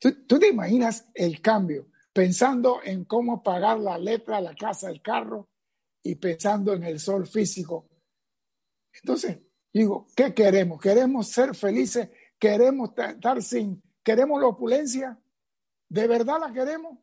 ¿Tú, 0.00 0.26
tú 0.26 0.40
te 0.40 0.48
imaginas 0.48 1.08
el 1.14 1.40
cambio? 1.40 1.86
Pensando 2.12 2.80
en 2.82 3.04
cómo 3.04 3.44
pagar 3.44 3.78
la 3.78 3.96
letra, 3.96 4.40
la 4.40 4.56
casa, 4.56 4.90
el 4.90 5.00
carro, 5.02 5.48
y 6.08 6.14
pensando 6.14 6.72
en 6.72 6.84
el 6.84 6.98
sol 6.98 7.26
físico. 7.26 7.86
Entonces, 8.94 9.40
digo, 9.74 10.06
¿qué 10.16 10.32
queremos? 10.32 10.80
¿Queremos 10.80 11.28
ser 11.28 11.54
felices? 11.54 12.08
¿Queremos 12.38 12.92
estar 12.96 13.42
sin, 13.42 13.82
queremos 14.02 14.40
la 14.40 14.46
opulencia? 14.46 15.20
¿De 15.90 16.06
verdad 16.06 16.38
la 16.40 16.50
queremos? 16.50 16.98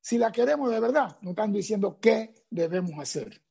Si 0.00 0.16
la 0.16 0.32
queremos 0.32 0.70
de 0.70 0.80
verdad, 0.80 1.18
nos 1.20 1.32
están 1.32 1.52
diciendo 1.52 1.98
qué 2.00 2.34
debemos 2.48 2.98
hacer. 2.98 3.42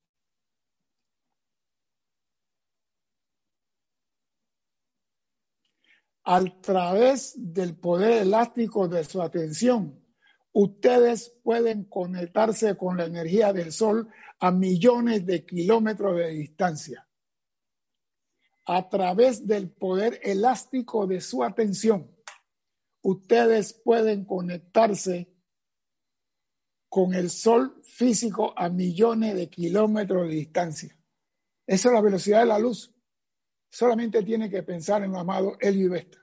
A 6.23 6.43
través 6.61 7.33
del 7.37 7.77
poder 7.77 8.23
elástico 8.23 8.87
de 8.87 9.03
su 9.03 9.21
atención, 9.21 10.02
ustedes 10.53 11.35
pueden 11.43 11.83
conectarse 11.83 12.77
con 12.77 12.97
la 12.97 13.05
energía 13.05 13.51
del 13.53 13.71
sol 13.71 14.09
a 14.39 14.51
millones 14.51 15.25
de 15.25 15.45
kilómetros 15.45 16.15
de 16.17 16.29
distancia. 16.29 17.07
A 18.65 18.87
través 18.87 19.45
del 19.45 19.69
poder 19.69 20.19
elástico 20.23 21.05
de 21.05 21.19
su 21.19 21.43
atención, 21.43 22.15
ustedes 23.01 23.73
pueden 23.73 24.25
conectarse 24.25 25.33
con 26.87 27.13
el 27.13 27.29
sol 27.29 27.81
físico 27.83 28.53
a 28.55 28.69
millones 28.69 29.35
de 29.35 29.49
kilómetros 29.49 30.27
de 30.27 30.35
distancia. 30.35 30.97
Esa 31.65 31.89
es 31.89 31.93
la 31.93 32.01
velocidad 32.01 32.41
de 32.41 32.45
la 32.45 32.59
luz. 32.59 32.93
Solamente 33.71 34.21
tiene 34.21 34.49
que 34.49 34.61
pensar 34.61 35.03
en 35.03 35.11
lo 35.11 35.19
amado 35.19 35.57
Elio 35.59 35.87
y 35.87 35.89
Vesta 35.89 36.19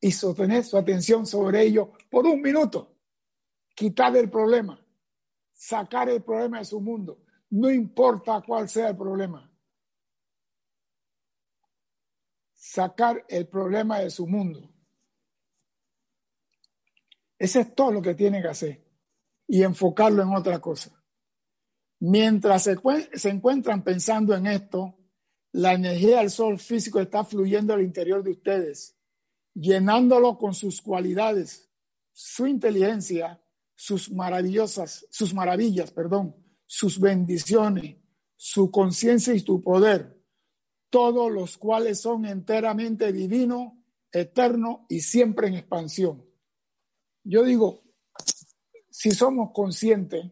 y 0.00 0.10
sostener 0.12 0.64
su 0.64 0.76
atención 0.76 1.26
sobre 1.26 1.62
ello 1.62 1.92
por 2.10 2.26
un 2.26 2.40
minuto. 2.40 2.93
Quitar 3.74 4.16
el 4.16 4.30
problema, 4.30 4.80
sacar 5.52 6.08
el 6.08 6.22
problema 6.22 6.58
de 6.58 6.64
su 6.64 6.80
mundo, 6.80 7.22
no 7.50 7.70
importa 7.70 8.42
cuál 8.46 8.68
sea 8.68 8.88
el 8.88 8.96
problema. 8.96 9.50
Sacar 12.54 13.24
el 13.28 13.46
problema 13.48 14.00
de 14.00 14.10
su 14.10 14.26
mundo. 14.26 14.74
Ese 17.38 17.60
es 17.60 17.74
todo 17.74 17.92
lo 17.92 18.02
que 18.02 18.14
tiene 18.14 18.40
que 18.40 18.48
hacer 18.48 18.84
y 19.46 19.62
enfocarlo 19.62 20.22
en 20.22 20.34
otra 20.34 20.60
cosa. 20.60 20.90
Mientras 22.00 22.64
se, 22.64 22.76
se 23.12 23.28
encuentran 23.28 23.84
pensando 23.84 24.34
en 24.34 24.46
esto, 24.46 24.96
la 25.52 25.74
energía 25.74 26.18
del 26.18 26.30
sol 26.30 26.58
físico 26.58 27.00
está 27.00 27.22
fluyendo 27.22 27.74
al 27.74 27.82
interior 27.82 28.22
de 28.22 28.32
ustedes, 28.32 28.96
llenándolo 29.54 30.38
con 30.38 30.54
sus 30.54 30.80
cualidades, 30.80 31.70
su 32.12 32.46
inteligencia, 32.46 33.43
sus 33.74 34.10
maravillosas, 34.10 35.06
sus 35.10 35.34
maravillas, 35.34 35.90
perdón, 35.90 36.36
sus 36.66 37.00
bendiciones, 37.00 37.96
su 38.36 38.70
conciencia 38.70 39.34
y 39.34 39.40
su 39.40 39.62
poder, 39.62 40.20
todos 40.90 41.30
los 41.30 41.58
cuales 41.58 42.00
son 42.00 42.24
enteramente 42.24 43.12
divino, 43.12 43.82
eterno 44.12 44.86
y 44.88 45.00
siempre 45.00 45.48
en 45.48 45.54
expansión. 45.54 46.24
Yo 47.24 47.42
digo, 47.42 47.82
si 48.90 49.10
somos 49.10 49.50
conscientes 49.52 50.30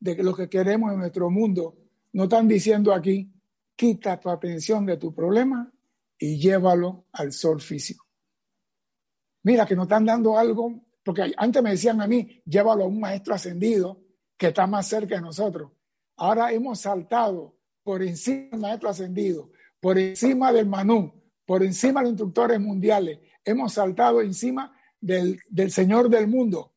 de 0.00 0.22
lo 0.22 0.34
que 0.34 0.48
queremos 0.48 0.92
en 0.92 0.98
nuestro 0.98 1.30
mundo, 1.30 1.78
no 2.12 2.24
están 2.24 2.48
diciendo 2.48 2.92
aquí, 2.92 3.32
quita 3.76 4.18
tu 4.18 4.30
atención 4.30 4.86
de 4.86 4.96
tu 4.96 5.14
problema 5.14 5.72
y 6.18 6.38
llévalo 6.38 7.06
al 7.12 7.32
sol 7.32 7.60
físico. 7.60 8.06
Mira 9.42 9.66
que 9.66 9.76
nos 9.76 9.84
están 9.84 10.06
dando 10.06 10.38
algo, 10.38 10.80
porque 11.04 11.32
antes 11.36 11.62
me 11.62 11.70
decían 11.70 12.00
a 12.00 12.06
mí, 12.06 12.42
llévalo 12.46 12.84
a 12.84 12.88
un 12.88 12.98
maestro 12.98 13.34
ascendido 13.34 14.00
que 14.36 14.48
está 14.48 14.66
más 14.66 14.86
cerca 14.88 15.16
de 15.16 15.20
nosotros. 15.20 15.70
Ahora 16.16 16.52
hemos 16.52 16.80
saltado 16.80 17.56
por 17.82 18.02
encima 18.02 18.48
del 18.50 18.60
maestro 18.60 18.88
ascendido, 18.88 19.50
por 19.80 19.98
encima 19.98 20.52
del 20.52 20.66
Manú, 20.66 21.22
por 21.44 21.62
encima 21.62 22.00
de 22.00 22.04
los 22.04 22.12
instructores 22.12 22.58
mundiales. 22.58 23.20
Hemos 23.44 23.74
saltado 23.74 24.22
encima 24.22 24.74
del, 25.00 25.40
del 25.48 25.70
Señor 25.70 26.08
del 26.08 26.26
mundo. 26.26 26.72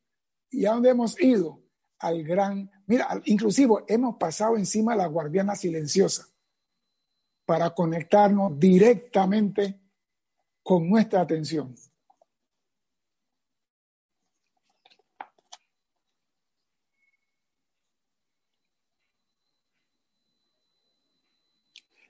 ¿Y 0.50 0.66
a 0.66 0.72
dónde 0.72 0.90
hemos 0.90 1.20
ido? 1.20 1.62
Al 1.98 2.22
gran, 2.22 2.70
mira, 2.86 3.20
inclusive 3.24 3.74
hemos 3.88 4.16
pasado 4.16 4.56
encima 4.56 4.92
de 4.92 4.98
la 4.98 5.06
guardiana 5.06 5.56
silenciosa 5.56 6.28
para 7.44 7.70
conectarnos 7.70 8.58
directamente 8.58 9.80
con 10.62 10.88
nuestra 10.88 11.22
atención. 11.22 11.74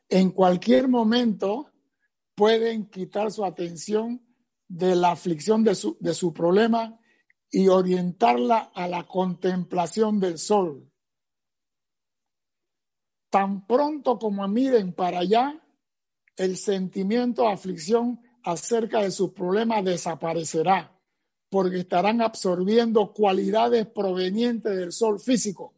En 0.09 0.31
cualquier 0.31 0.89
momento 0.89 1.71
pueden 2.35 2.89
quitar 2.89 3.31
su 3.31 3.45
atención 3.45 4.25
de 4.69 4.95
la 4.95 5.13
aflicción 5.13 5.65
de 5.65 5.75
su, 5.75 5.97
de 6.01 6.15
su 6.15 6.33
problema 6.33 6.99
y 7.51 7.69
orientarla 7.69 8.71
a 8.75 8.89
la 8.89 9.07
contemplación 9.07 10.21
del 10.21 10.39
sol. 10.39 10.91
Tan 13.31 13.67
pronto 13.67 14.19
como 14.19 14.47
miren 14.49 14.95
para 14.95 15.21
allá, 15.21 15.63
el 16.37 16.57
sentimiento 16.57 17.43
de 17.43 17.53
aflicción 17.53 18.21
acerca 18.43 19.03
de 19.03 19.11
su 19.11 19.35
problema 19.35 19.83
desaparecerá, 19.83 20.99
porque 21.51 21.81
estarán 21.81 22.23
absorbiendo 22.23 23.13
cualidades 23.13 23.87
provenientes 23.87 24.77
del 24.77 24.93
sol 24.93 25.21
físico. 25.21 25.78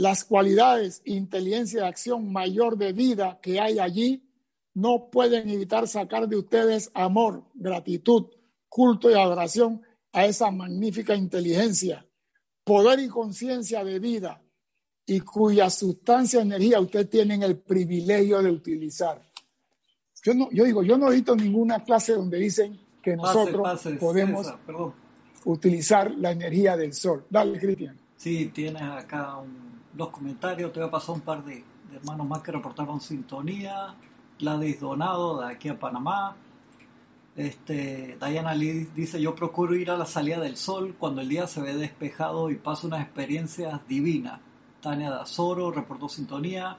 Las 0.00 0.24
cualidades, 0.24 1.02
inteligencia 1.04 1.82
y 1.82 1.86
acción 1.86 2.32
mayor 2.32 2.78
de 2.78 2.94
vida 2.94 3.38
que 3.42 3.60
hay 3.60 3.78
allí 3.78 4.26
no 4.72 5.10
pueden 5.10 5.50
evitar 5.50 5.86
sacar 5.86 6.26
de 6.26 6.36
ustedes 6.36 6.90
amor, 6.94 7.44
gratitud, 7.52 8.28
culto 8.70 9.10
y 9.10 9.12
adoración 9.12 9.82
a 10.14 10.24
esa 10.24 10.50
magnífica 10.50 11.14
inteligencia, 11.14 12.06
poder 12.64 13.00
y 13.00 13.08
conciencia 13.08 13.84
de 13.84 13.98
vida 13.98 14.42
y 15.04 15.20
cuya 15.20 15.68
sustancia 15.68 16.40
energía 16.40 16.80
usted 16.80 17.06
tiene 17.06 17.34
el 17.44 17.58
privilegio 17.58 18.40
de 18.40 18.52
utilizar. 18.52 19.20
Yo, 20.24 20.32
no, 20.32 20.48
yo 20.50 20.64
digo, 20.64 20.82
yo 20.82 20.96
no 20.96 21.12
he 21.12 21.16
visto 21.16 21.36
ninguna 21.36 21.84
clase 21.84 22.14
donde 22.14 22.38
dicen 22.38 22.80
que 23.02 23.16
nosotros 23.16 23.82
podemos 24.00 24.46
utilizar 25.44 26.10
la 26.12 26.30
energía 26.30 26.78
del 26.78 26.94
sol. 26.94 27.26
Dale, 27.28 27.58
Cristian. 27.58 28.00
Sí, 28.16 28.46
tienes 28.54 28.80
acá 28.80 29.42
dos 29.92 30.08
comentarios. 30.10 30.72
Te 30.72 30.80
voy 30.80 30.88
a 30.88 30.90
pasar 30.90 31.14
un 31.14 31.20
par 31.20 31.44
de, 31.44 31.64
hermanos 31.94 32.26
más 32.26 32.42
que 32.42 32.52
reportaron 32.52 33.00
sintonía. 33.00 33.94
Gladys 34.38 34.80
Donado, 34.80 35.40
de 35.40 35.52
aquí 35.52 35.68
a 35.68 35.78
Panamá. 35.78 36.36
Este, 37.36 38.18
Diana 38.20 38.54
Lee 38.54 38.88
dice, 38.94 39.20
yo 39.20 39.34
procuro 39.34 39.74
ir 39.74 39.90
a 39.90 39.96
la 39.96 40.06
salida 40.06 40.40
del 40.40 40.56
sol 40.56 40.96
cuando 40.98 41.20
el 41.20 41.28
día 41.28 41.46
se 41.46 41.60
ve 41.60 41.74
despejado 41.74 42.50
y 42.50 42.56
paso 42.56 42.86
unas 42.86 43.02
experiencias 43.02 43.80
divinas. 43.86 44.40
Tania 44.80 45.10
Dazoro 45.10 45.70
reportó 45.70 46.08
sintonía. 46.08 46.76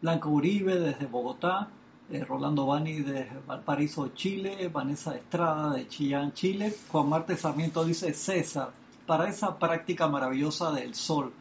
Blanca 0.00 0.28
Uribe 0.28 0.78
desde 0.78 1.06
Bogotá. 1.06 1.68
Eh, 2.10 2.22
Rolando 2.24 2.66
Bani 2.66 3.00
de 3.00 3.28
Valparaíso, 3.46 4.08
Chile. 4.08 4.68
Vanessa 4.68 5.14
Estrada 5.14 5.74
de 5.74 5.86
Chillán, 5.88 6.32
Chile. 6.32 6.74
Juan 6.90 7.08
Marte 7.08 7.36
Sarmiento 7.36 7.84
dice, 7.84 8.12
César, 8.14 8.72
para 9.06 9.28
esa 9.28 9.58
práctica 9.58 10.08
maravillosa 10.08 10.72
del 10.72 10.94
sol, 10.94 11.32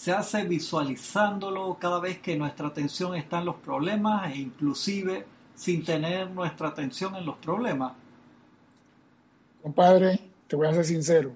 se 0.00 0.12
hace 0.12 0.44
visualizándolo 0.44 1.76
cada 1.78 2.00
vez 2.00 2.20
que 2.20 2.34
nuestra 2.34 2.68
atención 2.68 3.14
está 3.14 3.40
en 3.40 3.44
los 3.44 3.56
problemas 3.56 4.32
e 4.32 4.38
inclusive 4.38 5.26
sin 5.54 5.84
tener 5.84 6.30
nuestra 6.30 6.68
atención 6.68 7.16
en 7.16 7.26
los 7.26 7.36
problemas? 7.36 7.92
Compadre, 9.62 10.18
te 10.48 10.56
voy 10.56 10.68
a 10.68 10.72
ser 10.72 10.86
sincero. 10.86 11.32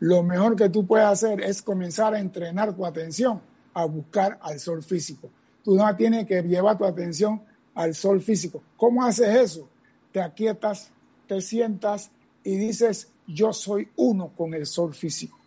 Lo 0.00 0.24
mejor 0.24 0.56
que 0.56 0.68
tú 0.68 0.84
puedes 0.84 1.06
hacer 1.06 1.42
es 1.42 1.62
comenzar 1.62 2.12
a 2.12 2.18
entrenar 2.18 2.74
tu 2.74 2.84
atención 2.84 3.40
a 3.72 3.84
buscar 3.84 4.36
al 4.42 4.58
sol 4.58 4.82
físico. 4.82 5.30
Tú 5.62 5.76
no 5.76 5.94
tienes 5.94 6.26
que 6.26 6.42
llevar 6.42 6.78
tu 6.78 6.84
atención 6.84 7.40
al 7.72 7.94
sol 7.94 8.20
físico. 8.20 8.64
¿Cómo 8.76 9.04
haces 9.04 9.28
eso? 9.28 9.68
Te 10.10 10.20
aquietas, 10.20 10.90
te 11.28 11.40
sientas 11.40 12.10
y 12.42 12.56
dices, 12.56 13.12
yo 13.28 13.52
soy 13.52 13.90
uno 13.94 14.32
con 14.36 14.54
el 14.54 14.66
sol 14.66 14.92
físico. 14.92 15.38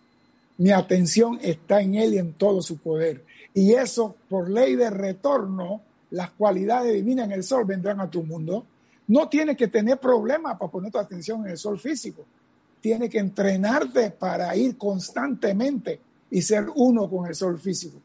Mi 0.58 0.72
atención 0.72 1.40
está 1.42 1.82
en 1.82 1.96
él 1.96 2.14
y 2.14 2.18
en 2.18 2.34
todo 2.34 2.62
su 2.62 2.78
poder. 2.78 3.24
Y 3.54 3.74
eso, 3.74 4.16
por 4.30 4.50
ley 4.50 4.76
de 4.76 4.90
retorno, 4.90 5.82
las 6.12 6.32
cualidades 6.32 6.94
divinas 6.94 7.26
en 7.26 7.34
el 7.34 7.44
sol 7.44 7.66
vendrán 7.66 8.00
a 8.00 8.10
tu 8.10 8.24
mundo. 8.24 8.66
No 9.08 9.28
tienes 9.28 9.58
que 9.58 9.68
tener 9.68 10.00
problemas 10.00 10.58
para 10.58 10.72
poner 10.72 10.92
tu 10.92 10.98
atención 10.98 11.46
en 11.46 11.52
el 11.52 11.58
sol 11.58 11.80
físico. 11.80 12.24
Tienes 12.82 13.10
que 13.10 13.20
entrenarte 13.20 14.12
para 14.12 14.56
ir 14.56 14.78
constantemente 14.78 16.00
y 16.32 16.42
ser 16.42 16.68
uno 16.76 17.10
con 17.10 17.28
el 17.28 17.36
sol 17.36 17.60
físico. 17.60 17.98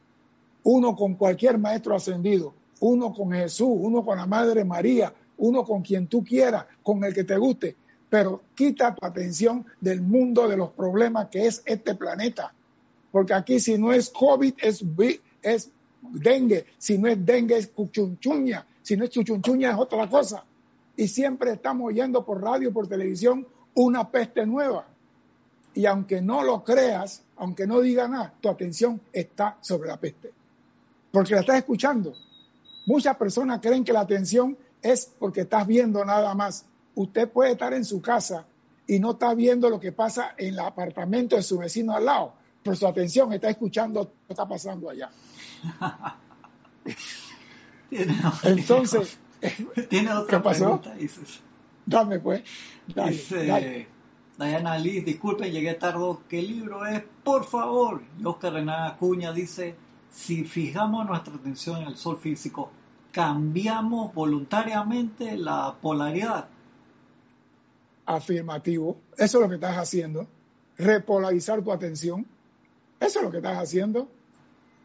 Uno 0.65 0.97
con 0.97 1.15
cualquier 1.15 1.59
maestro 1.59 1.95
ascendido. 1.95 2.53
Uno 2.81 3.13
con 3.13 3.33
Jesús, 3.33 3.71
uno 3.73 4.05
con 4.05 4.17
la 4.17 4.27
Madre 4.27 4.65
María, 4.65 5.13
uno 5.39 5.65
con 5.65 5.83
quien 5.83 6.07
tú 6.07 6.25
quieras, 6.25 6.65
con 6.83 7.05
el 7.05 7.13
que 7.15 7.25
te 7.25 7.37
guste. 7.37 7.77
Pero 8.11 8.43
quita 8.55 8.95
tu 8.95 9.07
atención 9.07 9.65
del 9.81 10.03
mundo 10.03 10.49
de 10.49 10.57
los 10.57 10.71
problemas 10.71 11.29
que 11.29 11.47
es 11.47 11.63
este 11.65 11.95
planeta. 11.95 12.53
Porque 13.13 13.35
aquí 13.35 13.61
si 13.61 13.79
no 13.79 13.93
es 13.93 14.11
COVID, 14.11 14.55
es, 14.59 14.85
es 15.43 15.71
dengue, 16.03 16.67
si 16.77 16.99
no 16.99 17.09
es 17.09 17.25
dengue 17.25 17.57
es 17.57 17.69
cuchunchuña, 17.69 18.67
si 18.83 18.97
no 18.97 19.05
es 19.05 19.11
chuchunchuña 19.11 19.71
es 19.71 19.79
otra 19.79 20.09
cosa. 20.09 20.45
Y 20.97 21.09
siempre 21.09 21.53
estamos 21.53 21.89
oyendo 21.89 22.25
por 22.25 22.43
radio, 22.43 22.73
por 22.73 22.89
televisión, 22.89 23.47
una 23.75 24.11
peste 24.11 24.45
nueva. 24.45 24.87
Y 25.73 25.87
aunque 25.87 26.21
no 26.21 26.43
lo 26.43 26.65
creas, 26.65 27.23
aunque 27.37 27.67
no 27.67 27.81
diga 27.81 28.09
nada, 28.09 28.35
tu 28.41 28.49
atención 28.49 29.01
está 29.13 29.57
sobre 29.61 29.89
la 29.89 29.97
peste. 29.99 30.33
Porque 31.13 31.35
la 31.35 31.41
estás 31.41 31.59
escuchando. 31.59 32.13
Muchas 32.87 33.17
personas 33.17 33.61
creen 33.61 33.85
que 33.85 33.93
la 33.93 34.01
atención 34.01 34.59
es 34.83 35.13
porque 35.19 35.43
estás 35.43 35.67
viendo 35.67 36.05
nada 36.05 36.35
más. 36.35 36.65
Usted 36.95 37.29
puede 37.29 37.53
estar 37.53 37.73
en 37.73 37.85
su 37.85 38.01
casa 38.01 38.47
y 38.87 38.99
no 38.99 39.13
está 39.13 39.35
viendo 39.35 39.71
lo 39.71 39.79
que 39.81 39.93
pasa 39.93 40.35
en 40.37 40.55
el 40.55 40.59
apartamento 40.61 41.37
de 41.37 41.43
su 41.43 41.59
vecino 41.59 41.95
al 41.95 42.05
lado, 42.05 42.35
pero 42.63 42.77
su 42.77 42.87
atención 42.87 43.33
está 43.33 43.49
escuchando 43.51 44.01
lo 44.01 44.07
que 44.27 44.33
está 44.33 44.47
pasando 44.47 44.91
allá. 44.91 45.11
Entonces, 48.43 49.19
¿tiene 49.89 50.13
otra 50.13 50.39
¿qué 50.39 50.45
pasó? 50.45 50.81
Dame 51.87 52.21
pues. 52.21 52.43
Dice 52.87 53.87
Diana 54.39 54.79
Liz, 54.79 55.05
disculpen, 55.05 55.53
llegué 55.53 55.75
tarde. 55.75 56.17
¿Qué 56.29 56.41
libro 56.41 56.87
es? 56.87 57.03
Por 57.23 57.45
favor. 57.45 58.03
Y 58.19 58.25
Oscar 58.25 58.55
Renan 58.55 58.93
Acuña 58.93 59.33
dice, 59.33 59.75
si 60.11 60.45
fijamos 60.45 61.07
nuestra 61.07 61.35
atención 61.35 61.83
en 61.83 61.89
el 61.89 61.97
sol 61.97 62.19
físico, 62.19 62.71
cambiamos 63.13 64.15
voluntariamente 64.15 65.37
la 65.37 65.75
polaridad. 65.81 66.49
Afirmativo. 68.11 69.01
Eso 69.17 69.39
es 69.39 69.43
lo 69.43 69.49
que 69.49 69.55
estás 69.55 69.77
haciendo. 69.77 70.27
Repolarizar 70.77 71.63
tu 71.63 71.71
atención. 71.71 72.27
Eso 72.99 73.21
es 73.21 73.25
lo 73.25 73.31
que 73.31 73.37
estás 73.37 73.57
haciendo. 73.57 74.09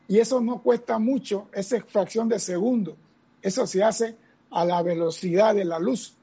Y 0.08 0.20
eso 0.20 0.40
no 0.42 0.62
cuesta 0.62 1.00
mucho, 1.00 1.50
esa 1.52 1.82
fracción 1.82 2.30
de 2.30 2.38
segundo. 2.38 2.98
Eso 3.42 3.66
se 3.66 3.84
hace 3.84 4.16
a 4.52 4.64
la 4.64 4.84
velocidad 4.84 5.56
de 5.56 5.66
la 5.66 5.80
luz. 5.80 6.16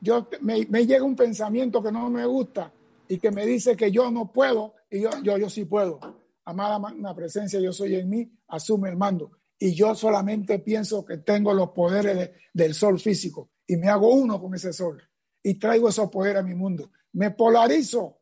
Yo 0.00 0.28
me, 0.40 0.64
llega 0.64 1.04
un 1.04 1.14
pensamiento 1.14 1.82
que 1.84 1.92
no 1.92 2.10
me 2.10 2.26
gusta 2.26 2.72
y 3.06 3.18
que 3.18 3.30
me 3.30 3.46
dice 3.46 3.76
que 3.76 3.92
yo 3.92 4.10
no 4.10 4.32
puedo 4.32 4.74
y 4.90 5.02
yo, 5.02 5.10
yo, 5.22 5.38
yo 5.38 5.48
sí 5.48 5.66
puedo. 5.66 6.00
Amada 6.44 6.80
la 6.98 7.14
presencia, 7.14 7.60
yo 7.60 7.72
soy 7.72 7.94
en 7.94 8.08
mí, 8.08 8.28
asume 8.48 8.88
el 8.88 8.96
mando. 8.96 9.30
Y 9.56 9.72
yo 9.72 9.94
solamente 9.94 10.58
pienso 10.58 11.04
que 11.04 11.18
tengo 11.18 11.54
los 11.54 11.70
poderes 11.70 12.32
del 12.52 12.74
sol 12.74 12.98
físico 12.98 13.50
y 13.68 13.76
me 13.76 13.88
hago 13.88 14.12
uno 14.12 14.40
con 14.40 14.54
ese 14.56 14.72
sol 14.72 15.00
y 15.48 15.54
traigo 15.54 15.88
esos 15.88 16.10
poderes 16.10 16.40
a 16.40 16.46
mi 16.46 16.54
mundo. 16.54 16.90
Me 17.12 17.30
polarizo. 17.30 18.20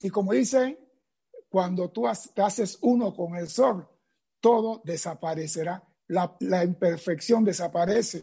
Y 0.00 0.10
como 0.10 0.34
dice 0.34 0.78
cuando 1.48 1.90
tú 1.90 2.06
haces 2.06 2.78
uno 2.82 3.14
con 3.14 3.36
el 3.36 3.48
sol, 3.48 3.88
todo 4.40 4.82
desaparecerá, 4.84 5.82
la, 6.08 6.36
imperfección 6.62 7.42
desaparece. 7.42 8.22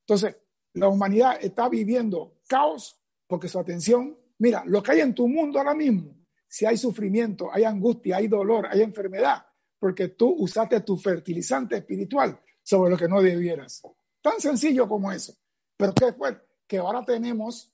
Entonces, 0.00 0.36
la 0.72 0.88
humanidad 0.88 1.38
está 1.40 1.68
viviendo 1.68 2.40
caos 2.48 3.00
porque 3.28 3.48
su 3.48 3.60
atención, 3.60 4.18
mira, 4.38 4.64
lo 4.66 4.82
que 4.82 4.92
hay 4.92 5.00
en 5.00 5.14
tu 5.14 5.28
mundo 5.28 5.60
ahora 5.60 5.74
mismo, 5.74 6.16
si 6.48 6.66
hay 6.66 6.76
sufrimiento, 6.76 7.48
hay 7.52 7.62
angustia, 7.62 8.16
hay 8.16 8.26
dolor, 8.26 8.66
hay 8.68 8.82
enfermedad, 8.82 9.46
porque 9.78 10.08
tú 10.08 10.34
usaste 10.36 10.80
tu 10.80 10.96
fertilizante 10.96 11.76
espiritual 11.76 12.40
sobre 12.64 12.90
lo 12.90 12.96
que 12.96 13.06
no 13.06 13.22
debieras. 13.22 13.82
Tan 14.20 14.40
sencillo 14.40 14.88
como 14.88 15.12
eso. 15.12 15.32
Pero 15.76 15.94
¿qué 15.94 16.12
fue? 16.12 16.45
Que 16.66 16.78
ahora 16.78 17.04
tenemos 17.04 17.72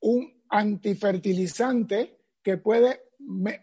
un 0.00 0.42
antifertilizante 0.48 2.18
que 2.42 2.56
puede 2.56 3.02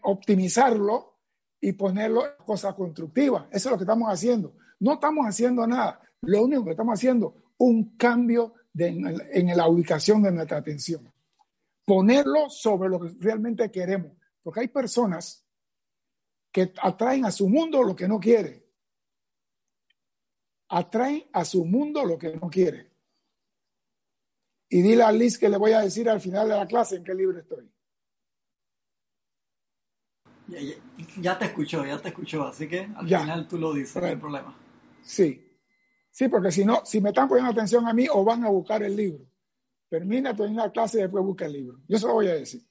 optimizarlo 0.02 1.16
y 1.60 1.72
ponerlo 1.72 2.26
en 2.26 2.44
cosas 2.44 2.74
constructivas. 2.74 3.46
Eso 3.50 3.68
es 3.68 3.72
lo 3.72 3.78
que 3.78 3.84
estamos 3.84 4.08
haciendo. 4.08 4.54
No 4.80 4.94
estamos 4.94 5.26
haciendo 5.26 5.66
nada. 5.66 6.00
Lo 6.22 6.42
único 6.42 6.64
que 6.64 6.72
estamos 6.72 6.94
haciendo 6.94 7.34
un 7.58 7.96
cambio 7.96 8.54
en, 8.74 9.56
la 9.56 9.68
ubicación 9.68 10.22
de 10.22 10.32
nuestra 10.32 10.58
atención. 10.58 11.12
Ponerlo 11.84 12.50
sobre 12.50 12.88
lo 12.88 13.00
que 13.00 13.14
realmente 13.18 13.70
queremos. 13.70 14.12
Porque 14.42 14.60
hay 14.60 14.68
personas 14.68 15.44
que 16.52 16.72
atraen 16.82 17.24
a 17.24 17.30
su 17.30 17.48
mundo 17.48 17.82
lo 17.82 17.96
que 17.96 18.08
no 18.08 18.20
quiere. 18.20 18.66
Atraen 20.68 21.24
a 21.32 21.44
su 21.44 21.64
mundo 21.64 22.04
lo 22.04 22.18
que 22.18 22.36
no 22.36 22.48
quiere. 22.50 22.95
Y 24.68 24.82
dile 24.82 25.02
a 25.02 25.12
Liz 25.12 25.38
que 25.38 25.48
le 25.48 25.56
voy 25.56 25.72
a 25.72 25.80
decir 25.80 26.08
al 26.08 26.20
final 26.20 26.48
de 26.48 26.56
la 26.56 26.66
clase 26.66 26.96
en 26.96 27.04
qué 27.04 27.14
libro 27.14 27.38
estoy. 27.38 27.70
Ya, 31.20 31.38
te 31.38 31.46
escuchó, 31.46 31.84
ya 31.84 32.00
te 32.00 32.08
escuchó, 32.08 32.44
así 32.44 32.68
que 32.68 32.88
al 32.94 33.06
final 33.06 33.48
tú 33.48 33.58
lo 33.58 33.72
dices, 33.74 34.00
no 34.00 34.08
hay 34.08 34.16
problema. 34.16 34.56
Sí, 35.02 35.44
sí, 36.10 36.28
porque 36.28 36.52
si 36.52 36.64
no, 36.64 36.84
si 36.84 37.00
me 37.00 37.08
están 37.08 37.28
poniendo 37.28 37.50
atención 37.50 37.86
a 37.88 37.92
mí 37.92 38.06
o 38.12 38.24
van 38.24 38.44
a 38.44 38.50
buscar 38.50 38.82
el 38.82 38.94
libro. 38.94 39.24
Termina, 39.88 40.34
termina 40.36 40.66
la 40.66 40.72
clase 40.72 40.98
y 40.98 41.02
después 41.02 41.24
busca 41.24 41.46
el 41.46 41.52
libro. 41.52 41.78
Yo 41.88 41.98
se 41.98 42.06
lo 42.06 42.14
voy 42.14 42.28
a 42.28 42.34
decir. 42.34 42.62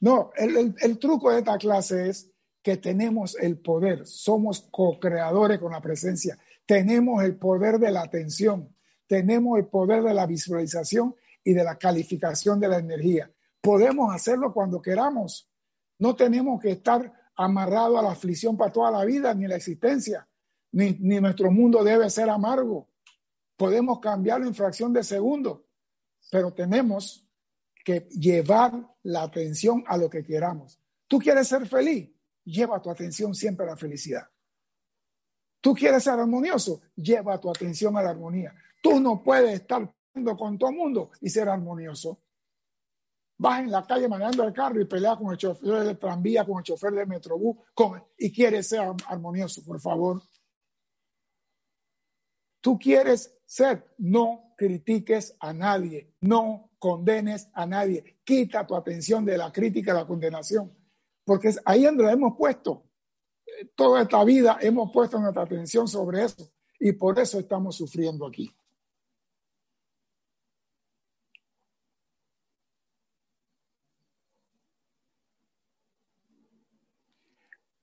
No, 0.00 0.30
el, 0.36 0.74
el 0.80 0.98
truco 0.98 1.30
de 1.30 1.38
esta 1.38 1.58
clase 1.58 2.08
es 2.08 2.32
que 2.62 2.76
tenemos 2.76 3.36
el 3.38 3.58
poder, 3.58 4.06
somos 4.06 4.68
co-creadores 4.70 5.58
con 5.58 5.72
la 5.72 5.80
presencia, 5.80 6.38
tenemos 6.66 7.22
el 7.22 7.36
poder 7.36 7.78
de 7.78 7.90
la 7.90 8.02
atención, 8.02 8.74
tenemos 9.06 9.58
el 9.58 9.66
poder 9.66 10.02
de 10.02 10.14
la 10.14 10.26
visualización 10.26 11.14
y 11.44 11.52
de 11.54 11.64
la 11.64 11.78
calificación 11.78 12.60
de 12.60 12.68
la 12.68 12.78
energía. 12.78 13.30
Podemos 13.60 14.14
hacerlo 14.14 14.52
cuando 14.52 14.80
queramos. 14.80 15.50
No 15.98 16.16
tenemos 16.16 16.60
que 16.60 16.70
estar 16.72 17.12
amarrados 17.36 17.98
a 17.98 18.02
la 18.02 18.12
aflicción 18.12 18.56
para 18.56 18.72
toda 18.72 18.90
la 18.90 19.04
vida 19.04 19.34
ni 19.34 19.46
la 19.46 19.56
existencia, 19.56 20.28
ni, 20.72 20.92
ni 21.00 21.20
nuestro 21.20 21.50
mundo 21.50 21.84
debe 21.84 22.08
ser 22.10 22.30
amargo. 22.30 22.88
Podemos 23.56 24.00
cambiarlo 24.00 24.46
en 24.46 24.54
fracción 24.54 24.92
de 24.92 25.02
segundo, 25.02 25.66
pero 26.30 26.52
tenemos 26.52 27.26
que 27.84 28.08
llevar 28.10 28.72
la 29.02 29.22
atención 29.22 29.84
a 29.86 29.96
lo 29.96 30.08
que 30.08 30.22
queramos. 30.22 30.80
¿Tú 31.06 31.18
quieres 31.18 31.48
ser 31.48 31.66
feliz? 31.66 32.10
Lleva 32.44 32.80
tu 32.80 32.90
atención 32.90 33.34
siempre 33.34 33.66
a 33.66 33.70
la 33.70 33.76
felicidad. 33.76 34.28
¿Tú 35.60 35.74
quieres 35.74 36.04
ser 36.04 36.14
armonioso? 36.14 36.80
Lleva 36.96 37.38
tu 37.38 37.50
atención 37.50 37.96
a 37.96 38.02
la 38.02 38.10
armonía. 38.10 38.54
Tú 38.82 38.98
no 39.00 39.22
puedes 39.22 39.52
estar 39.60 39.92
con 40.36 40.58
todo 40.58 40.70
el 40.70 40.76
mundo 40.76 41.10
y 41.20 41.30
ser 41.30 41.48
armonioso 41.48 42.20
vas 43.40 43.60
en 43.60 43.70
la 43.70 43.86
calle 43.86 44.06
manejando 44.06 44.44
el 44.44 44.52
carro 44.52 44.82
y 44.82 44.84
peleas 44.84 45.16
con 45.16 45.32
el 45.32 45.38
chofer 45.38 45.82
del 45.82 45.98
tranvía, 45.98 46.44
con 46.44 46.58
el 46.58 46.62
chofer 46.62 46.92
del 46.92 47.06
metrobús, 47.06 47.56
y 48.18 48.30
quieres 48.30 48.68
ser 48.68 48.82
armonioso, 49.06 49.64
por 49.64 49.80
favor. 49.80 50.22
Tú 52.60 52.78
quieres 52.78 53.34
ser, 53.46 53.94
no 53.96 54.52
critiques 54.58 55.34
a 55.40 55.54
nadie, 55.54 56.12
no 56.20 56.70
condenes 56.78 57.48
a 57.54 57.64
nadie, 57.64 58.18
quita 58.24 58.66
tu 58.66 58.76
atención 58.76 59.24
de 59.24 59.38
la 59.38 59.50
crítica 59.50 59.92
y 59.92 59.94
la 59.94 60.06
condenación, 60.06 60.76
porque 61.24 61.54
ahí 61.64 61.84
donde 61.84 62.02
lo 62.02 62.10
hemos 62.10 62.36
puesto. 62.36 62.84
Toda 63.74 64.02
esta 64.02 64.22
vida 64.22 64.58
hemos 64.60 64.92
puesto 64.92 65.18
nuestra 65.18 65.44
atención 65.44 65.88
sobre 65.88 66.24
eso 66.24 66.52
y 66.78 66.92
por 66.92 67.18
eso 67.18 67.38
estamos 67.38 67.76
sufriendo 67.76 68.26
aquí. 68.26 68.54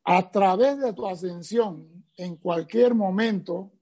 A 0.09 0.31
través 0.31 0.79
de 0.79 0.93
tu 0.93 1.05
ascensión, 1.05 2.05
en 2.15 2.37
cualquier 2.37 2.95
momento, 2.95 3.73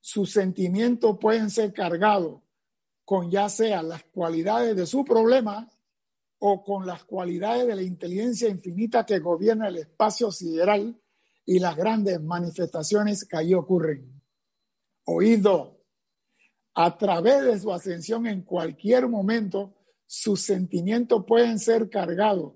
sus 0.00 0.32
sentimientos 0.32 1.18
pueden 1.20 1.50
ser 1.50 1.74
cargados 1.74 2.40
con 3.04 3.30
ya 3.30 3.50
sea 3.50 3.82
las 3.82 4.02
cualidades 4.04 4.74
de 4.76 4.86
su 4.86 5.04
problema 5.04 5.70
o 6.38 6.64
con 6.64 6.86
las 6.86 7.04
cualidades 7.04 7.66
de 7.66 7.76
la 7.76 7.82
inteligencia 7.82 8.48
infinita 8.48 9.04
que 9.04 9.18
gobierna 9.18 9.68
el 9.68 9.76
espacio 9.76 10.32
sideral 10.32 10.98
y 11.44 11.58
las 11.58 11.76
grandes 11.76 12.18
manifestaciones 12.18 13.26
que 13.26 13.36
allí 13.36 13.52
ocurren. 13.52 14.22
Oído, 15.04 15.84
a 16.72 16.96
través 16.96 17.44
de 17.44 17.60
su 17.60 17.70
ascensión 17.70 18.26
en 18.26 18.40
cualquier 18.40 19.06
momento, 19.06 19.74
sus 20.06 20.40
sentimientos 20.40 21.26
pueden 21.28 21.58
ser 21.58 21.90
cargados 21.90 22.54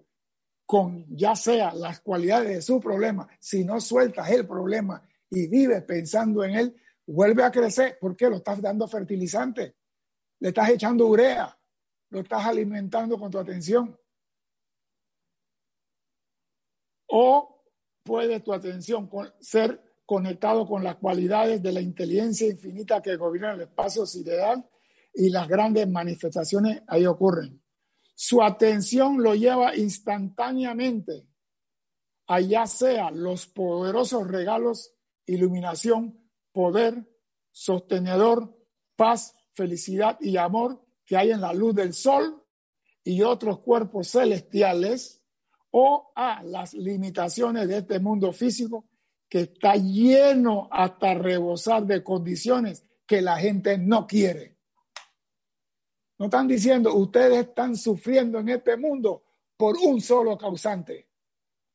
con 0.69 1.07
ya 1.17 1.35
sea 1.35 1.73
las 1.73 2.03
cualidades 2.03 2.57
de 2.57 2.61
su 2.61 2.79
problema, 2.79 3.27
si 3.41 3.65
no 3.65 3.81
sueltas 3.81 4.31
el 4.31 4.47
problema 4.47 5.03
y 5.31 5.49
vives 5.49 5.83
pensando 5.85 6.45
en 6.45 6.57
él, 6.57 6.77
vuelve 7.07 7.43
a 7.43 7.51
crecer 7.51 7.97
porque 7.99 8.29
lo 8.29 8.37
estás 8.37 8.61
dando 8.61 8.87
fertilizante, 8.87 9.77
le 10.41 10.49
estás 10.49 10.69
echando 10.69 11.07
urea, 11.07 11.59
lo 12.11 12.21
estás 12.21 12.45
alimentando 12.45 13.19
con 13.19 13.31
tu 13.31 13.39
atención. 13.39 13.99
O 17.07 17.65
puede 18.03 18.41
tu 18.41 18.53
atención 18.53 19.09
ser 19.41 19.83
conectado 20.05 20.67
con 20.67 20.85
las 20.85 20.97
cualidades 20.97 21.63
de 21.63 21.73
la 21.73 21.81
inteligencia 21.81 22.47
infinita 22.47 23.01
que 23.01 23.17
gobierna 23.17 23.53
el 23.55 23.63
espacio 23.63 24.05
sideral 24.05 24.69
y 25.15 25.31
las 25.31 25.49
grandes 25.49 25.89
manifestaciones 25.89 26.83
ahí 26.89 27.07
ocurren 27.07 27.59
su 28.21 28.43
atención 28.43 29.23
lo 29.23 29.37
lleva 29.37 29.77
instantáneamente 29.77 31.29
allá 32.29 32.67
sea 32.67 33.11
los 33.11 33.47
poderosos 33.47 34.29
regalos, 34.29 34.93
iluminación, 35.27 36.21
poder, 36.53 37.09
sostenedor, 37.51 38.55
paz, 38.97 39.35
felicidad 39.55 40.19
y 40.21 40.37
amor 40.37 40.85
que 41.07 41.17
hay 41.17 41.31
en 41.31 41.41
la 41.41 41.55
luz 41.55 41.75
del 41.75 41.95
sol 41.95 42.45
y 43.03 43.23
otros 43.23 43.61
cuerpos 43.61 44.11
celestiales, 44.11 45.23
o 45.71 46.13
a 46.15 46.43
las 46.43 46.75
limitaciones 46.75 47.69
de 47.69 47.79
este 47.79 48.01
mundo 48.01 48.33
físico 48.33 48.87
que 49.29 49.41
está 49.43 49.77
lleno 49.77 50.69
hasta 50.71 51.15
rebosar 51.15 51.87
de 51.87 52.03
condiciones 52.03 52.85
que 53.07 53.23
la 53.23 53.39
gente 53.39 53.79
no 53.79 54.07
quiere. 54.07 54.58
No 56.19 56.27
están 56.27 56.49
diciendo, 56.49 56.95
ustedes 56.95 57.47
están 57.47 57.77
sufriendo 57.77 58.41
en 58.41 58.49
este 58.49 58.77
mundo 58.77 59.23
por 59.57 59.77
un 59.77 60.01
solo 60.01 60.37
causante, 60.37 61.09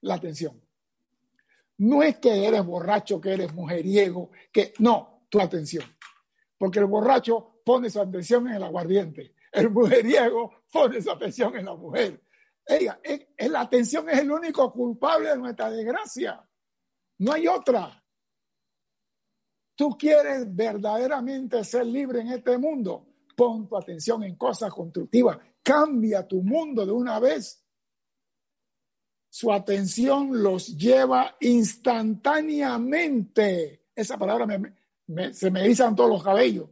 la 0.02 0.16
atención. 0.16 0.62
No 1.78 2.04
es 2.04 2.18
que 2.18 2.46
eres 2.46 2.66
borracho, 2.66 3.20
que 3.22 3.34
eres 3.34 3.54
mujeriego, 3.54 4.32
que 4.52 4.74
no, 4.80 5.26
tu 5.30 5.40
atención. 5.40 5.86
Porque 6.58 6.80
el 6.80 6.86
borracho 6.86 7.62
pone 7.66 7.90
su 7.90 8.02
atención 8.02 8.48
en 8.48 8.56
el 8.56 8.64
aguardiente, 8.64 9.34
el 9.52 9.70
mujeriego 9.70 10.64
pone 10.72 11.02
su 11.02 11.12
atención 11.12 11.56
en 11.58 11.66
la 11.66 11.76
mujer. 11.76 12.22
Ella, 12.66 13.00
la 13.38 13.62
atención 13.62 14.10
es 14.10 14.20
el 14.20 14.32
único 14.32 14.72
culpable 14.72 15.30
de 15.30 15.38
nuestra 15.38 15.70
desgracia. 15.70 16.48
No 17.20 17.34
hay 17.34 17.48
otra. 17.48 18.02
Tú 19.76 19.98
quieres 19.98 20.54
verdaderamente 20.54 21.64
ser 21.64 21.86
libre 21.86 22.22
en 22.22 22.28
este 22.30 22.58
mundo. 22.58 23.13
Pon 23.36 23.68
tu 23.68 23.78
atención 23.78 24.24
en 24.24 24.36
cosas 24.36 24.74
constructivas. 24.74 25.38
Cambia 25.62 26.28
tu 26.28 26.42
mundo 26.42 26.84
de 26.86 26.92
una 26.92 27.20
vez. 27.20 27.64
Su 29.30 29.52
atención 29.52 30.44
los 30.44 30.78
lleva 30.78 31.36
instantáneamente. 31.40 33.84
Esa 33.96 34.18
palabra 34.18 34.48
se 35.32 35.52
me 35.52 35.62
erizan 35.62 35.96
todos 35.96 36.10
los 36.10 36.24
cabellos. 36.24 36.70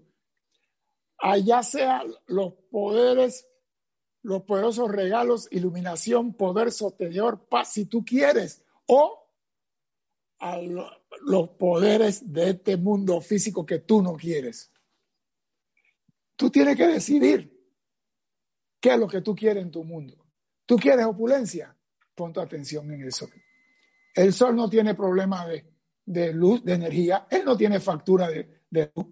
Allá 1.18 1.64
sea 1.64 2.04
los 2.28 2.54
poderes, 2.72 3.48
los 4.24 4.44
poderosos 4.44 4.92
regalos, 4.92 5.48
iluminación, 5.52 6.34
poder 6.34 6.72
sostenedor, 6.72 7.48
paz, 7.48 7.74
si 7.74 7.86
tú 7.86 8.06
quieres, 8.06 8.64
o 8.88 9.20
a 10.40 10.60
los 10.60 11.50
poderes 11.50 12.34
de 12.34 12.52
este 12.52 12.78
mundo 12.78 13.22
físico 13.22 13.66
que 13.66 13.80
tú 13.80 14.02
no 14.02 14.16
quieres. 14.16 14.72
Tú 16.42 16.50
tienes 16.50 16.76
que 16.76 16.88
decidir 16.88 17.56
qué 18.80 18.94
es 18.94 19.00
lo 19.00 19.08
que 19.08 19.22
tú 19.22 19.36
quieres 19.36 19.62
en 19.62 19.70
tu 19.70 19.84
mundo. 19.84 20.26
¿Tú 20.66 20.76
quieres 20.76 21.06
opulencia? 21.06 21.78
Pon 22.16 22.34
tu 22.34 22.40
atención 22.40 22.92
en 22.92 23.02
el 23.02 23.12
sol. 23.12 23.30
El 24.16 24.34
sol 24.34 24.56
no 24.56 24.68
tiene 24.68 24.96
problema 24.96 25.46
de, 25.46 26.34
luz, 26.34 26.66
de 26.66 26.74
energía. 26.74 27.28
Él 27.30 27.46
no 27.46 27.56
tiene 27.56 27.80
factura 27.80 28.28
de, 28.28 28.64
luz. 28.96 29.06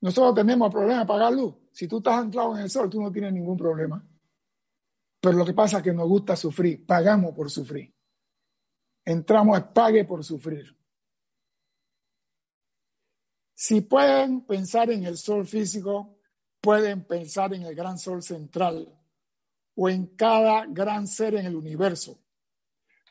Nosotros 0.00 0.34
tenemos 0.34 0.72
problema 0.72 0.98
de 0.98 1.06
pagar 1.06 1.32
luz. 1.32 1.54
Si 1.70 1.86
tú 1.86 1.98
estás 1.98 2.14
anclado 2.14 2.56
en 2.56 2.64
el 2.64 2.68
sol, 2.68 2.90
tú 2.90 3.00
no 3.00 3.12
tienes 3.12 3.32
ningún 3.32 3.56
problema. 3.56 4.04
Pero 5.20 5.38
lo 5.38 5.44
que 5.44 5.54
pasa 5.54 5.76
es 5.76 5.84
que 5.84 5.92
nos 5.92 6.08
gusta 6.08 6.34
sufrir. 6.34 6.84
Pagamos 6.84 7.32
por 7.32 7.48
sufrir 7.48 7.94
entramos 9.04 9.56
a 9.56 9.72
pague 9.72 10.04
por 10.04 10.24
sufrir. 10.24 10.76
Si 13.54 13.80
pueden 13.80 14.46
pensar 14.46 14.90
en 14.90 15.04
el 15.04 15.16
sol 15.16 15.46
físico, 15.46 16.18
pueden 16.60 17.04
pensar 17.04 17.52
en 17.54 17.62
el 17.62 17.74
gran 17.74 17.98
sol 17.98 18.22
central 18.22 18.88
o 19.74 19.88
en 19.88 20.06
cada 20.16 20.66
gran 20.66 21.06
ser 21.06 21.34
en 21.34 21.46
el 21.46 21.56
universo. 21.56 22.18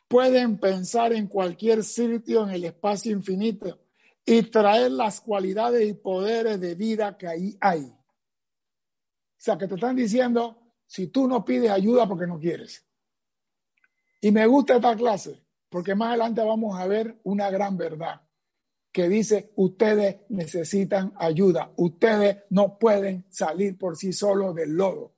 Pueden 0.07 0.59
pensar 0.59 1.13
en 1.13 1.27
cualquier 1.27 1.83
sitio 1.83 2.43
en 2.43 2.49
el 2.49 2.65
espacio 2.65 3.11
infinito 3.11 3.79
y 4.25 4.43
traer 4.43 4.91
las 4.91 5.21
cualidades 5.21 5.87
y 5.87 5.93
poderes 5.93 6.59
de 6.59 6.75
vida 6.75 7.17
que 7.17 7.27
ahí 7.27 7.57
hay. 7.61 7.83
O 7.83 9.43
sea, 9.43 9.57
que 9.57 9.67
te 9.67 9.75
están 9.75 9.95
diciendo, 9.95 10.61
si 10.85 11.07
tú 11.07 11.27
no 11.27 11.45
pides 11.45 11.71
ayuda 11.71 12.07
porque 12.07 12.27
no 12.27 12.39
quieres. 12.39 12.85
Y 14.19 14.31
me 14.31 14.45
gusta 14.45 14.75
esta 14.75 14.95
clase, 14.95 15.43
porque 15.69 15.95
más 15.95 16.09
adelante 16.09 16.43
vamos 16.43 16.79
a 16.79 16.85
ver 16.85 17.19
una 17.23 17.49
gran 17.49 17.77
verdad 17.77 18.21
que 18.91 19.07
dice, 19.07 19.51
ustedes 19.55 20.17
necesitan 20.29 21.13
ayuda, 21.17 21.71
ustedes 21.77 22.43
no 22.49 22.77
pueden 22.77 23.25
salir 23.29 23.77
por 23.77 23.95
sí 23.95 24.11
solos 24.11 24.53
del 24.55 24.73
lodo. 24.73 25.15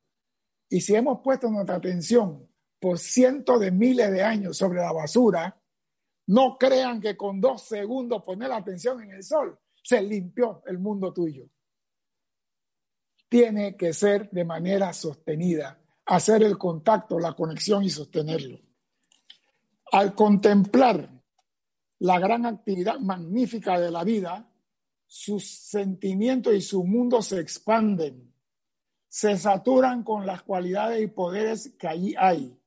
Y 0.70 0.82
si 0.82 0.96
hemos 0.96 1.22
puesto 1.24 1.50
nuestra 1.50 1.76
atención 1.76 2.48
por 2.80 3.00
cientos 3.00 3.60
de 3.60 3.72
miles 3.72 4.12
de 4.12 4.24
años 4.24 4.58
sobre 4.58 4.80
la 4.80 4.92
basura, 4.92 5.60
no 6.28 6.58
crean 6.58 7.02
que 7.02 7.18
con 7.18 7.42
dos 7.42 7.64
segundos 7.64 8.24
poner 8.24 8.50
la 8.50 8.58
atención 8.58 9.02
en 9.02 9.12
el 9.12 9.24
sol 9.24 9.60
se 9.84 10.02
limpió 10.02 10.62
el 10.66 10.80
mundo 10.80 11.14
tuyo. 11.14 11.50
Tiene 13.28 13.76
que 13.76 13.94
ser 13.94 14.30
de 14.30 14.46
manera 14.46 14.94
sostenida, 14.94 15.80
hacer 16.06 16.44
el 16.44 16.58
contacto, 16.58 17.20
la 17.20 17.34
conexión 17.34 17.84
y 17.84 17.90
sostenerlo. 17.90 18.60
Al 19.92 20.16
contemplar 20.16 21.13
la 22.04 22.20
gran 22.20 22.46
actividad 22.46 23.00
magnífica 23.00 23.80
de 23.80 23.90
la 23.90 24.04
vida, 24.04 24.52
sus 25.08 25.48
sentimientos 25.48 26.54
y 26.54 26.60
su 26.60 26.84
mundo 26.84 27.22
se 27.22 27.40
expanden, 27.40 28.36
se 29.08 29.38
saturan 29.38 30.04
con 30.04 30.26
las 30.26 30.44
cualidades 30.44 31.02
y 31.02 31.08
poderes 31.08 31.74
que 31.80 31.88
allí 31.88 32.14
hay. 32.18 32.60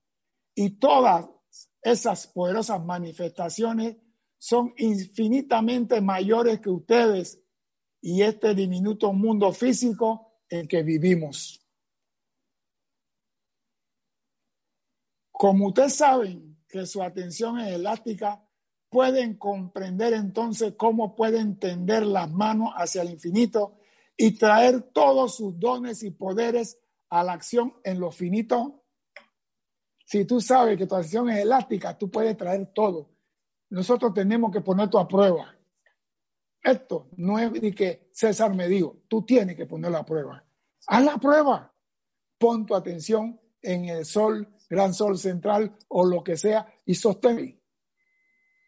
Y 0.55 0.79
todas 0.79 1.29
esas 1.83 2.29
poderosas 2.29 2.83
manifestaciones 2.83 3.99
son 4.39 4.73
infinitamente 4.79 6.01
mayores 6.01 6.61
que 6.61 6.71
ustedes 6.71 7.39
y 8.01 8.23
este 8.23 8.55
diminuto 8.55 9.13
mundo 9.13 9.53
físico 9.53 10.33
en 10.49 10.67
que 10.67 10.83
vivimos. 10.83 11.63
Como 15.31 15.67
ustedes 15.67 15.95
saben, 15.97 16.57
que 16.67 16.87
su 16.87 17.03
atención 17.03 17.61
es 17.61 17.75
elástica, 17.75 18.46
pueden 18.91 19.37
comprender 19.37 20.13
entonces 20.13 20.75
cómo 20.77 21.15
pueden 21.17 21.59
tender 21.59 22.07
las 22.07 22.31
manos 22.31 22.71
hacia 22.77 23.03
el 23.03 23.11
infinito 23.11 23.79
y 24.17 24.39
traer 24.39 24.83
todos 24.83 25.37
sus 25.37 25.59
dones 25.59 26.03
y 26.03 26.11
poderes 26.11 26.79
a 27.09 27.23
la 27.23 27.33
acción 27.33 27.75
en 27.85 28.01
lo 28.01 28.11
finito. 28.11 28.83
Si 30.05 30.25
tú 30.25 30.41
sabes 30.41 30.79
que 30.79 30.87
tu 30.87 30.95
atención 30.95 31.29
es 31.31 31.41
elástica, 31.41 31.99
tú 31.99 32.11
puedes 32.11 32.37
traer 32.37 32.73
todo. 32.73 33.11
Nosotros 33.71 34.15
tenemos 34.15 34.53
que 34.53 34.61
poner 34.61 34.89
tu 34.89 34.99
a 34.99 35.09
prueba. 35.09 35.55
Esto 36.63 37.09
no 37.17 37.39
es 37.39 37.53
de 37.53 37.73
que 37.73 38.09
César 38.13 38.55
me 38.55 38.69
dijo, 38.69 39.03
tú 39.09 39.25
tienes 39.25 39.57
que 39.57 39.67
poner 39.67 39.91
la 39.91 40.05
prueba. 40.05 40.45
Haz 40.87 41.05
la 41.05 41.19
prueba. 41.19 41.73
Pon 42.39 42.67
tu 42.67 42.75
atención 42.75 43.41
en 43.63 43.89
el 43.89 44.05
sol 44.05 44.49
gran 44.69 44.95
sol 44.95 45.19
central 45.19 45.77
o 45.89 46.05
lo 46.05 46.23
que 46.23 46.37
sea 46.37 46.67
y 46.85 46.95
sostén, 46.95 47.56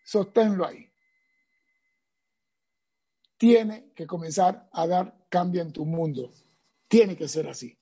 sosténlo 0.09 0.67
ahí. 0.67 0.91
Tiene 3.37 3.93
que 3.95 4.07
comenzar 4.07 4.67
a 4.73 4.87
dar 4.87 5.27
cambio 5.29 5.61
en 5.61 5.73
tu 5.73 5.85
mundo. 5.85 6.33
Tiene 6.89 7.15
que 7.15 7.29
ser 7.29 7.47
así. 7.47 7.79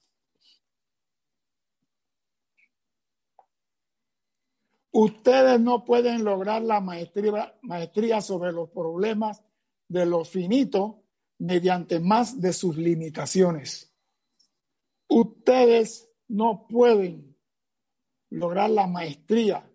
Ustedes 4.91 5.61
no 5.61 5.85
pueden 5.85 6.25
lograr 6.25 6.61
la 6.63 6.81
maestría, 6.81 7.57
maestría 7.61 8.19
sobre 8.19 8.51
los 8.51 8.69
problemas 8.71 9.41
de 9.87 10.05
lo 10.05 10.25
finito 10.25 11.05
mediante 11.37 12.01
más 12.01 12.41
de 12.41 12.51
sus 12.51 12.75
limitaciones. 12.75 13.93
Ustedes 15.07 16.09
no 16.27 16.67
pueden 16.67 17.37
lograr 18.29 18.69
la 18.69 18.85
maestría 18.85 19.71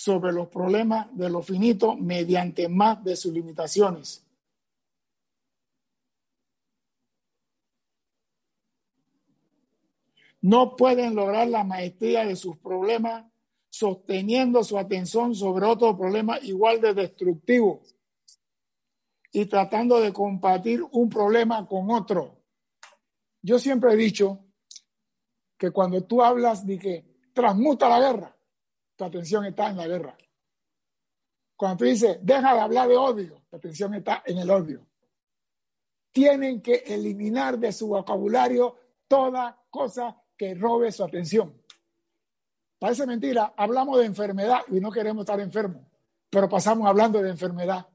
sobre 0.00 0.32
los 0.32 0.48
problemas 0.48 1.14
de 1.14 1.28
lo 1.28 1.42
finito 1.42 1.94
mediante 1.94 2.70
más 2.70 3.04
de 3.04 3.16
sus 3.16 3.34
limitaciones. 3.34 4.26
No 10.40 10.74
pueden 10.74 11.14
lograr 11.14 11.48
la 11.48 11.64
maestría 11.64 12.24
de 12.24 12.34
sus 12.34 12.56
problemas 12.56 13.30
sosteniendo 13.68 14.64
su 14.64 14.78
atención 14.78 15.34
sobre 15.34 15.66
otro 15.66 15.94
problema 15.98 16.38
igual 16.40 16.80
de 16.80 16.94
destructivo 16.94 17.82
y 19.32 19.44
tratando 19.44 20.00
de 20.00 20.14
compartir 20.14 20.82
un 20.92 21.10
problema 21.10 21.66
con 21.66 21.90
otro. 21.90 22.38
Yo 23.42 23.58
siempre 23.58 23.92
he 23.92 23.96
dicho 23.96 24.46
que 25.58 25.70
cuando 25.70 26.02
tú 26.04 26.22
hablas 26.22 26.66
de 26.66 26.78
que 26.78 27.04
transmuta 27.34 27.86
la 27.90 28.00
guerra, 28.00 28.39
tu 29.00 29.06
atención 29.06 29.46
está 29.46 29.70
en 29.70 29.78
la 29.78 29.86
guerra. 29.86 30.18
Cuando 31.56 31.78
tú 31.78 31.84
dices, 31.86 32.18
deja 32.20 32.52
de 32.52 32.60
hablar 32.60 32.86
de 32.86 32.98
odio, 32.98 33.42
tu 33.48 33.56
atención 33.56 33.94
está 33.94 34.22
en 34.26 34.36
el 34.36 34.50
odio. 34.50 34.86
Tienen 36.12 36.60
que 36.60 36.82
eliminar 36.86 37.58
de 37.58 37.72
su 37.72 37.88
vocabulario 37.88 38.76
toda 39.08 39.58
cosa 39.70 40.22
que 40.36 40.54
robe 40.54 40.92
su 40.92 41.02
atención. 41.02 41.62
Parece 42.78 43.06
mentira, 43.06 43.54
hablamos 43.56 43.98
de 44.00 44.04
enfermedad 44.04 44.60
y 44.68 44.80
no 44.80 44.90
queremos 44.90 45.22
estar 45.22 45.40
enfermos, 45.40 45.86
pero 46.28 46.46
pasamos 46.50 46.86
hablando 46.86 47.22
de 47.22 47.30
enfermedad. 47.30 47.86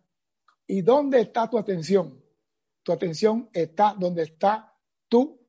¿Y 0.66 0.82
dónde 0.82 1.22
está 1.22 1.47
tu 1.47 1.60
atención? 1.60 2.20
Tu 2.82 2.91
atención 2.91 3.47
está 3.53 3.93
donde 3.93 4.24
está 4.24 4.76
tú 5.08 5.39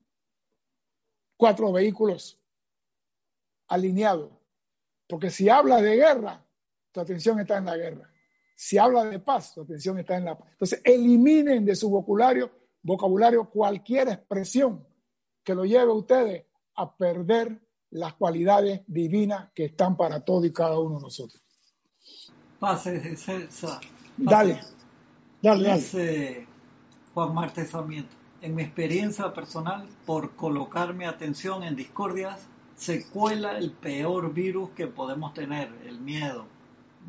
cuatro 1.39 1.73
vehículos 1.73 2.39
alineados. 3.69 4.36
Porque 5.09 5.31
si 5.31 5.49
habla 5.49 5.81
de 5.81 5.97
guerra, 5.97 6.45
tu 6.93 7.01
atención 7.01 7.41
está 7.41 7.59
en 7.59 7.67
la 7.67 7.77
guerra. 7.77 8.11
Si 8.55 8.79
habla 8.79 9.05
de 9.05 9.19
paz, 9.19 9.55
tu 9.55 9.63
atención 9.63 9.99
está 9.99 10.17
en 10.17 10.25
la 10.25 10.39
paz. 10.39 10.49
Entonces, 10.53 10.81
eliminen 10.85 11.65
de 11.65 11.77
su 11.77 11.91
vocabulario, 11.91 12.51
vocabulario 12.83 13.51
cualquier 13.51 14.09
expresión 14.09 14.87
que 15.45 15.55
lo 15.55 15.65
lleve 15.65 15.91
a 15.91 15.95
ustedes 15.95 16.45
a 16.75 16.97
perder 16.97 17.61
las 17.91 18.15
cualidades 18.15 18.81
divinas 18.87 19.51
que 19.55 19.67
están 19.67 19.97
para 19.97 20.25
todos 20.25 20.45
y 20.47 20.53
cada 20.53 20.79
uno 20.79 20.97
de 20.97 21.03
nosotros. 21.03 21.43
Pase, 22.59 23.17
César. 23.17 23.81
Dale, 24.17 24.61
dale, 25.43 25.69
dale. 25.69 26.47
Juan 27.15 27.35
Marte 27.35 27.65
Sarmiento. 27.65 28.15
En 28.41 28.55
mi 28.55 28.63
experiencia 28.63 29.33
personal, 29.33 29.87
por 30.05 30.37
colocarme 30.37 31.07
atención 31.07 31.63
en 31.63 31.77
discordias, 31.77 32.47
se 32.77 33.07
cuela 33.07 33.59
el 33.59 33.71
peor 33.73 34.33
virus 34.33 34.71
que 34.71 34.87
podemos 34.87 35.33
tener, 35.33 35.73
el 35.87 35.99
miedo. 35.99 36.45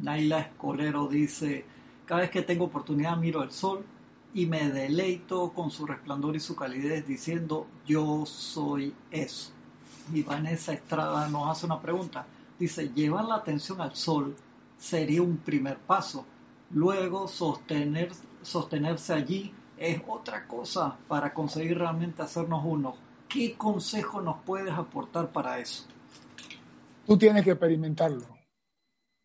Naila 0.02 0.40
Escolero 0.40 1.08
dice, 1.08 1.66
cada 2.06 2.22
vez 2.22 2.32
que 2.32 2.42
tengo 2.42 2.66
oportunidad 2.66 3.18
miro 3.18 3.44
el 3.44 3.52
sol 3.52 3.86
y 4.34 4.46
me 4.46 4.70
deleito 4.70 5.52
con 5.54 5.70
su 5.70 5.86
resplandor 5.86 6.36
y 6.36 6.40
su 6.40 6.56
calidez 6.56 7.06
diciendo, 7.06 7.68
yo 7.86 8.26
soy 8.26 8.94
eso. 9.12 9.52
Y 10.14 10.24
Vanessa 10.24 10.72
Estrada 10.72 11.28
nos 11.28 11.50
hace 11.50 11.66
una 11.66 11.82
pregunta. 11.82 12.26
Dice, 12.58 12.90
llevar 12.90 13.26
la 13.26 13.36
atención 13.36 13.82
al 13.82 13.96
sol 13.96 14.36
sería 14.78 15.22
un 15.22 15.38
primer 15.38 15.78
paso. 15.78 16.26
Luego 16.72 17.28
sostener, 17.28 18.12
sostenerse 18.42 19.14
allí 19.14 19.54
es 19.78 20.02
otra 20.08 20.48
cosa 20.48 20.98
para 21.10 21.34
conseguir 21.34 21.78
realmente 21.78 22.22
hacernos 22.22 22.64
uno. 22.64 22.96
¿Qué 23.30 23.56
consejo 23.56 24.22
nos 24.22 24.44
puedes 24.44 24.74
aportar 24.74 25.32
para 25.32 25.60
eso? 25.60 25.86
Tú 27.06 27.18
tienes 27.18 27.44
que 27.44 27.52
experimentarlo. 27.52 28.26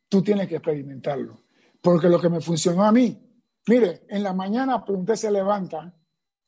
Tú 0.08 0.22
tienes 0.22 0.48
que 0.48 0.56
experimentarlo. 0.56 1.38
Porque 1.80 2.08
lo 2.08 2.20
que 2.20 2.28
me 2.28 2.40
funcionó 2.40 2.84
a 2.84 2.92
mí, 2.92 3.18
mire, 3.66 4.04
en 4.08 4.22
la 4.22 4.32
mañana 4.32 4.84
usted 4.86 5.14
se 5.14 5.30
levanta 5.30 5.94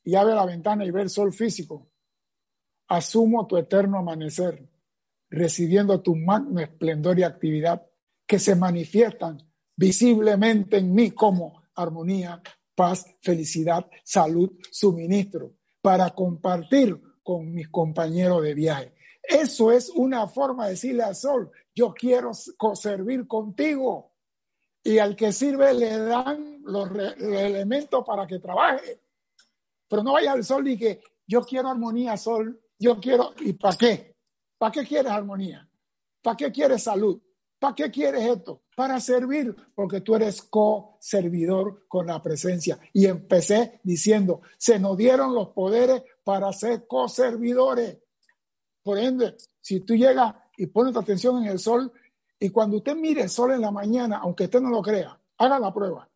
y 0.04 0.14
abre 0.14 0.34
la 0.34 0.46
ventana 0.46 0.84
y 0.84 0.90
ve 0.90 1.02
el 1.02 1.10
sol 1.10 1.32
físico. 1.32 1.90
Asumo 2.88 3.46
tu 3.46 3.56
eterno 3.56 3.98
amanecer, 3.98 4.68
recibiendo 5.30 6.02
tu 6.02 6.14
magno 6.14 6.60
esplendor 6.60 7.18
y 7.18 7.22
actividad 7.22 7.86
que 8.26 8.38
se 8.38 8.54
manifiestan 8.54 9.38
visiblemente 9.76 10.78
en 10.78 10.94
mí 10.94 11.10
como 11.10 11.62
armonía, 11.74 12.42
paz, 12.74 13.06
felicidad, 13.22 13.86
salud, 14.04 14.52
suministro, 14.70 15.54
para 15.80 16.10
compartir 16.10 17.00
con 17.24 17.52
mis 17.52 17.68
compañeros 17.68 18.42
de 18.42 18.54
viaje. 18.54 18.94
Eso 19.22 19.72
es 19.72 19.90
una 19.90 20.28
forma 20.28 20.66
de 20.66 20.72
decirle 20.72 21.02
al 21.02 21.16
sol, 21.16 21.50
yo 21.74 21.94
quiero 21.94 22.32
servir 22.74 23.26
contigo. 23.26 24.12
Y 24.82 24.98
al 24.98 25.16
que 25.16 25.32
sirve 25.32 25.72
le 25.72 25.96
dan 25.98 26.60
los, 26.62 26.90
elementos 27.18 28.04
para 28.06 28.26
que 28.26 28.38
trabaje. 28.38 29.00
Pero 29.88 30.02
no 30.02 30.12
vaya 30.12 30.32
al 30.32 30.44
sol 30.44 30.68
y 30.68 30.78
que 30.78 31.00
yo 31.26 31.40
quiero 31.42 31.70
armonía, 31.70 32.18
sol, 32.18 32.60
yo 32.78 33.00
quiero, 33.00 33.32
¿y 33.40 33.54
para 33.54 33.76
qué? 33.78 34.14
¿Para 34.58 34.72
qué 34.72 34.84
quieres 34.84 35.10
armonía? 35.10 35.66
¿Para 36.22 36.36
qué 36.36 36.52
quieres 36.52 36.82
salud? 36.82 37.20
¿Para 37.58 37.74
qué 37.74 37.90
quieres 37.90 38.26
esto? 38.26 38.62
Para 38.76 39.00
servir, 39.00 39.56
porque 39.74 40.02
tú 40.02 40.16
eres 40.16 40.42
co-servidor 40.42 41.86
con 41.88 42.08
la 42.08 42.22
presencia. 42.22 42.78
Y 42.92 43.06
empecé 43.06 43.80
diciendo, 43.84 44.42
se 44.58 44.78
nos 44.78 44.98
dieron 44.98 45.34
los 45.34 45.48
poderes 45.50 46.02
para 46.24 46.52
ser 46.52 46.86
co-servidores. 46.86 47.98
Por 48.82 48.98
ende, 48.98 49.36
si 49.60 49.80
tú 49.80 49.94
llegas 49.94 50.34
y 50.56 50.66
pones 50.66 50.92
tu 50.92 50.98
atención 50.98 51.42
en 51.42 51.50
el 51.50 51.58
sol, 51.58 51.92
y 52.38 52.50
cuando 52.50 52.78
usted 52.78 52.96
mire 52.96 53.22
el 53.22 53.30
sol 53.30 53.52
en 53.52 53.60
la 53.60 53.70
mañana, 53.70 54.18
aunque 54.18 54.44
usted 54.44 54.60
no 54.60 54.70
lo 54.70 54.82
crea, 54.82 55.18
haga 55.38 55.58
la 55.58 55.72
prueba. 55.72 56.10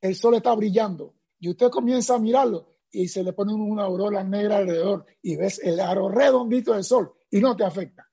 El 0.00 0.14
sol 0.14 0.34
está 0.34 0.54
brillando 0.54 1.14
y 1.38 1.50
usted 1.50 1.70
comienza 1.70 2.14
a 2.14 2.18
mirarlo 2.18 2.74
y 2.90 3.08
se 3.08 3.22
le 3.22 3.32
pone 3.32 3.52
una 3.52 3.84
aurora 3.84 4.22
negra 4.22 4.58
alrededor 4.58 5.06
y 5.20 5.36
ves 5.36 5.58
el 5.62 5.80
aro 5.80 6.08
redondito 6.08 6.72
del 6.72 6.84
sol 6.84 7.12
y 7.30 7.40
no 7.40 7.56
te 7.56 7.64
afecta. 7.64 8.08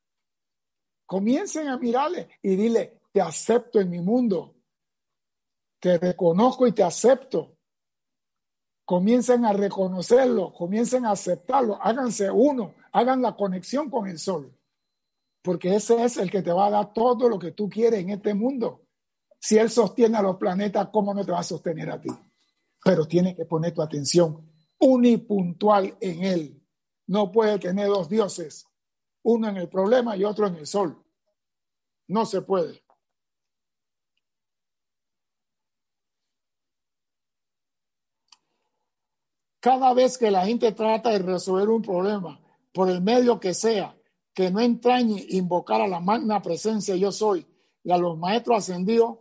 Comiencen 1.05 1.67
a 1.67 1.77
mirarle 1.77 2.29
y 2.41 2.55
dile, 2.55 3.01
te 3.11 3.21
acepto 3.21 3.79
en 3.79 3.89
mi 3.89 3.99
mundo, 3.99 4.55
te 5.79 5.97
reconozco 5.97 6.65
y 6.67 6.71
te 6.71 6.83
acepto. 6.83 7.57
Comiencen 8.91 9.45
a 9.45 9.53
reconocerlo, 9.53 10.51
comiencen 10.51 11.05
a 11.05 11.11
aceptarlo, 11.11 11.81
háganse 11.81 12.29
uno, 12.29 12.75
hagan 12.91 13.21
la 13.21 13.37
conexión 13.37 13.89
con 13.89 14.05
el 14.09 14.19
sol, 14.19 14.53
porque 15.41 15.73
ese 15.73 16.03
es 16.03 16.17
el 16.17 16.29
que 16.29 16.41
te 16.41 16.51
va 16.51 16.65
a 16.65 16.71
dar 16.71 16.93
todo 16.93 17.29
lo 17.29 17.39
que 17.39 17.53
tú 17.53 17.69
quieres 17.69 18.01
en 18.01 18.09
este 18.09 18.33
mundo. 18.33 18.81
Si 19.39 19.57
él 19.57 19.69
sostiene 19.69 20.17
a 20.17 20.21
los 20.21 20.35
planetas, 20.35 20.89
¿cómo 20.91 21.13
no 21.13 21.23
te 21.23 21.31
va 21.31 21.39
a 21.39 21.43
sostener 21.43 21.89
a 21.89 22.01
ti? 22.01 22.09
Pero 22.83 23.07
tienes 23.07 23.37
que 23.37 23.45
poner 23.45 23.73
tu 23.73 23.81
atención 23.81 24.51
unipuntual 24.77 25.95
en 26.01 26.25
él. 26.25 26.61
No 27.07 27.31
puede 27.31 27.59
tener 27.59 27.87
dos 27.87 28.09
dioses, 28.09 28.67
uno 29.23 29.47
en 29.47 29.55
el 29.55 29.69
problema 29.69 30.17
y 30.17 30.25
otro 30.25 30.47
en 30.47 30.57
el 30.57 30.67
sol. 30.67 31.01
No 32.09 32.25
se 32.25 32.41
puede. 32.41 32.83
Cada 39.61 39.93
vez 39.93 40.17
que 40.17 40.31
la 40.31 40.43
gente 40.43 40.71
trata 40.71 41.11
de 41.11 41.19
resolver 41.19 41.69
un 41.69 41.83
problema, 41.83 42.41
por 42.73 42.89
el 42.89 42.99
medio 42.99 43.39
que 43.39 43.53
sea, 43.53 43.95
que 44.33 44.49
no 44.49 44.59
entrañe 44.59 45.23
invocar 45.29 45.81
a 45.81 45.87
la 45.87 45.99
magna 45.99 46.41
presencia 46.41 46.95
yo 46.95 47.11
soy 47.11 47.45
y 47.83 47.91
a 47.91 47.97
los 47.99 48.17
maestros 48.17 48.57
ascendidos, 48.57 49.19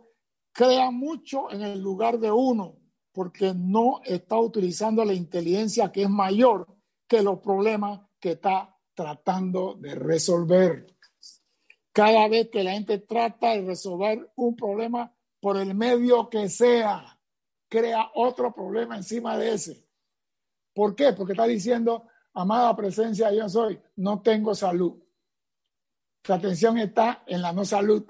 crea 0.51 0.89
mucho 0.89 1.51
en 1.51 1.61
el 1.61 1.79
lugar 1.79 2.17
de 2.19 2.31
uno, 2.31 2.79
porque 3.11 3.53
no 3.55 4.01
está 4.03 4.39
utilizando 4.39 5.05
la 5.05 5.13
inteligencia 5.13 5.91
que 5.91 6.03
es 6.03 6.09
mayor 6.09 6.67
que 7.07 7.21
los 7.21 7.37
problemas 7.37 8.01
que 8.19 8.31
está 8.31 8.75
tratando 8.95 9.75
de 9.75 9.93
resolver. 9.93 10.87
Cada 11.91 12.27
vez 12.27 12.49
que 12.49 12.63
la 12.63 12.71
gente 12.71 12.97
trata 12.97 13.51
de 13.51 13.61
resolver 13.61 14.31
un 14.35 14.55
problema 14.55 15.13
por 15.39 15.57
el 15.57 15.75
medio 15.75 16.29
que 16.29 16.49
sea, 16.49 17.19
crea 17.69 18.09
otro 18.15 18.55
problema 18.55 18.97
encima 18.97 19.37
de 19.37 19.53
ese. 19.53 19.90
¿Por 20.73 20.95
qué? 20.95 21.13
Porque 21.13 21.33
está 21.33 21.45
diciendo, 21.45 22.07
amada 22.33 22.75
presencia, 22.75 23.31
yo 23.31 23.47
soy, 23.49 23.79
no 23.97 24.21
tengo 24.21 24.55
salud. 24.55 25.01
La 26.27 26.35
atención 26.35 26.77
está 26.77 27.23
en 27.27 27.41
la 27.41 27.51
no 27.51 27.65
salud. 27.65 28.05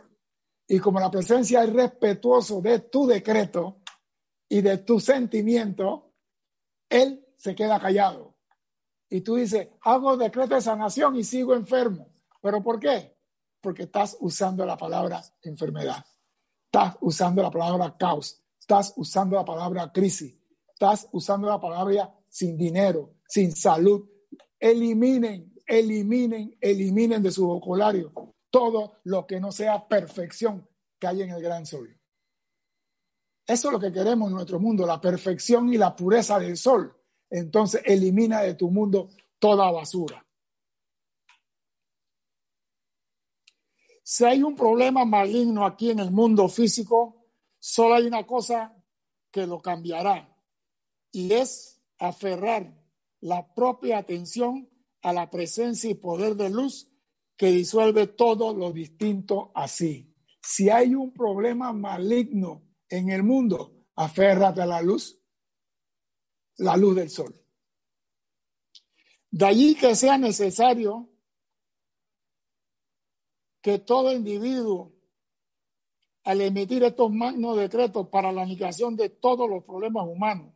Y 0.67 0.79
como 0.79 0.99
la 0.99 1.11
presencia 1.11 1.63
es 1.63 1.73
respetuoso 1.73 2.61
de 2.61 2.79
tu 2.79 3.07
decreto 3.07 3.81
y 4.47 4.61
de 4.61 4.77
tu 4.79 4.99
sentimiento, 4.99 6.13
él 6.89 7.25
se 7.37 7.55
queda 7.55 7.79
callado. 7.79 8.35
Y 9.09 9.21
tú 9.21 9.35
dices, 9.35 9.69
hago 9.81 10.15
decreto 10.15 10.55
de 10.55 10.61
sanación 10.61 11.15
y 11.15 11.23
sigo 11.23 11.53
enfermo. 11.53 12.13
¿Pero 12.41 12.63
por 12.63 12.79
qué? 12.79 13.17
Porque 13.59 13.83
estás 13.83 14.17
usando 14.19 14.65
la 14.65 14.77
palabra 14.77 15.21
enfermedad. 15.41 16.05
Estás 16.65 16.97
usando 17.01 17.41
la 17.41 17.51
palabra 17.51 17.97
caos. 17.97 18.41
Estás 18.59 18.93
usando 18.95 19.35
la 19.35 19.43
palabra 19.43 19.91
crisis. 19.91 20.37
Estás 20.69 21.09
usando 21.11 21.49
la 21.49 21.59
palabra 21.59 22.15
sin 22.31 22.57
dinero, 22.57 23.13
sin 23.27 23.55
salud. 23.55 24.09
Eliminen, 24.57 25.53
eliminen, 25.67 26.57
eliminen 26.61 27.21
de 27.21 27.31
su 27.31 27.45
vocabulario 27.45 28.11
todo 28.49 28.99
lo 29.03 29.27
que 29.27 29.39
no 29.39 29.51
sea 29.51 29.87
perfección 29.87 30.67
que 30.99 31.07
hay 31.07 31.21
en 31.21 31.29
el 31.31 31.41
gran 31.41 31.65
sol. 31.65 31.97
Eso 33.45 33.67
es 33.67 33.73
lo 33.73 33.79
que 33.79 33.91
queremos 33.91 34.29
en 34.29 34.35
nuestro 34.35 34.59
mundo, 34.59 34.85
la 34.85 35.01
perfección 35.01 35.73
y 35.73 35.77
la 35.77 35.95
pureza 35.95 36.39
del 36.39 36.57
sol. 36.57 36.95
Entonces 37.29 37.81
elimina 37.85 38.41
de 38.41 38.55
tu 38.55 38.69
mundo 38.71 39.09
toda 39.39 39.71
basura. 39.71 40.25
Si 44.03 44.25
hay 44.25 44.43
un 44.43 44.55
problema 44.55 45.05
maligno 45.05 45.65
aquí 45.65 45.91
en 45.91 45.99
el 45.99 46.11
mundo 46.11 46.47
físico, 46.47 47.25
solo 47.59 47.95
hay 47.95 48.05
una 48.05 48.25
cosa 48.25 48.75
que 49.31 49.47
lo 49.47 49.61
cambiará 49.61 50.29
y 51.11 51.33
es 51.33 51.80
aferrar 52.01 52.75
la 53.21 53.53
propia 53.53 53.99
atención 53.99 54.67
a 55.03 55.13
la 55.13 55.29
presencia 55.29 55.89
y 55.89 55.93
poder 55.93 56.35
de 56.35 56.49
luz 56.49 56.89
que 57.37 57.47
disuelve 57.47 58.07
todo 58.07 58.53
lo 58.55 58.71
distinto 58.71 59.51
así. 59.53 60.11
Si 60.41 60.69
hay 60.69 60.95
un 60.95 61.13
problema 61.13 61.71
maligno 61.73 62.63
en 62.89 63.09
el 63.09 63.23
mundo, 63.23 63.85
aférrate 63.95 64.63
a 64.63 64.65
la 64.65 64.81
luz, 64.81 65.19
la 66.57 66.75
luz 66.75 66.95
del 66.95 67.09
sol. 67.11 67.39
De 69.29 69.45
allí 69.45 69.75
que 69.75 69.95
sea 69.95 70.17
necesario 70.17 71.07
que 73.61 73.77
todo 73.77 74.11
individuo, 74.11 74.95
al 76.23 76.41
emitir 76.41 76.83
estos 76.83 77.11
magnos 77.11 77.57
decretos 77.57 78.07
para 78.09 78.31
la 78.31 78.41
aniquilación 78.41 78.95
de 78.95 79.09
todos 79.09 79.47
los 79.47 79.63
problemas 79.63 80.07
humanos, 80.07 80.53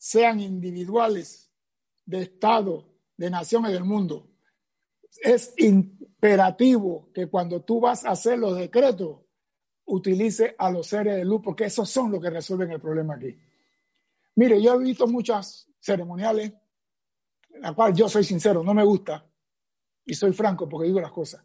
sean 0.00 0.40
individuales, 0.40 1.52
de 2.06 2.22
Estado, 2.22 2.88
de 3.18 3.28
naciones 3.28 3.72
del 3.72 3.84
mundo, 3.84 4.30
es 5.22 5.52
imperativo 5.58 7.10
que 7.12 7.28
cuando 7.28 7.62
tú 7.62 7.80
vas 7.80 8.06
a 8.06 8.12
hacer 8.12 8.38
los 8.38 8.56
decretos, 8.56 9.20
utilice 9.84 10.54
a 10.58 10.70
los 10.70 10.86
seres 10.86 11.16
de 11.16 11.24
luz, 11.26 11.42
porque 11.44 11.64
esos 11.64 11.90
son 11.90 12.10
los 12.10 12.22
que 12.22 12.30
resuelven 12.30 12.70
el 12.70 12.80
problema 12.80 13.16
aquí. 13.16 13.36
Mire, 14.36 14.62
yo 14.62 14.74
he 14.74 14.78
visto 14.78 15.06
muchas 15.06 15.68
ceremoniales, 15.80 16.54
la 17.60 17.74
cual 17.74 17.92
yo 17.92 18.08
soy 18.08 18.24
sincero, 18.24 18.64
no 18.64 18.72
me 18.72 18.84
gusta, 18.84 19.26
y 20.06 20.14
soy 20.14 20.32
franco 20.32 20.66
porque 20.66 20.86
digo 20.86 21.00
las 21.00 21.12
cosas. 21.12 21.44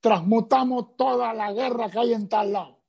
Transmutamos 0.00 0.96
toda 0.96 1.34
la 1.34 1.52
guerra 1.52 1.90
que 1.90 1.98
hay 1.98 2.14
en 2.14 2.30
tal 2.30 2.52
lado. 2.52 2.80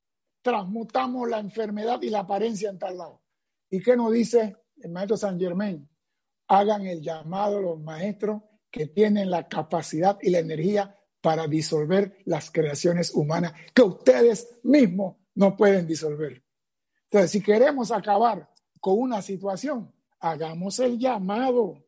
Transmutamos 0.41 1.27
la 1.27 1.39
enfermedad 1.39 2.01
y 2.01 2.09
la 2.09 2.19
apariencia 2.19 2.69
en 2.69 2.79
tal 2.79 2.97
lado. 2.97 3.21
¿Y 3.69 3.81
qué 3.81 3.97
nos 3.97 4.13
dice 4.13 4.55
el 4.77 4.91
maestro 4.91 5.17
San 5.17 5.39
Germain, 5.39 5.87
hagan 6.47 6.85
el 6.85 7.01
llamado 7.01 7.57
a 7.57 7.61
los 7.61 7.79
maestros 7.79 8.41
que 8.71 8.87
tienen 8.87 9.29
la 9.29 9.47
capacidad 9.47 10.17
y 10.21 10.29
la 10.29 10.39
energía 10.39 10.95
para 11.21 11.47
disolver 11.47 12.17
las 12.25 12.51
creaciones 12.51 13.13
humanas 13.13 13.53
que 13.73 13.81
ustedes 13.81 14.59
mismos 14.63 15.15
no 15.33 15.55
pueden 15.55 15.87
disolver. 15.87 16.43
Entonces, 17.05 17.31
si 17.31 17.41
queremos 17.41 17.91
acabar 17.91 18.49
con 18.79 18.99
una 18.99 19.21
situación, 19.21 19.91
hagamos 20.19 20.79
el 20.79 20.99
llamado. 20.99 21.83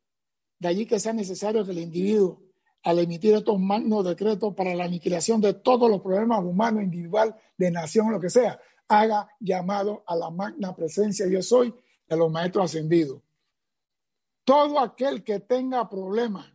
De 0.60 0.70
allí 0.70 0.86
que 0.86 1.00
sea 1.00 1.14
necesario 1.14 1.66
que 1.66 1.72
el 1.72 1.80
individuo, 1.80 2.42
al 2.84 3.00
emitir 3.00 3.36
estos 3.36 3.60
magnos 3.60 4.06
decretos 4.06 4.56
para 4.56 4.74
la 4.74 4.86
aniquilación 4.86 5.42
de 5.42 5.54
todos 5.54 5.90
los 5.90 6.02
problemas 6.02 6.44
humanos, 6.44 6.84
individual, 6.84 7.36
de 7.58 7.70
nación, 7.70 8.12
lo 8.12 8.20
que 8.20 8.30
sea, 8.30 8.60
haga 8.88 9.30
llamado 9.40 10.04
a 10.08 10.16
la 10.16 10.30
magna 10.30 10.76
presencia 10.76 11.28
yo 11.28 11.42
soy 11.42 11.74
de 12.08 12.18
los 12.18 12.32
maestros 12.32 12.66
ascendidos. 12.66 13.22
Todo 14.44 14.80
aquel 14.80 15.24
que 15.24 15.40
tenga 15.40 15.90
problemas 15.90 16.52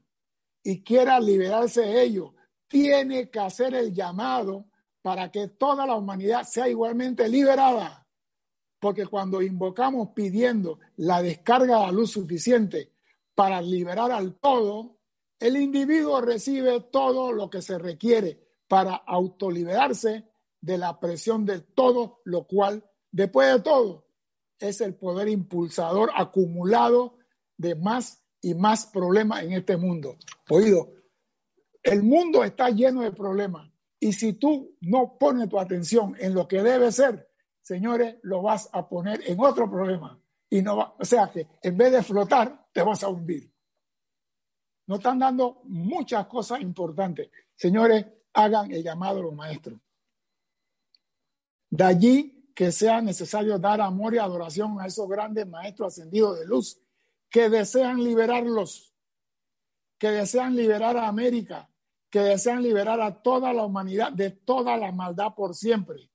y 0.62 0.82
quiera 0.82 1.20
liberarse 1.20 1.82
de 1.82 2.03
ellos, 2.03 2.30
tiene 2.68 3.28
que 3.30 3.40
hacer 3.40 3.74
el 3.74 3.92
llamado 3.92 4.66
para 5.03 5.30
que 5.30 5.48
toda 5.48 5.86
la 5.86 5.96
humanidad 5.96 6.44
sea 6.44 6.68
igualmente 6.68 7.28
liberada. 7.28 8.07
Porque 8.78 9.07
cuando 9.07 9.42
invocamos 9.42 10.11
pidiendo 10.14 10.78
la 10.96 11.22
descarga 11.22 11.80
de 11.80 11.86
la 11.86 11.92
luz 11.92 12.12
suficiente 12.12 12.92
para 13.34 13.61
liberar 13.61 14.11
al 14.11 14.34
todo, 14.34 14.96
el 15.38 15.57
individuo 15.57 16.20
recibe 16.20 16.80
todo 16.80 17.32
lo 17.32 17.50
que 17.50 17.62
se 17.62 17.78
requiere 17.78 18.40
para 18.68 18.94
autoliberarse 18.94 20.24
de 20.61 20.78
la 20.78 20.98
presión 20.98 21.44
de 21.44 21.61
todo, 21.61 22.20
lo 22.24 22.46
cual, 22.46 22.84
después 23.11 23.53
de 23.53 23.61
todo, 23.61 24.07
es 24.68 24.80
el 24.80 24.94
poder 24.94 25.28
impulsador 25.28 26.10
acumulado 26.14 27.18
de 27.56 27.74
más 27.74 28.22
y 28.40 28.54
más 28.54 28.86
problemas 28.86 29.42
en 29.44 29.52
este 29.52 29.76
mundo. 29.76 30.16
Oído, 30.48 30.92
el 31.82 32.02
mundo 32.02 32.44
está 32.44 32.70
lleno 32.70 33.02
de 33.02 33.12
problemas 33.12 33.70
y 34.00 34.12
si 34.12 34.32
tú 34.32 34.76
no 34.80 35.16
pones 35.18 35.48
tu 35.48 35.58
atención 35.58 36.16
en 36.18 36.34
lo 36.34 36.48
que 36.48 36.62
debe 36.62 36.90
ser, 36.90 37.28
señores, 37.62 38.16
lo 38.22 38.42
vas 38.42 38.68
a 38.72 38.88
poner 38.88 39.20
en 39.28 39.38
otro 39.40 39.70
problema. 39.70 40.20
Y 40.50 40.60
no 40.60 40.76
va, 40.76 40.94
o 40.98 41.04
sea 41.04 41.30
que 41.30 41.46
en 41.62 41.76
vez 41.76 41.92
de 41.92 42.02
flotar, 42.02 42.66
te 42.72 42.82
vas 42.82 43.02
a 43.04 43.08
hundir. 43.08 43.50
Nos 44.86 44.98
están 44.98 45.20
dando 45.20 45.62
muchas 45.64 46.26
cosas 46.26 46.60
importantes. 46.60 47.30
Señores, 47.54 48.04
hagan 48.34 48.72
el 48.72 48.82
llamado 48.82 49.20
a 49.20 49.22
los 49.22 49.34
maestros. 49.34 49.80
De 51.70 51.84
allí 51.84 52.41
que 52.55 52.72
sea 52.72 53.00
necesario 53.00 53.59
dar 53.59 53.80
amor 53.80 54.14
y 54.14 54.18
adoración 54.18 54.80
a 54.80 54.86
esos 54.86 55.09
grandes 55.09 55.46
maestros 55.46 55.94
ascendidos 55.94 56.38
de 56.38 56.46
luz 56.46 56.80
que 57.30 57.48
desean 57.48 58.05
liberarlos, 58.05 58.94
que 59.98 60.11
desean 60.11 60.55
liberar 60.55 60.96
a 60.96 61.09
América, 61.09 61.70
que 62.11 62.20
desean 62.20 62.62
liberar 62.62 63.00
a 63.00 63.22
toda 63.22 63.53
la 63.55 63.64
humanidad 63.64 64.12
de 64.12 64.30
toda 64.30 64.76
la 64.76 64.92
maldad 64.92 65.34
por 65.34 65.55
siempre. 65.55 66.11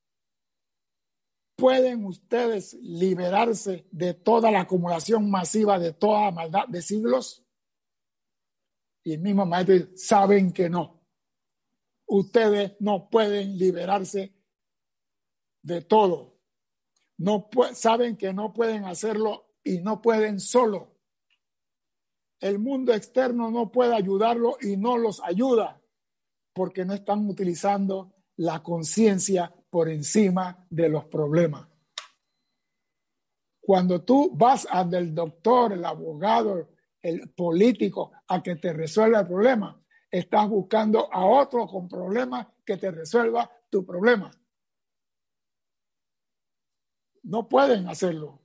¿Pueden 1.56 2.06
ustedes 2.06 2.76
liberarse 2.76 3.88
de 3.92 4.14
toda 4.14 4.52
la 4.52 4.62
acumulación 4.62 5.32
masiva 5.32 5.80
de 5.80 5.92
toda 5.92 6.26
la 6.26 6.32
maldad 6.32 6.68
de 6.68 6.84
siglos? 6.84 7.44
Y 9.04 9.14
el 9.14 9.22
mismo 9.22 9.44
maestro 9.48 9.88
saben 9.96 10.54
que 10.54 10.70
no. 10.70 11.02
Ustedes 12.06 12.74
no 12.80 13.10
pueden 13.10 13.58
liberarse 13.58 14.37
de 15.68 15.82
todo. 15.82 16.40
No 17.18 17.50
saben 17.74 18.16
que 18.16 18.32
no 18.34 18.54
pueden 18.54 18.86
hacerlo 18.86 19.50
y 19.64 19.80
no 19.80 20.02
pueden 20.02 20.40
solo. 20.40 20.96
El 22.40 22.58
mundo 22.60 22.94
externo 22.94 23.52
no 23.52 23.72
puede 23.72 23.94
ayudarlo 23.94 24.58
y 24.62 24.78
no 24.78 24.98
los 24.98 25.22
ayuda 25.22 25.82
porque 26.54 26.86
no 26.86 26.94
están 26.94 27.28
utilizando 27.28 28.14
la 28.38 28.64
conciencia 28.64 29.54
por 29.70 29.90
encima 29.90 30.66
de 30.70 30.90
los 30.90 31.06
problemas. 31.06 31.68
Cuando 33.60 34.04
tú 34.04 34.32
vas 34.34 34.66
al 34.70 34.90
del 34.90 35.14
doctor, 35.14 35.74
el 35.74 35.84
abogado, 35.84 36.70
el 37.02 37.30
político 37.32 38.14
a 38.28 38.42
que 38.42 38.56
te 38.56 38.72
resuelva 38.72 39.22
el 39.22 39.28
problema, 39.28 39.84
estás 40.10 40.48
buscando 40.48 41.12
a 41.12 41.26
otro 41.26 41.68
con 41.68 41.90
problemas 41.90 42.48
que 42.66 42.78
te 42.78 42.90
resuelva 42.90 43.52
tu 43.70 43.86
problema. 43.86 44.32
No 47.24 47.48
pueden 47.48 47.88
hacerlo. 47.88 48.42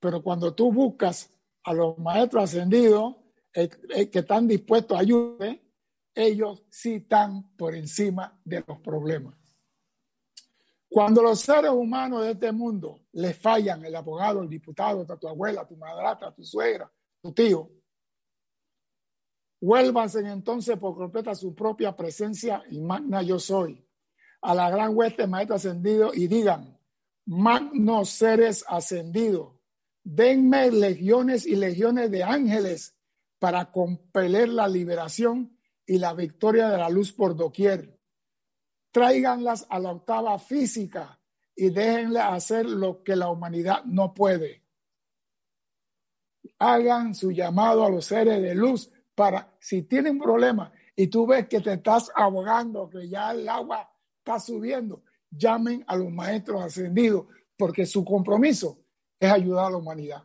Pero 0.00 0.22
cuando 0.22 0.54
tú 0.54 0.72
buscas 0.72 1.32
a 1.64 1.72
los 1.72 1.98
maestros 1.98 2.44
ascendidos 2.44 3.16
eh, 3.54 3.68
eh, 3.90 4.10
que 4.10 4.20
están 4.20 4.48
dispuestos 4.48 4.96
a 4.96 5.00
ayudar, 5.00 5.60
ellos 6.14 6.64
sí 6.70 6.94
están 6.94 7.54
por 7.56 7.74
encima 7.74 8.38
de 8.44 8.64
los 8.66 8.80
problemas. 8.80 9.36
Cuando 10.88 11.22
los 11.22 11.40
seres 11.40 11.70
humanos 11.70 12.22
de 12.22 12.32
este 12.32 12.52
mundo 12.52 13.00
les 13.12 13.38
fallan, 13.38 13.82
el 13.84 13.96
abogado, 13.96 14.42
el 14.42 14.48
diputado, 14.48 15.06
tu 15.18 15.26
abuela, 15.26 15.66
tu 15.66 15.76
madrastra, 15.76 16.34
tu 16.34 16.44
suegra, 16.44 16.92
tu 17.22 17.32
tío, 17.32 17.70
vuélvanse 19.58 20.20
entonces 20.20 20.76
por 20.78 20.94
completa 20.94 21.34
su 21.34 21.54
propia 21.54 21.96
presencia 21.96 22.62
y 22.70 22.80
magna 22.80 23.22
yo 23.22 23.38
soy, 23.38 23.82
a 24.42 24.54
la 24.54 24.68
gran 24.68 24.94
hueste 24.94 25.26
maestro 25.26 25.56
ascendido 25.56 26.12
y 26.12 26.26
digan, 26.26 26.78
magnos 27.26 28.10
seres 28.10 28.64
ascendidos, 28.68 29.54
denme 30.04 30.70
legiones 30.70 31.46
y 31.46 31.56
legiones 31.56 32.10
de 32.10 32.22
ángeles 32.22 32.96
para 33.38 33.70
compeler 33.72 34.48
la 34.48 34.68
liberación 34.68 35.58
y 35.86 35.98
la 35.98 36.14
victoria 36.14 36.68
de 36.68 36.78
la 36.78 36.88
luz 36.88 37.12
por 37.12 37.36
doquier. 37.36 37.98
Tráiganlas 38.92 39.66
a 39.68 39.78
la 39.78 39.92
octava 39.92 40.38
física 40.38 41.20
y 41.54 41.70
déjenle 41.70 42.20
hacer 42.20 42.66
lo 42.66 43.02
que 43.02 43.16
la 43.16 43.30
humanidad 43.30 43.84
no 43.84 44.14
puede. 44.14 44.62
Hagan 46.58 47.14
su 47.14 47.32
llamado 47.32 47.84
a 47.84 47.90
los 47.90 48.06
seres 48.06 48.42
de 48.42 48.54
luz 48.54 48.90
para, 49.14 49.54
si 49.60 49.82
tienen 49.82 50.18
problemas 50.18 50.72
y 50.94 51.08
tú 51.08 51.26
ves 51.26 51.48
que 51.48 51.60
te 51.60 51.74
estás 51.74 52.10
ahogando, 52.14 52.88
que 52.88 53.08
ya 53.08 53.32
el 53.32 53.48
agua 53.48 53.90
está 54.18 54.38
subiendo, 54.38 55.02
llamen 55.32 55.84
a 55.86 55.96
los 55.96 56.10
maestros 56.10 56.62
ascendidos, 56.62 57.26
porque 57.56 57.86
su 57.86 58.04
compromiso 58.04 58.84
es 59.18 59.30
ayudar 59.30 59.66
a 59.66 59.70
la 59.70 59.76
humanidad. 59.78 60.24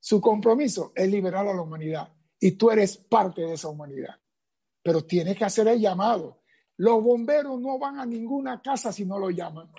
Su 0.00 0.20
compromiso 0.20 0.92
es 0.94 1.10
liberar 1.10 1.46
a 1.46 1.54
la 1.54 1.62
humanidad 1.62 2.12
y 2.38 2.52
tú 2.52 2.70
eres 2.70 2.96
parte 2.96 3.42
de 3.42 3.54
esa 3.54 3.68
humanidad. 3.68 4.20
Pero 4.82 5.02
tienes 5.02 5.36
que 5.36 5.44
hacer 5.44 5.66
el 5.68 5.80
llamado. 5.80 6.42
Los 6.76 7.02
bomberos 7.02 7.58
no 7.60 7.78
van 7.78 7.98
a 7.98 8.04
ninguna 8.04 8.60
casa 8.60 8.92
si 8.92 9.06
no 9.06 9.18
lo 9.18 9.30
llaman. 9.30 9.72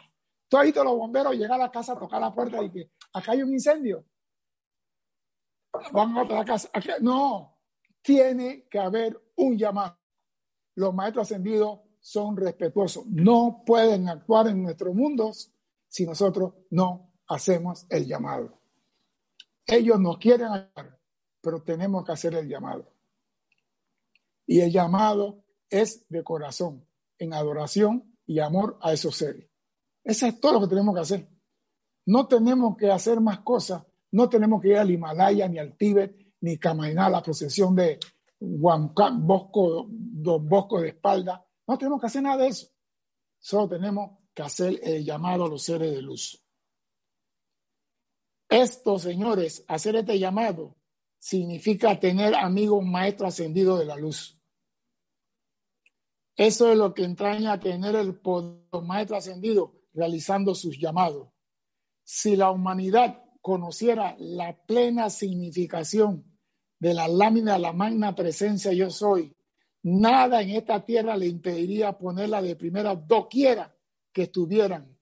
Tú 0.50 0.58
has 0.58 0.64
visto 0.64 0.84
los 0.84 0.96
bomberos 0.96 1.36
llegar 1.36 1.60
a 1.60 1.66
la 1.66 1.72
casa, 1.72 1.98
tocar 1.98 2.22
la 2.22 2.34
puerta 2.34 2.64
y 2.64 2.72
que 2.72 2.92
acá 3.14 3.34
hay 3.34 3.44
un 3.44 3.54
incendio. 3.54 4.06
Van 5.92 6.18
a 6.18 6.24
otra 6.24 6.44
casa. 6.44 6.70
No, 7.02 7.60
tiene 8.02 8.68
que 8.70 8.80
haber 8.80 9.20
un 9.36 9.58
llamado. 9.58 10.00
Los 10.76 10.94
maestros 10.94 11.28
ascendidos 11.28 11.82
son 12.06 12.38
respetuosos. 12.38 13.04
No 13.08 13.64
pueden 13.66 14.08
actuar 14.10 14.48
en 14.48 14.62
nuestros 14.62 14.94
mundos 14.94 15.52
si 15.88 16.06
nosotros 16.06 16.54
no 16.70 17.12
hacemos 17.28 17.88
el 17.90 18.06
llamado. 18.06 18.60
Ellos 19.66 20.00
nos 20.00 20.20
quieren 20.20 20.50
ayudar, 20.50 21.00
pero 21.42 21.64
tenemos 21.64 22.06
que 22.06 22.12
hacer 22.12 22.36
el 22.36 22.48
llamado. 22.48 22.94
Y 24.46 24.60
el 24.60 24.72
llamado 24.72 25.44
es 25.68 26.08
de 26.08 26.24
corazón, 26.24 26.86
en 27.18 27.34
adoración 27.34 28.16
y 28.28 28.38
amor 28.38 28.78
a 28.82 28.94
esos 28.94 29.16
seres. 29.16 29.50
Eso 30.04 30.28
es 30.28 30.40
todo 30.40 30.54
lo 30.54 30.62
que 30.62 30.68
tenemos 30.68 30.94
que 30.94 31.02
hacer. 31.02 31.28
No 32.06 32.28
tenemos 32.28 32.78
que 32.78 32.92
hacer 32.92 33.20
más 33.20 33.40
cosas. 33.40 33.82
No 34.12 34.30
tenemos 34.30 34.62
que 34.62 34.68
ir 34.68 34.78
al 34.78 34.92
Himalaya, 34.92 35.48
ni 35.48 35.58
al 35.58 35.76
Tíbet, 35.76 36.16
ni 36.42 36.60
caminar 36.60 37.10
la 37.10 37.24
procesión 37.24 37.76
de 37.76 37.98
Huancán, 38.40 39.26
Bosco, 39.26 39.88
Don 39.90 40.48
Bosco 40.48 40.82
de 40.82 40.90
espalda. 40.90 41.45
No 41.68 41.78
tenemos 41.78 42.00
que 42.00 42.08
hacer 42.08 42.24
nada 42.24 42.44
de 42.44 42.48
eso. 42.50 42.68
Solo 43.40 43.70
tenemos 43.70 44.18
que 44.34 44.44
hacer 44.44 44.80
el 44.84 45.04
llamado 45.04 45.46
a 45.46 45.50
los 45.50 45.64
seres 45.64 45.92
de 45.92 46.02
luz. 46.02 46.44
Esto, 48.50 49.00
señores, 49.00 49.64
hacer 49.68 49.96
este 49.96 50.20
llamado 50.20 50.76
significa 51.20 52.00
tener 52.00 52.36
amigos 52.36 52.84
maestros 52.84 53.34
ascendidos 53.34 53.80
de 53.80 53.86
la 53.86 53.96
luz. 53.96 54.40
Eso 56.36 56.72
es 56.72 56.78
lo 56.78 56.94
que 56.94 57.04
entraña 57.04 57.60
tener 57.60 57.96
el 57.96 58.20
poder 58.20 58.84
maestro 58.84 59.18
ascendido 59.18 59.74
realizando 59.94 60.54
sus 60.54 60.78
llamados. 60.78 61.30
Si 62.04 62.36
la 62.36 62.52
humanidad 62.52 63.24
conociera 63.42 64.16
la 64.20 64.56
plena 64.66 65.10
significación 65.10 66.38
de 66.80 66.94
la 66.94 67.08
lámina 67.08 67.54
de 67.54 67.60
la 67.60 67.74
magna 67.74 68.14
presencia 68.14 68.74
yo 68.74 68.90
soy, 68.90 69.35
nada 69.86 70.42
en 70.42 70.50
esta 70.50 70.84
tierra 70.84 71.16
le 71.16 71.28
impediría 71.28 71.96
ponerla 71.96 72.42
de 72.42 72.56
primera 72.56 72.96
doquiera 72.96 73.76
que 74.12 74.24
estuvieran, 74.24 74.98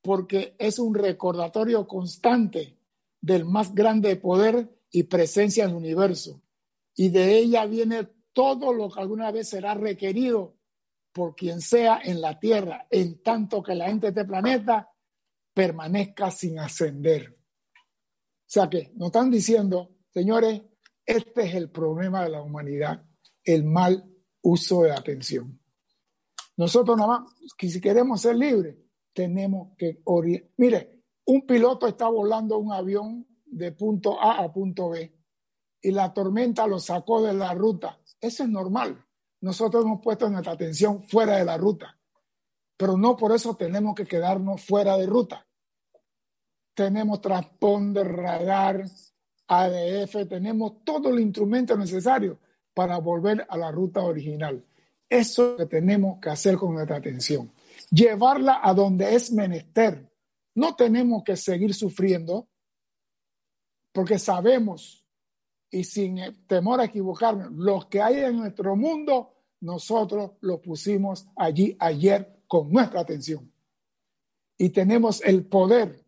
porque 0.00 0.54
es 0.58 0.78
un 0.78 0.94
recordatorio 0.94 1.88
constante 1.88 2.78
del 3.20 3.44
más 3.44 3.74
grande 3.74 4.14
poder 4.14 4.70
y 4.92 5.04
presencia 5.04 5.64
en 5.64 5.70
el 5.70 5.76
universo. 5.76 6.40
Y 6.94 7.08
de 7.08 7.36
ella 7.38 7.66
viene 7.66 8.08
todo 8.32 8.72
lo 8.72 8.90
que 8.90 9.00
alguna 9.00 9.32
vez 9.32 9.48
será 9.48 9.74
requerido 9.74 10.56
por 11.12 11.34
quien 11.34 11.60
sea 11.60 12.00
en 12.02 12.20
la 12.20 12.38
Tierra, 12.38 12.86
en 12.90 13.22
tanto 13.22 13.60
que 13.60 13.74
la 13.74 13.88
gente 13.88 14.12
de 14.12 14.20
este 14.20 14.24
planeta 14.24 14.88
permanezca 15.52 16.30
sin 16.30 16.60
ascender. 16.60 17.36
O 17.74 18.46
sea 18.46 18.70
que 18.70 18.92
nos 18.94 19.06
están 19.06 19.32
diciendo, 19.32 19.96
señores, 20.10 20.62
este 21.04 21.42
es 21.42 21.54
el 21.56 21.70
problema 21.70 22.22
de 22.22 22.30
la 22.30 22.42
humanidad, 22.42 23.04
el 23.44 23.64
mal 23.64 24.11
uso 24.42 24.82
de 24.82 24.92
atención. 24.92 25.58
Nosotros 26.56 26.96
nada 26.96 27.20
más, 27.20 27.32
si 27.58 27.80
queremos 27.80 28.20
ser 28.20 28.36
libres, 28.36 28.76
tenemos 29.12 29.76
que 29.78 30.00
orientar. 30.04 30.50
Mire, 30.56 31.02
un 31.24 31.46
piloto 31.46 31.86
está 31.86 32.08
volando 32.08 32.58
un 32.58 32.72
avión 32.72 33.26
de 33.46 33.72
punto 33.72 34.20
A 34.20 34.42
a 34.42 34.52
punto 34.52 34.90
B 34.90 35.14
y 35.80 35.90
la 35.90 36.12
tormenta 36.12 36.66
lo 36.66 36.78
sacó 36.78 37.22
de 37.22 37.34
la 37.34 37.54
ruta. 37.54 37.98
Eso 38.20 38.44
es 38.44 38.48
normal. 38.48 39.04
Nosotros 39.40 39.84
hemos 39.84 40.00
puesto 40.00 40.28
nuestra 40.30 40.52
atención 40.52 41.02
fuera 41.02 41.36
de 41.36 41.44
la 41.44 41.56
ruta, 41.56 41.98
pero 42.76 42.96
no 42.96 43.16
por 43.16 43.32
eso 43.32 43.56
tenemos 43.56 43.94
que 43.94 44.06
quedarnos 44.06 44.64
fuera 44.64 44.96
de 44.96 45.06
ruta. 45.06 45.46
Tenemos 46.74 47.20
transponder, 47.20 48.06
radar, 48.06 48.84
ADF, 49.48 50.28
tenemos 50.28 50.84
todo 50.84 51.10
el 51.10 51.20
instrumento 51.20 51.76
necesario 51.76 52.38
para 52.74 52.98
volver 52.98 53.46
a 53.48 53.56
la 53.56 53.70
ruta 53.70 54.00
original. 54.00 54.64
Eso 55.08 55.44
es 55.44 55.50
lo 55.50 55.56
que 55.58 55.66
tenemos 55.66 56.20
que 56.20 56.30
hacer 56.30 56.56
con 56.56 56.74
nuestra 56.74 56.96
atención. 56.96 57.52
Llevarla 57.90 58.60
a 58.62 58.72
donde 58.72 59.14
es 59.14 59.32
menester. 59.32 60.10
No 60.54 60.74
tenemos 60.74 61.22
que 61.24 61.36
seguir 61.36 61.74
sufriendo 61.74 62.48
porque 63.92 64.18
sabemos 64.18 65.04
y 65.70 65.84
sin 65.84 66.18
temor 66.46 66.80
a 66.80 66.84
equivocarnos, 66.84 67.52
lo 67.52 67.88
que 67.88 68.00
hay 68.00 68.20
en 68.20 68.36
nuestro 68.36 68.76
mundo, 68.76 69.32
nosotros 69.60 70.32
lo 70.40 70.60
pusimos 70.60 71.26
allí 71.36 71.76
ayer 71.80 72.42
con 72.46 72.70
nuestra 72.70 73.00
atención. 73.00 73.50
Y 74.58 74.70
tenemos 74.70 75.22
el 75.22 75.46
poder 75.46 76.04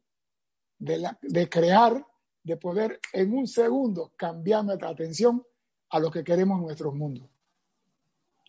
de, 0.79 1.09
de 1.23 1.49
crear, 1.49 2.07
de 2.43 2.57
poder 2.59 3.01
en 3.12 3.33
un 3.33 3.47
segundo 3.47 4.12
cambiar 4.17 4.65
nuestra 4.65 4.91
atención 4.91 5.45
a 5.95 6.01
lo 6.01 6.11
que 6.11 6.24
queremos 6.24 6.59
en 6.59 6.64
nuestro 6.64 6.92
mundo. 6.92 7.30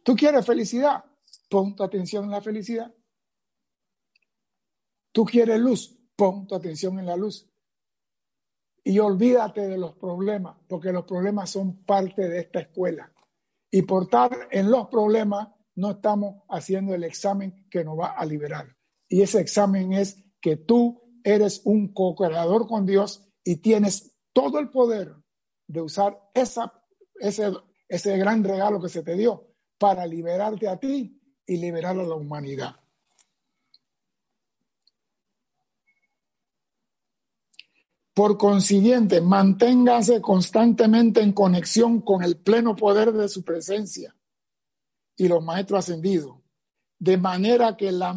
¿Tú 0.03 0.15
quieres 0.15 0.45
felicidad? 0.45 1.05
Pon 1.49 1.75
tu 1.75 1.83
atención 1.83 2.25
en 2.25 2.31
la 2.31 2.41
felicidad. 2.41 2.93
¿Tú 5.11 5.25
quieres 5.25 5.59
luz? 5.59 5.95
Pon 6.15 6.47
tu 6.47 6.55
atención 6.55 6.97
en 6.97 7.05
la 7.05 7.15
luz 7.15 7.47
y 8.87 8.99
olvídate 8.99 9.67
de 9.67 9.77
los 9.79 9.95
problemas, 9.95 10.57
porque 10.69 10.91
los 10.91 11.05
problemas 11.05 11.49
son 11.49 11.83
parte 11.85 12.29
de 12.29 12.39
esta 12.39 12.59
escuela. 12.59 13.11
Y 13.71 13.81
por 13.81 14.03
estar 14.03 14.47
en 14.51 14.69
los 14.69 14.87
problemas, 14.89 15.49
no 15.73 15.91
estamos 15.91 16.43
haciendo 16.49 16.93
el 16.93 17.03
examen 17.03 17.67
que 17.71 17.83
nos 17.83 17.99
va 17.99 18.11
a 18.11 18.25
liberar. 18.25 18.75
Y 19.09 19.23
ese 19.23 19.39
examen 19.39 19.91
es 19.91 20.23
que 20.39 20.55
tú 20.55 21.01
eres 21.23 21.61
un 21.65 21.93
co-creador 21.93 22.67
con 22.67 22.85
Dios 22.85 23.27
y 23.43 23.57
tienes 23.57 24.15
todo 24.33 24.59
el 24.59 24.69
poder 24.69 25.15
de 25.67 25.81
usar 25.81 26.19
esa, 26.35 26.71
ese, 27.19 27.51
ese 27.87 28.17
gran 28.17 28.43
regalo 28.43 28.81
que 28.81 28.89
se 28.89 29.03
te 29.03 29.15
dio 29.15 29.47
para 29.77 30.05
liberarte 30.05 30.67
a 30.67 30.77
ti 30.77 31.21
y 31.45 31.57
liberar 31.57 31.97
a 31.97 32.03
la 32.03 32.15
humanidad. 32.15 32.75
Por 38.13 38.37
consiguiente, 38.37 39.19
manténgase 39.19 40.21
constantemente 40.21 41.21
en 41.21 41.33
conexión 41.33 41.99
con 41.99 42.23
el 42.23 42.37
pleno 42.37 42.75
poder 42.75 43.11
de 43.11 43.27
su 43.27 43.43
presencia 43.43 44.15
y 45.17 45.27
los 45.27 45.43
maestros 45.43 45.79
ascendidos, 45.79 46.37
de 46.97 47.17
manera 47.17 47.75
que 47.75 47.91
la, 47.91 48.15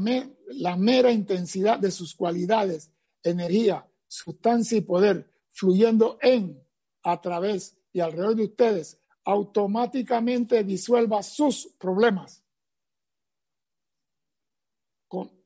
la 0.51 0.77
mera 0.77 1.11
intensidad 1.11 1.81
de 1.81 1.91
sus 1.91 2.15
cualidades, 2.15 2.93
energía, 3.25 3.89
sustancia 4.07 4.79
y 4.79 4.83
poder, 4.83 5.33
fluyendo 5.51 6.19
en, 6.23 6.63
a 7.03 7.21
través 7.21 7.78
y 7.99 8.01
alrededor 8.01 8.37
de 8.37 8.45
ustedes, 8.45 9.01
automáticamente 9.25 10.65
disuelva 10.65 11.23
sus 11.23 11.67
problemas 11.79 12.43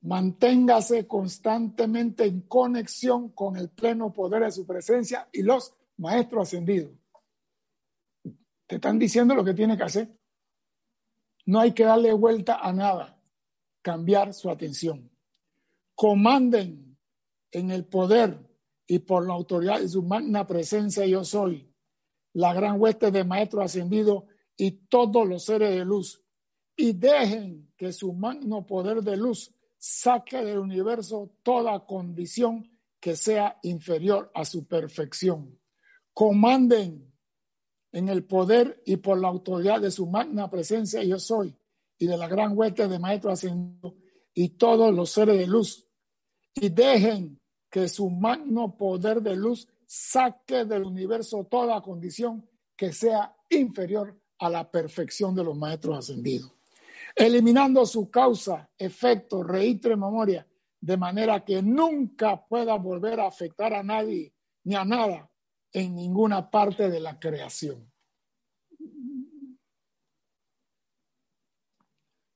manténgase 0.02 1.06
constantemente 1.06 2.24
en 2.24 2.42
conexión 2.42 3.30
con 3.30 3.56
el 3.56 3.70
pleno 3.70 4.12
poder 4.12 4.42
de 4.42 4.52
su 4.52 4.66
presencia 4.66 5.28
y 5.32 5.42
los 5.42 5.74
maestros 5.96 6.48
ascendidos. 6.48 6.92
Te 8.66 8.76
están 8.76 8.98
diciendo 8.98 9.34
lo 9.34 9.44
que 9.44 9.54
tiene 9.54 9.76
que 9.76 9.84
hacer. 9.84 10.18
No 11.46 11.60
hay 11.60 11.72
que 11.72 11.84
darle 11.84 12.12
vuelta 12.12 12.56
a 12.56 12.72
nada, 12.72 13.20
cambiar 13.82 14.34
su 14.34 14.50
atención. 14.50 15.10
Comanden 15.94 16.98
en 17.50 17.70
el 17.70 17.84
poder 17.84 18.38
y 18.86 19.00
por 19.00 19.26
la 19.26 19.34
autoridad 19.34 19.80
de 19.80 19.88
su 19.88 20.02
magna 20.02 20.46
presencia 20.46 21.06
yo 21.06 21.24
soy, 21.24 21.71
la 22.34 22.54
gran 22.54 22.80
hueste 22.80 23.10
de 23.10 23.24
maestros 23.24 23.64
ascendidos 23.64 24.24
y 24.56 24.72
todos 24.88 25.26
los 25.26 25.44
seres 25.44 25.70
de 25.70 25.84
luz, 25.84 26.22
y 26.76 26.92
dejen 26.92 27.72
que 27.76 27.92
su 27.92 28.12
magno 28.12 28.66
poder 28.66 29.02
de 29.02 29.16
luz 29.16 29.54
saque 29.78 30.44
del 30.44 30.58
universo 30.58 31.34
toda 31.42 31.86
condición 31.86 32.70
que 33.00 33.16
sea 33.16 33.58
inferior 33.62 34.30
a 34.34 34.44
su 34.44 34.66
perfección. 34.66 35.58
Comanden 36.14 37.12
en 37.90 38.08
el 38.08 38.24
poder 38.24 38.80
y 38.86 38.96
por 38.96 39.20
la 39.20 39.28
autoridad 39.28 39.80
de 39.80 39.90
su 39.90 40.06
magna 40.06 40.48
presencia 40.48 41.02
yo 41.02 41.18
soy 41.18 41.56
y 41.98 42.06
de 42.06 42.16
la 42.16 42.28
gran 42.28 42.56
hueste 42.56 42.88
de 42.88 42.98
maestro 42.98 43.32
ascendido 43.32 43.96
y 44.34 44.50
todos 44.50 44.94
los 44.94 45.10
seres 45.10 45.38
de 45.38 45.46
luz 45.46 45.86
y 46.54 46.68
dejen 46.68 47.40
que 47.70 47.88
su 47.88 48.08
magno 48.08 48.76
poder 48.76 49.22
de 49.22 49.36
luz 49.36 49.68
saque 49.94 50.64
del 50.64 50.84
universo 50.84 51.46
toda 51.50 51.82
condición 51.82 52.48
que 52.76 52.92
sea 52.92 53.36
inferior 53.50 54.18
a 54.38 54.48
la 54.48 54.70
perfección 54.70 55.34
de 55.34 55.44
los 55.44 55.56
maestros 55.56 55.98
ascendidos 55.98 56.52
eliminando 57.14 57.84
su 57.86 58.10
causa, 58.10 58.70
efecto, 58.78 59.44
y 59.60 59.80
memoria, 59.96 60.46
de 60.80 60.96
manera 60.96 61.44
que 61.44 61.62
nunca 61.62 62.44
pueda 62.46 62.76
volver 62.76 63.20
a 63.20 63.26
afectar 63.26 63.72
a 63.74 63.82
nadie 63.82 64.34
ni 64.64 64.74
a 64.74 64.84
nada 64.84 65.30
en 65.72 65.94
ninguna 65.94 66.50
parte 66.50 66.90
de 66.90 67.00
la 67.00 67.18
creación. 67.18 67.90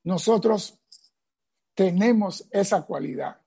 Nosotros 0.03 0.79
tenemos 1.75 2.47
esa 2.51 2.85
cualidad, 2.85 3.41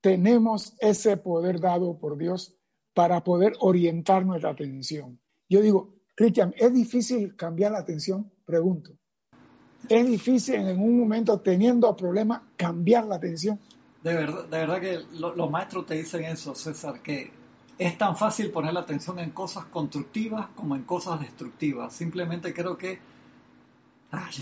tenemos 0.00 0.74
ese 0.80 1.16
poder 1.16 1.60
dado 1.60 1.98
por 1.98 2.18
Dios 2.18 2.57
para 2.98 3.22
poder 3.22 3.52
orientar 3.60 4.26
nuestra 4.26 4.50
atención. 4.50 5.20
Yo 5.48 5.60
digo, 5.60 5.94
Cristian, 6.16 6.52
¿es 6.56 6.74
difícil 6.74 7.36
cambiar 7.36 7.70
la 7.70 7.78
atención? 7.78 8.28
Pregunto 8.44 8.98
es 9.88 10.06
difícil 10.06 10.56
en 10.56 10.80
un 10.80 10.98
momento 10.98 11.40
teniendo 11.40 11.94
problemas 11.96 12.42
cambiar 12.56 13.06
la 13.06 13.14
atención. 13.14 13.58
De 14.02 14.12
verdad, 14.14 14.44
de 14.44 14.58
verdad 14.58 14.80
que 14.80 14.98
los 15.14 15.50
maestros 15.50 15.86
te 15.86 15.94
dicen 15.94 16.24
eso, 16.24 16.56
César, 16.56 17.00
que 17.00 17.30
es 17.78 17.96
tan 17.96 18.16
fácil 18.16 18.50
poner 18.50 18.74
la 18.74 18.80
atención 18.80 19.20
en 19.20 19.30
cosas 19.30 19.66
constructivas 19.66 20.48
como 20.56 20.74
en 20.74 20.82
cosas 20.82 21.20
destructivas. 21.20 21.92
Simplemente 21.92 22.52
creo 22.52 22.76
que 22.76 22.98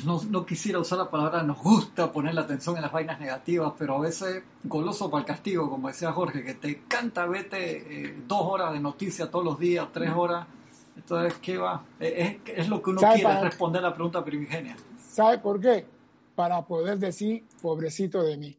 no, 0.04 0.22
no, 0.30 0.46
quisiera 0.46 0.78
usar 0.78 0.98
la 0.98 1.10
palabra 1.10 1.42
nos 1.42 1.60
gusta 1.60 2.12
poner 2.12 2.34
la 2.34 2.42
atención 2.42 2.76
en 2.76 2.82
las 2.82 2.92
vainas 2.92 3.18
negativas, 3.18 3.72
pero 3.76 3.96
a 3.96 4.00
veces 4.00 4.44
goloso 4.62 5.10
para 5.10 5.22
el 5.22 5.26
castigo, 5.26 5.68
como 5.68 5.88
decía 5.88 6.12
Jorge, 6.12 6.44
que 6.44 6.54
te 6.54 6.82
canta, 6.86 7.26
vete 7.26 8.04
eh, 8.04 8.16
dos 8.28 8.42
horas 8.42 8.72
de 8.72 8.80
noticias 8.80 9.30
todos 9.30 9.44
los 9.44 9.58
días, 9.58 9.88
tres 9.92 10.12
horas. 10.14 10.46
Entonces, 10.96 11.34
¿qué 11.42 11.58
va? 11.58 11.84
Es, 11.98 12.36
es 12.46 12.68
lo 12.68 12.80
que 12.80 12.90
uno 12.90 13.00
quiere, 13.12 13.40
responder 13.40 13.84
a 13.84 13.88
la 13.88 13.94
pregunta 13.94 14.24
primigenia. 14.24 14.76
¿Sabe 14.98 15.38
por 15.38 15.60
qué? 15.60 15.84
Para 16.36 16.62
poder 16.62 16.98
decir, 16.98 17.44
pobrecito 17.60 18.22
de 18.22 18.36
mí, 18.36 18.58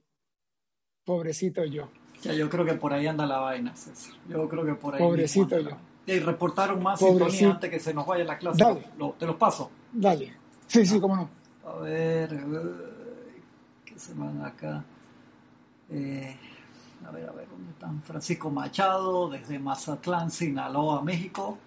pobrecito 1.05 1.64
yo. 1.64 1.89
Ya, 2.22 2.34
yo 2.34 2.49
creo 2.49 2.66
que 2.66 2.74
por 2.74 2.93
ahí 2.93 3.08
anda 3.08 3.26
la 3.26 3.39
vaina, 3.39 3.76
César. 3.76 4.14
Yo 4.28 4.49
creo 4.49 4.66
que 4.66 4.74
por 4.74 4.95
ahí. 4.95 4.99
Pobrecito 4.99 5.60
yo. 5.60 5.78
Y 6.05 6.20
reportaron 6.20 6.82
más 6.82 6.99
sintonía 6.99 7.51
antes 7.51 7.70
que 7.70 7.80
se 7.80 7.93
nos 7.93 8.05
vaya 8.05 8.24
la 8.24 8.38
clase. 8.38 8.64
Dale. 8.64 8.84
te 9.18 9.26
los 9.26 9.36
paso. 9.36 9.72
Dale. 9.93 10.47
Sí, 10.68 10.86
sí, 10.86 10.99
cómo 10.99 11.15
no. 11.15 11.30
A 11.65 11.78
ver, 11.80 12.30
¿qué 13.86 13.97
se 13.97 14.13
van 14.13 14.43
acá? 14.43 14.84
Eh, 15.89 16.36
a 17.05 17.11
ver, 17.11 17.30
a 17.30 17.32
ver, 17.32 17.47
¿dónde 17.49 17.72
están? 17.72 18.01
Francisco 18.03 18.49
Machado, 18.49 19.30
desde 19.30 19.59
Mazatlán, 19.59 20.32
Sinaloa, 20.32 21.01
México. 21.01 21.57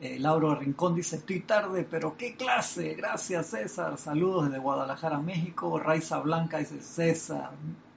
Eh, 0.00 0.18
Lauro 0.18 0.54
Rincón 0.54 0.94
dice, 0.94 1.16
estoy 1.16 1.40
tarde, 1.40 1.86
pero 1.88 2.16
qué 2.16 2.34
clase. 2.34 2.94
Gracias, 2.94 3.48
César. 3.48 3.98
Saludos 3.98 4.46
desde 4.46 4.58
Guadalajara, 4.58 5.18
México. 5.18 5.78
Raiza 5.78 6.18
Blanca 6.20 6.58
dice, 6.58 6.80
César, 6.80 7.50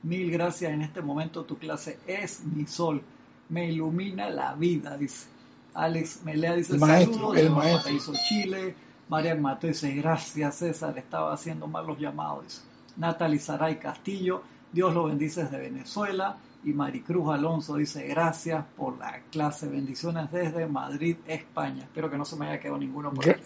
mil 0.03 0.30
gracias. 0.32 0.71
En 0.71 0.82
este 0.82 1.01
momento 1.01 1.45
tu 1.45 1.57
clase 1.57 1.99
es 2.07 2.43
mi 2.43 2.65
sol. 2.65 3.01
me 3.49 3.71
ilumina 3.71 4.30
la 4.30 4.53
vida, 4.53 4.97
dice. 4.97 5.28
Alex 5.74 6.21
Melea 6.24 6.55
dice, 6.55 6.78
saludos 6.78 7.38
el 7.38 7.49
maestro. 7.49 8.13
Chile. 8.28 8.76
María 9.10 9.36
Mateo 9.36 9.70
dice, 9.70 9.93
gracias 9.93 10.56
César, 10.56 10.97
estaba 10.97 11.34
haciendo 11.34 11.68
mal 11.68 11.86
los 11.86 11.99
llamados. 11.99 12.64
Natalie 12.97 13.39
Saray 13.39 13.78
Castillo, 13.78 14.43
Dios 14.72 14.93
lo 14.93 15.06
bendice 15.06 15.43
desde 15.43 15.60
Venezuela. 15.60 16.38
Y 16.66 16.72
Maricruz 16.72 17.30
Alonso 17.30 17.76
dice, 17.76 18.08
gracias 18.08 18.66
por 18.78 18.97
la 18.97 19.22
clase, 19.32 19.68
bendiciones 19.68 20.32
desde 20.32 20.66
Madrid, 20.66 21.18
España. 21.28 21.84
Espero 21.84 22.10
que 22.10 22.18
no 22.18 22.24
se 22.24 22.38
me 22.38 22.47
haya 22.47 22.60
quedado 22.60 22.78
ninguno 22.78 23.14
por 23.14 23.30
aquí. 23.30 23.43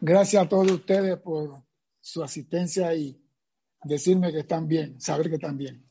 Gracias 0.00 0.42
a 0.42 0.48
todos 0.48 0.70
ustedes 0.70 1.18
por 1.18 1.62
su 2.00 2.22
asistencia 2.22 2.94
y 2.94 3.20
decirme 3.82 4.32
que 4.32 4.40
están 4.40 4.66
bien, 4.66 4.98
saber 4.98 5.28
que 5.28 5.34
están 5.34 5.58
bien. 5.58 5.86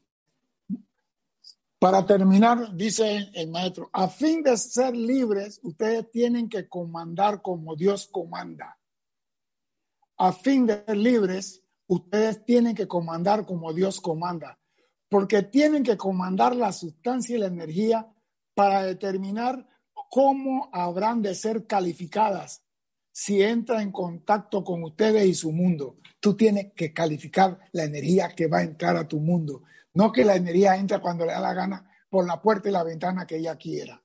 Para 1.78 2.06
terminar, 2.06 2.76
dice 2.76 3.30
el 3.34 3.52
maestro, 3.52 3.90
a 3.94 4.08
fin 4.08 4.42
de 4.42 4.58
ser 4.58 4.96
libres, 4.96 5.60
ustedes 5.64 6.10
tienen 6.12 6.50
que 6.50 6.68
comandar 6.68 7.42
como 7.42 7.76
Dios 7.76 8.08
comanda. 8.12 8.78
A 10.18 10.32
fin 10.32 10.66
de 10.66 10.84
ser 10.86 10.98
libres, 10.98 11.64
ustedes 11.88 12.46
tienen 12.46 12.76
que 12.76 12.88
comandar 12.88 13.46
como 13.46 13.74
Dios 13.74 14.00
comanda, 14.00 14.60
porque 15.10 15.44
tienen 15.44 15.84
que 15.84 15.98
comandar 15.98 16.56
la 16.56 16.72
sustancia 16.72 17.36
y 17.36 17.40
la 17.40 17.48
energía 17.48 18.12
para 18.54 18.84
determinar 18.84 19.68
cómo 20.10 20.70
habrán 20.72 21.22
de 21.22 21.36
ser 21.36 21.66
calificadas 21.66 22.64
si 23.12 23.42
entra 23.42 23.82
en 23.82 23.92
contacto 23.92 24.64
con 24.64 24.84
ustedes 24.84 25.26
y 25.26 25.34
su 25.34 25.52
mundo. 25.52 25.98
Tú 26.20 26.36
tienes 26.36 26.74
que 26.76 26.94
calificar 26.94 27.60
la 27.72 27.84
energía 27.84 28.30
que 28.30 28.48
va 28.48 28.60
a 28.60 28.64
entrar 28.64 28.98
a 28.98 29.08
tu 29.08 29.20
mundo. 29.20 29.64
No 29.94 30.12
que 30.12 30.26
la 30.26 30.36
energía 30.36 30.76
entre 30.76 31.00
cuando 31.00 31.26
le 31.26 31.34
da 31.34 31.40
la 31.40 31.54
gana 31.54 31.90
por 32.10 32.26
la 32.26 32.42
puerta 32.42 32.70
y 32.70 32.72
la 32.72 32.84
ventana 32.84 33.28
que 33.28 33.38
ella 33.38 33.56
quiera. 33.56 34.04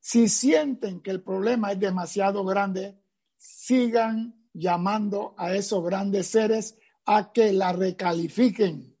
Si 0.00 0.28
sienten 0.28 1.00
que 1.00 1.10
el 1.10 1.22
problema 1.22 1.72
es 1.72 1.80
demasiado 1.80 2.44
grande, 2.44 2.96
sigan 3.36 4.48
llamando 4.52 5.34
a 5.38 5.54
esos 5.54 5.84
grandes 5.84 6.28
seres 6.28 6.78
a 7.04 7.32
que 7.32 7.52
la 7.52 7.72
recalifiquen. 7.72 8.96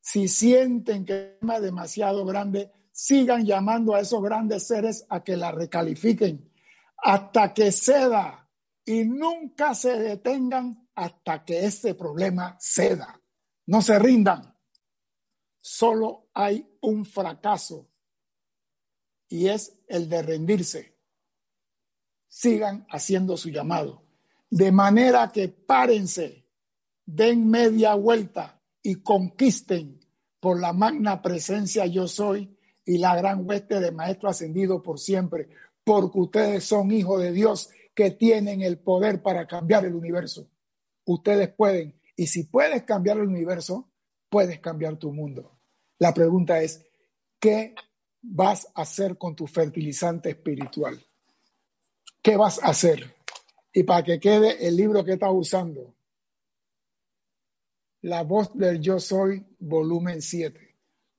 Si 0.00 0.28
sienten 0.28 1.04
que 1.04 1.38
es 1.40 1.62
demasiado 1.62 2.24
grande, 2.24 2.72
sigan 2.90 3.44
llamando 3.44 3.94
a 3.94 4.00
esos 4.00 4.22
grandes 4.22 4.66
seres 4.66 5.06
a 5.08 5.22
que 5.22 5.36
la 5.36 5.52
recalifiquen 5.52 6.52
hasta 7.02 7.52
que 7.52 7.72
ceda 7.72 8.48
y 8.84 9.04
nunca 9.04 9.74
se 9.74 9.98
detengan 9.98 10.88
hasta 10.94 11.44
que 11.44 11.66
ese 11.66 11.94
problema 11.94 12.56
ceda. 12.60 13.20
No 13.66 13.82
se 13.82 13.98
rindan. 13.98 14.56
Solo 15.60 16.28
hay 16.34 16.68
un 16.80 17.04
fracaso 17.04 17.88
y 19.28 19.48
es 19.48 19.78
el 19.88 20.08
de 20.08 20.22
rendirse. 20.22 20.91
Sigan 22.34 22.86
haciendo 22.88 23.36
su 23.36 23.50
llamado. 23.50 24.02
De 24.48 24.72
manera 24.72 25.30
que 25.32 25.48
párense, 25.48 26.46
den 27.04 27.50
media 27.50 27.94
vuelta 27.94 28.58
y 28.82 29.02
conquisten 29.02 30.00
por 30.40 30.58
la 30.58 30.72
magna 30.72 31.20
presencia 31.20 31.84
yo 31.84 32.08
soy 32.08 32.56
y 32.86 32.96
la 32.96 33.14
gran 33.16 33.46
hueste 33.46 33.80
de 33.80 33.92
Maestro 33.92 34.30
ascendido 34.30 34.82
por 34.82 34.98
siempre, 34.98 35.50
porque 35.84 36.20
ustedes 36.20 36.64
son 36.64 36.90
hijos 36.90 37.20
de 37.22 37.32
Dios 37.32 37.68
que 37.94 38.10
tienen 38.10 38.62
el 38.62 38.78
poder 38.78 39.20
para 39.20 39.46
cambiar 39.46 39.84
el 39.84 39.94
universo. 39.94 40.48
Ustedes 41.04 41.52
pueden, 41.52 42.00
y 42.16 42.28
si 42.28 42.44
puedes 42.44 42.84
cambiar 42.84 43.18
el 43.18 43.28
universo, 43.28 43.90
puedes 44.30 44.58
cambiar 44.58 44.96
tu 44.96 45.12
mundo. 45.12 45.58
La 45.98 46.14
pregunta 46.14 46.62
es, 46.62 46.82
¿qué 47.38 47.74
vas 48.22 48.68
a 48.74 48.82
hacer 48.82 49.18
con 49.18 49.36
tu 49.36 49.46
fertilizante 49.46 50.30
espiritual? 50.30 50.98
¿Qué 52.22 52.36
vas 52.36 52.62
a 52.62 52.68
hacer? 52.68 53.16
Y 53.72 53.82
para 53.82 54.04
que 54.04 54.20
quede 54.20 54.66
el 54.66 54.76
libro 54.76 55.04
que 55.04 55.14
estás 55.14 55.32
usando, 55.32 55.94
La 58.00 58.22
voz 58.24 58.56
del 58.56 58.80
yo 58.80 58.98
soy, 58.98 59.46
volumen 59.60 60.22
7. 60.22 60.76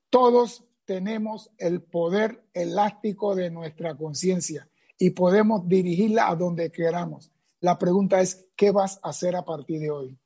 Todos 0.09 0.65
tenemos 0.83 1.49
el 1.57 1.81
poder 1.81 2.43
elástico 2.53 3.35
de 3.35 3.49
nuestra 3.49 3.95
conciencia 3.95 4.67
y 4.97 5.11
podemos 5.11 5.67
dirigirla 5.67 6.27
a 6.27 6.35
donde 6.35 6.71
queramos. 6.71 7.31
La 7.61 7.79
pregunta 7.79 8.19
es, 8.19 8.45
¿qué 8.57 8.71
vas 8.71 8.99
a 9.01 9.09
hacer 9.09 9.35
a 9.37 9.45
partir 9.45 9.79
de 9.79 9.91
hoy? 9.91 10.19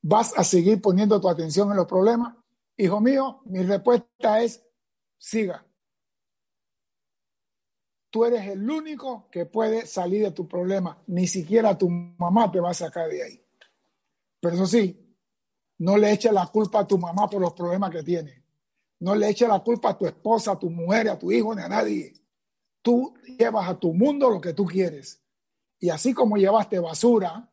¿Vas 0.00 0.32
a 0.38 0.44
seguir 0.44 0.80
poniendo 0.80 1.20
tu 1.20 1.28
atención 1.28 1.70
en 1.70 1.76
los 1.76 1.86
problemas? 1.86 2.34
Hijo 2.78 3.00
mío, 3.00 3.42
mi 3.44 3.62
respuesta 3.62 4.42
es, 4.42 4.64
siga. 5.18 5.65
Tú 8.10 8.24
eres 8.24 8.46
el 8.46 8.68
único 8.70 9.28
que 9.30 9.46
puede 9.46 9.86
salir 9.86 10.22
de 10.22 10.30
tu 10.30 10.48
problema. 10.48 11.02
Ni 11.06 11.26
siquiera 11.26 11.76
tu 11.76 11.88
mamá 11.88 12.50
te 12.50 12.60
va 12.60 12.70
a 12.70 12.74
sacar 12.74 13.08
de 13.08 13.22
ahí. 13.22 13.40
Pero 14.40 14.54
eso 14.54 14.66
sí, 14.66 15.06
no 15.78 15.96
le 15.96 16.12
eches 16.12 16.32
la 16.32 16.46
culpa 16.46 16.80
a 16.80 16.86
tu 16.86 16.98
mamá 16.98 17.28
por 17.28 17.40
los 17.40 17.52
problemas 17.52 17.90
que 17.90 18.02
tiene. 18.02 18.42
No 19.00 19.14
le 19.14 19.28
eches 19.28 19.48
la 19.48 19.60
culpa 19.60 19.90
a 19.90 19.98
tu 19.98 20.06
esposa, 20.06 20.52
a 20.52 20.58
tu 20.58 20.70
mujer, 20.70 21.08
a 21.08 21.18
tu 21.18 21.30
hijo, 21.32 21.54
ni 21.54 21.62
a 21.62 21.68
nadie. 21.68 22.14
Tú 22.80 23.14
llevas 23.38 23.68
a 23.68 23.78
tu 23.78 23.92
mundo 23.92 24.30
lo 24.30 24.40
que 24.40 24.54
tú 24.54 24.64
quieres. 24.64 25.20
Y 25.78 25.90
así 25.90 26.14
como 26.14 26.36
llevaste 26.36 26.78
basura, 26.78 27.50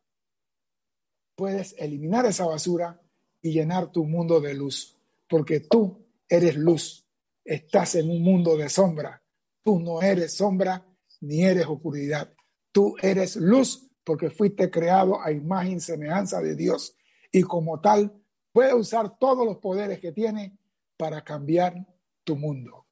puedes 1.35 1.75
eliminar 1.77 2.25
esa 2.25 2.45
basura 2.45 3.01
y 3.41 3.51
llenar 3.51 3.91
tu 3.91 4.05
mundo 4.05 4.39
de 4.39 4.53
luz. 4.53 4.95
Porque 5.27 5.59
tú 5.59 6.05
eres 6.29 6.55
luz. 6.55 7.05
Estás 7.43 7.95
en 7.95 8.09
un 8.09 8.21
mundo 8.21 8.55
de 8.55 8.69
sombra. 8.69 9.22
Tú 9.63 9.79
no 9.79 10.01
eres 10.01 10.35
sombra 10.35 10.85
ni 11.21 11.43
eres 11.43 11.65
oscuridad. 11.67 12.33
Tú 12.71 12.95
eres 13.01 13.35
luz 13.35 13.89
porque 14.03 14.29
fuiste 14.29 14.69
creado 14.69 15.21
a 15.21 15.31
imagen 15.31 15.77
y 15.77 15.79
semejanza 15.79 16.41
de 16.41 16.55
Dios. 16.55 16.95
Y 17.31 17.43
como 17.43 17.79
tal, 17.79 18.13
puede 18.51 18.73
usar 18.73 19.17
todos 19.17 19.45
los 19.45 19.57
poderes 19.57 19.99
que 19.99 20.11
tiene 20.11 20.57
para 20.97 21.23
cambiar 21.23 21.87
tu 22.23 22.35
mundo. 22.35 22.85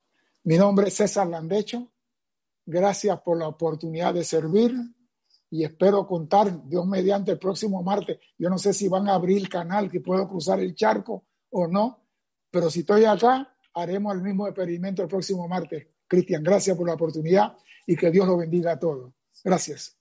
Mi 0.44 0.58
nombre 0.58 0.88
es 0.88 0.96
César 0.96 1.28
Landecho. 1.28 1.92
Gracias 2.66 3.20
por 3.22 3.38
la 3.38 3.48
oportunidad 3.48 4.14
de 4.14 4.24
servir 4.24 4.74
y 5.50 5.66
espero 5.66 6.08
contar, 6.08 6.68
Dios 6.68 6.88
mediante, 6.88 7.32
el 7.32 7.40
próximo 7.40 7.84
martes. 7.84 8.20
Yo 8.38 8.50
no 8.50 8.58
sé 8.58 8.74
si 8.74 8.88
van 8.88 9.10
a 9.10 9.16
abrir 9.16 9.38
el 9.38 9.50
canal, 9.50 9.92
que 9.92 10.00
puedo 10.00 10.28
cruzar 10.30 10.62
el 10.62 10.74
charco 10.76 11.26
o 11.50 11.68
no, 11.68 12.06
pero 12.50 12.70
si 12.70 12.80
estoy 12.80 13.04
acá, 13.04 13.54
haremos 13.74 14.16
el 14.16 14.22
mismo 14.22 14.48
experimento 14.48 15.02
el 15.02 15.10
próximo 15.10 15.48
martes. 15.50 15.88
Cristian, 16.12 16.44
gracias 16.44 16.76
por 16.76 16.86
la 16.86 16.96
oportunidad 16.96 17.54
y 17.88 17.96
que 17.96 18.12
Dios 18.12 18.28
lo 18.28 18.36
bendiga 18.36 18.74
a 18.74 18.80
todos. 18.80 19.14
Gracias. 19.46 19.98